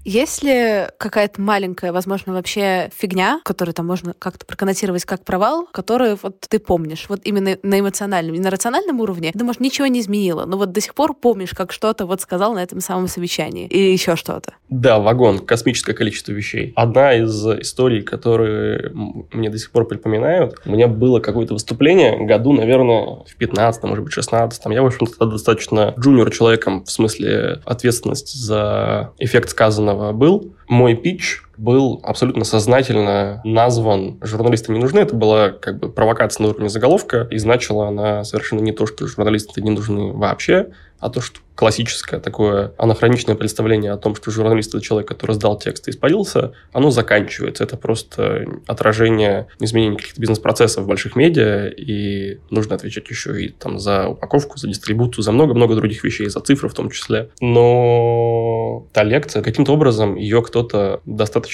Есть 0.08 0.42
ли 0.42 0.86
какая-то 0.98 1.42
маленькая, 1.42 1.92
возможно, 1.92 2.32
вообще 2.32 2.90
фигня, 2.96 3.42
которую 3.44 3.76
там 3.76 3.86
можно 3.86 4.14
как-то 4.18 4.46
проконнотировать 4.46 5.04
как 5.04 5.26
провал, 5.26 5.68
которую 5.70 6.18
вот 6.24 6.40
ты 6.48 6.60
помнишь, 6.60 7.08
вот 7.10 7.20
именно 7.26 7.58
на 7.62 7.82
эмоциональном, 7.82 8.34
не 8.34 8.40
на 8.40 8.50
рациональном 8.50 9.02
уровне, 9.02 9.34
ты, 9.38 9.44
может, 9.44 9.60
ничего 9.60 9.88
не 9.88 10.00
изменило, 10.00 10.46
но 10.46 10.58
вот 10.58 10.72
до 10.72 10.80
сих 10.80 10.96
пор 10.96 11.14
помнишь, 11.14 11.52
как 11.52 11.74
что-то 11.74 12.06
вот 12.06 12.22
сказал 12.22 12.54
на 12.54 12.64
этом 12.64 12.80
самом 12.80 13.10
совещании 13.10 13.68
или 13.68 13.92
еще 13.92 14.16
что-то? 14.16 14.54
Да, 14.70 15.00
вагон, 15.00 15.40
космическое 15.40 15.94
количество 15.94 16.32
вещей. 16.32 16.72
Одна 16.78 17.14
из 17.14 17.46
историй, 17.46 18.02
которые 18.02 18.92
мне 18.94 19.50
до 19.50 19.58
сих 19.58 19.72
пор 19.72 19.90
припоминают, 19.90 20.56
у 20.64 20.72
меня 20.72 20.88
было 20.88 21.20
какое-то 21.20 21.54
выступление 21.54 22.18
году, 22.26 22.54
наверное, 22.54 23.26
в 23.26 23.36
15 23.38 23.84
может 23.84 24.06
быть, 24.06 24.14
16 24.14 24.62
Я, 24.68 24.84
в 24.84 24.86
общем-то, 24.86 25.26
достаточно 25.26 25.94
джуниор 26.00 26.32
человеком 26.32 26.86
в 26.86 26.92
смысле 26.92 27.60
ответственность 27.66 28.34
за 28.34 29.12
эффект 29.20 29.50
сказанного 29.50 29.97
был. 30.14 30.54
Мой 30.68 30.96
пич 30.96 31.44
был 31.58 32.00
абсолютно 32.04 32.46
сознательно 32.46 33.42
назван 33.44 34.18
«Журналисты 34.22 34.72
не 34.72 34.80
нужны». 34.80 35.00
Это 35.00 35.16
была 35.16 35.50
как 35.50 35.80
бы 35.80 35.92
провокация 35.92 36.44
на 36.44 36.50
уровне 36.50 36.70
заголовка, 36.70 37.28
и 37.32 37.38
значила 37.38 37.88
она 37.88 38.24
совершенно 38.24 38.62
не 38.62 38.72
то, 38.72 38.86
что 38.86 39.08
журналисты 39.08 39.62
не 39.62 39.72
нужны 39.72 40.14
вообще, 40.14 40.68
а 41.00 41.10
то, 41.10 41.22
что 41.22 41.40
классическое 41.58 42.20
такое 42.20 42.74
анахроничное 42.78 43.36
представление 43.36 43.92
о 43.92 43.98
том, 43.98 44.16
что 44.16 44.30
журналист– 44.32 44.70
это 44.76 44.84
человек, 44.84 45.08
который 45.08 45.34
сдал 45.34 45.58
текст 45.58 45.88
и 45.88 45.92
испарился, 45.92 46.54
оно 46.72 46.92
заканчивается. 46.92 47.64
Это 47.64 47.78
просто 47.78 48.46
отражение 48.68 49.48
изменений 49.60 49.98
каких-то 49.98 50.22
бизнес-процессов 50.22 50.84
в 50.84 50.88
больших 50.88 51.16
медиа, 51.16 51.68
и 51.68 52.40
нужно 52.52 52.76
отвечать 52.76 53.10
еще 53.10 53.44
и 53.44 53.50
там 53.50 53.80
за 53.80 54.08
упаковку, 54.08 54.58
за 54.58 54.68
дистрибуцию, 54.68 55.24
за 55.24 55.32
много-много 55.32 55.76
других 55.76 56.04
вещей, 56.04 56.30
за 56.30 56.40
цифры 56.42 56.70
в 56.70 56.74
том 56.74 56.92
числе. 56.92 57.30
Но 57.42 58.88
та 58.94 59.04
лекция, 59.04 59.42
каким-то 59.42 59.74
образом 59.74 60.16
ее 60.16 60.44
кто-то 60.44 61.02
достаточно 61.06 61.47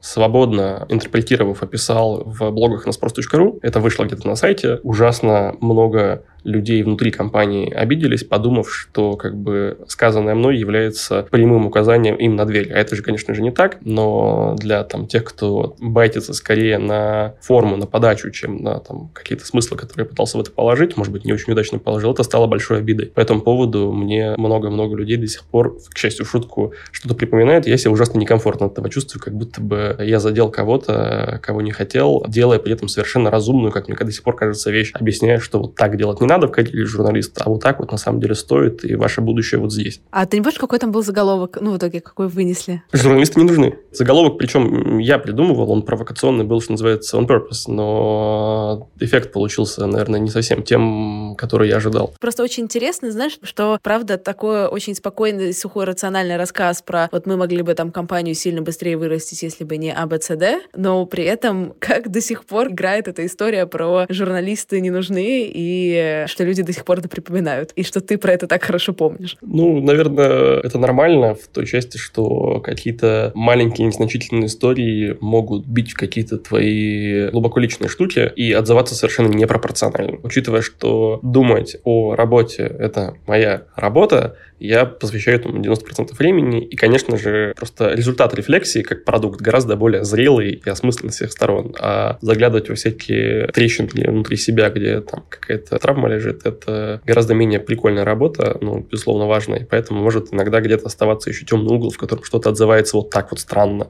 свободно 0.00 0.86
интерпретировав, 0.88 1.62
описал 1.62 2.22
в 2.24 2.50
блогах 2.50 2.86
на 2.86 2.90
sпрос.ru. 2.90 3.58
Это 3.62 3.80
вышло 3.80 4.04
где-то 4.04 4.26
на 4.26 4.36
сайте. 4.36 4.80
Ужасно 4.82 5.54
много 5.60 6.24
людей 6.44 6.82
внутри 6.82 7.10
компании 7.10 7.72
обиделись, 7.72 8.24
подумав, 8.24 8.72
что 8.72 9.16
как 9.16 9.36
бы 9.36 9.78
сказанное 9.88 10.34
мной 10.34 10.58
является 10.58 11.26
прямым 11.30 11.66
указанием 11.66 12.16
им 12.16 12.36
на 12.36 12.44
дверь. 12.44 12.72
А 12.72 12.78
это 12.78 12.96
же, 12.96 13.02
конечно 13.02 13.34
же, 13.34 13.42
не 13.42 13.50
так, 13.50 13.78
но 13.80 14.54
для 14.58 14.84
там, 14.84 15.06
тех, 15.06 15.24
кто 15.24 15.74
байтится 15.80 16.34
скорее 16.34 16.78
на 16.78 17.34
форму, 17.40 17.76
на 17.76 17.86
подачу, 17.86 18.30
чем 18.30 18.62
на 18.62 18.80
там, 18.80 19.10
какие-то 19.12 19.46
смыслы, 19.46 19.76
которые 19.76 20.04
я 20.04 20.08
пытался 20.08 20.38
в 20.38 20.40
это 20.40 20.50
положить, 20.50 20.96
может 20.96 21.12
быть, 21.12 21.24
не 21.24 21.32
очень 21.32 21.52
удачно 21.52 21.78
положил, 21.78 22.12
это 22.12 22.22
стало 22.22 22.46
большой 22.46 22.78
обидой. 22.78 23.06
По 23.06 23.20
этому 23.20 23.40
поводу 23.40 23.92
мне 23.92 24.34
много-много 24.36 24.96
людей 24.96 25.16
до 25.16 25.26
сих 25.26 25.44
пор, 25.44 25.78
к 25.92 25.96
счастью, 25.96 26.26
шутку 26.26 26.72
что-то 26.92 27.14
припоминает. 27.14 27.66
Я 27.66 27.76
себя 27.76 27.90
ужасно 27.90 28.18
некомфортно 28.18 28.66
от 28.66 28.72
этого 28.72 28.90
чувствую, 28.90 29.22
как 29.22 29.34
будто 29.34 29.60
бы 29.60 29.96
я 30.00 30.20
задел 30.20 30.50
кого-то, 30.50 31.40
кого 31.42 31.62
не 31.62 31.70
хотел, 31.70 32.24
делая 32.28 32.58
при 32.58 32.72
этом 32.72 32.88
совершенно 32.88 33.30
разумную, 33.30 33.72
как 33.72 33.88
мне 33.88 33.96
до 33.96 34.12
сих 34.12 34.22
пор 34.22 34.36
кажется, 34.36 34.70
вещь, 34.70 34.92
объясняя, 34.94 35.38
что 35.38 35.58
вот 35.60 35.74
так 35.74 35.96
делать 35.96 36.20
не 36.20 36.26
надо, 36.26 36.33
надо 36.34 36.48
в 36.48 36.52
карьере 36.52 36.84
журналиста, 36.84 37.44
а 37.44 37.48
вот 37.48 37.62
так 37.62 37.78
вот 37.78 37.92
на 37.92 37.98
самом 37.98 38.20
деле 38.20 38.34
стоит, 38.34 38.84
и 38.84 38.94
ваше 38.94 39.20
будущее 39.20 39.60
вот 39.60 39.72
здесь. 39.72 40.00
А 40.10 40.26
ты 40.26 40.36
не 40.36 40.42
помнишь, 40.42 40.58
какой 40.58 40.78
там 40.78 40.90
был 40.92 41.02
заголовок, 41.02 41.58
ну, 41.60 41.72
в 41.72 41.78
итоге, 41.78 42.00
какой 42.00 42.28
вынесли? 42.28 42.82
Журналисты 42.92 43.40
не 43.40 43.46
нужны. 43.46 43.78
Заголовок, 43.92 44.38
причем 44.38 44.98
я 44.98 45.18
придумывал, 45.18 45.70
он 45.70 45.82
провокационный 45.82 46.44
был, 46.44 46.60
что 46.60 46.72
называется, 46.72 47.16
on 47.16 47.26
purpose, 47.26 47.68
но 47.68 48.88
эффект 49.00 49.32
получился, 49.32 49.86
наверное, 49.86 50.20
не 50.20 50.30
совсем 50.30 50.62
тем, 50.62 51.34
который 51.38 51.68
я 51.68 51.76
ожидал. 51.76 52.14
Просто 52.20 52.42
очень 52.42 52.64
интересно, 52.64 53.10
знаешь, 53.10 53.38
что, 53.42 53.78
правда, 53.82 54.18
такой 54.18 54.66
очень 54.66 54.94
спокойный, 54.94 55.52
сухой, 55.54 55.84
рациональный 55.84 56.36
рассказ 56.36 56.82
про 56.82 57.08
вот 57.12 57.26
мы 57.26 57.36
могли 57.36 57.62
бы 57.62 57.74
там 57.74 57.92
компанию 57.92 58.34
сильно 58.34 58.62
быстрее 58.62 58.96
вырастить, 58.96 59.42
если 59.42 59.64
бы 59.64 59.76
не 59.76 59.92
АБЦД, 59.92 60.70
но 60.74 61.06
при 61.06 61.24
этом 61.24 61.74
как 61.78 62.10
до 62.10 62.20
сих 62.20 62.44
пор 62.44 62.68
играет 62.68 63.08
эта 63.08 63.24
история 63.24 63.66
про 63.66 64.06
журналисты 64.08 64.80
не 64.80 64.90
нужны 64.90 65.46
и 65.46 66.23
что 66.26 66.44
люди 66.44 66.62
до 66.62 66.72
сих 66.72 66.84
пор 66.84 66.98
это 66.98 67.08
припоминают, 67.08 67.72
и 67.76 67.82
что 67.82 68.00
ты 68.00 68.18
про 68.18 68.32
это 68.32 68.46
так 68.46 68.62
хорошо 68.62 68.92
помнишь. 68.92 69.36
Ну, 69.42 69.80
наверное, 69.80 70.60
это 70.60 70.78
нормально 70.78 71.34
в 71.34 71.46
той 71.48 71.66
части, 71.66 71.96
что 71.96 72.60
какие-то 72.60 73.32
маленькие 73.34 73.86
незначительные 73.86 74.46
истории 74.46 75.16
могут 75.20 75.66
бить 75.66 75.92
в 75.92 75.96
какие-то 75.96 76.38
твои 76.38 77.30
глубоко 77.30 77.60
личные 77.60 77.88
штуки 77.88 78.30
и 78.36 78.52
отзываться 78.52 78.94
совершенно 78.94 79.28
непропорционально. 79.28 80.18
Учитывая, 80.22 80.62
что 80.62 81.20
думать 81.22 81.76
о 81.84 82.14
работе— 82.14 82.62
это 82.78 83.16
моя 83.26 83.64
работа, 83.76 84.36
я 84.58 84.86
посвящаю 84.86 85.38
этому 85.38 85.60
90% 85.60 86.16
времени. 86.18 86.64
И, 86.64 86.76
конечно 86.76 87.16
же, 87.16 87.52
просто 87.56 87.92
результат 87.92 88.34
рефлексии 88.34 88.82
как 88.82 89.04
продукт 89.04 89.40
гораздо 89.40 89.76
более 89.76 90.04
зрелый 90.04 90.62
и 90.64 90.70
осмысленный 90.70 91.12
с 91.12 91.16
всех 91.16 91.32
сторон. 91.32 91.74
А 91.78 92.18
заглядывать 92.20 92.68
во 92.68 92.74
всякие 92.74 93.48
трещинки 93.48 94.08
внутри 94.08 94.36
себя, 94.36 94.70
где 94.70 95.00
там 95.00 95.24
какая-то 95.28 95.78
травма 95.78 96.08
лежит, 96.14 96.46
это 96.46 97.00
гораздо 97.04 97.34
менее 97.34 97.60
прикольная 97.60 98.04
работа, 98.04 98.58
ну, 98.60 98.80
безусловно, 98.80 99.26
важная. 99.26 99.60
И 99.60 99.64
поэтому 99.64 100.02
может 100.02 100.32
иногда 100.32 100.60
где-то 100.60 100.86
оставаться 100.86 101.30
еще 101.30 101.44
темный 101.44 101.74
угол, 101.74 101.90
в 101.90 101.98
котором 101.98 102.24
что-то 102.24 102.50
отзывается 102.50 102.96
вот 102.96 103.10
так 103.10 103.30
вот 103.30 103.40
странно. 103.40 103.88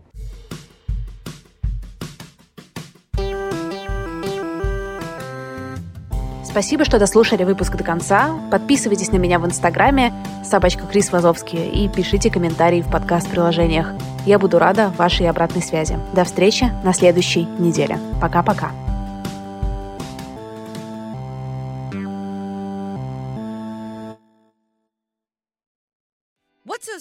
Спасибо, 6.54 6.84
что 6.84 7.00
дослушали 7.00 7.42
выпуск 7.42 7.76
до 7.76 7.82
конца. 7.82 8.30
Подписывайтесь 8.52 9.10
на 9.10 9.16
меня 9.16 9.40
в 9.40 9.44
Инстаграме 9.44 10.14
собачка 10.44 10.86
Крис 10.86 11.10
Вазовский 11.10 11.68
и 11.68 11.88
пишите 11.88 12.30
комментарии 12.30 12.80
в 12.80 12.92
подкаст-приложениях. 12.92 13.88
Я 14.24 14.38
буду 14.38 14.60
рада 14.60 14.92
вашей 14.96 15.28
обратной 15.28 15.62
связи. 15.62 15.98
До 16.14 16.22
встречи 16.22 16.70
на 16.84 16.92
следующей 16.92 17.48
неделе. 17.58 17.98
Пока-пока. 18.20 18.70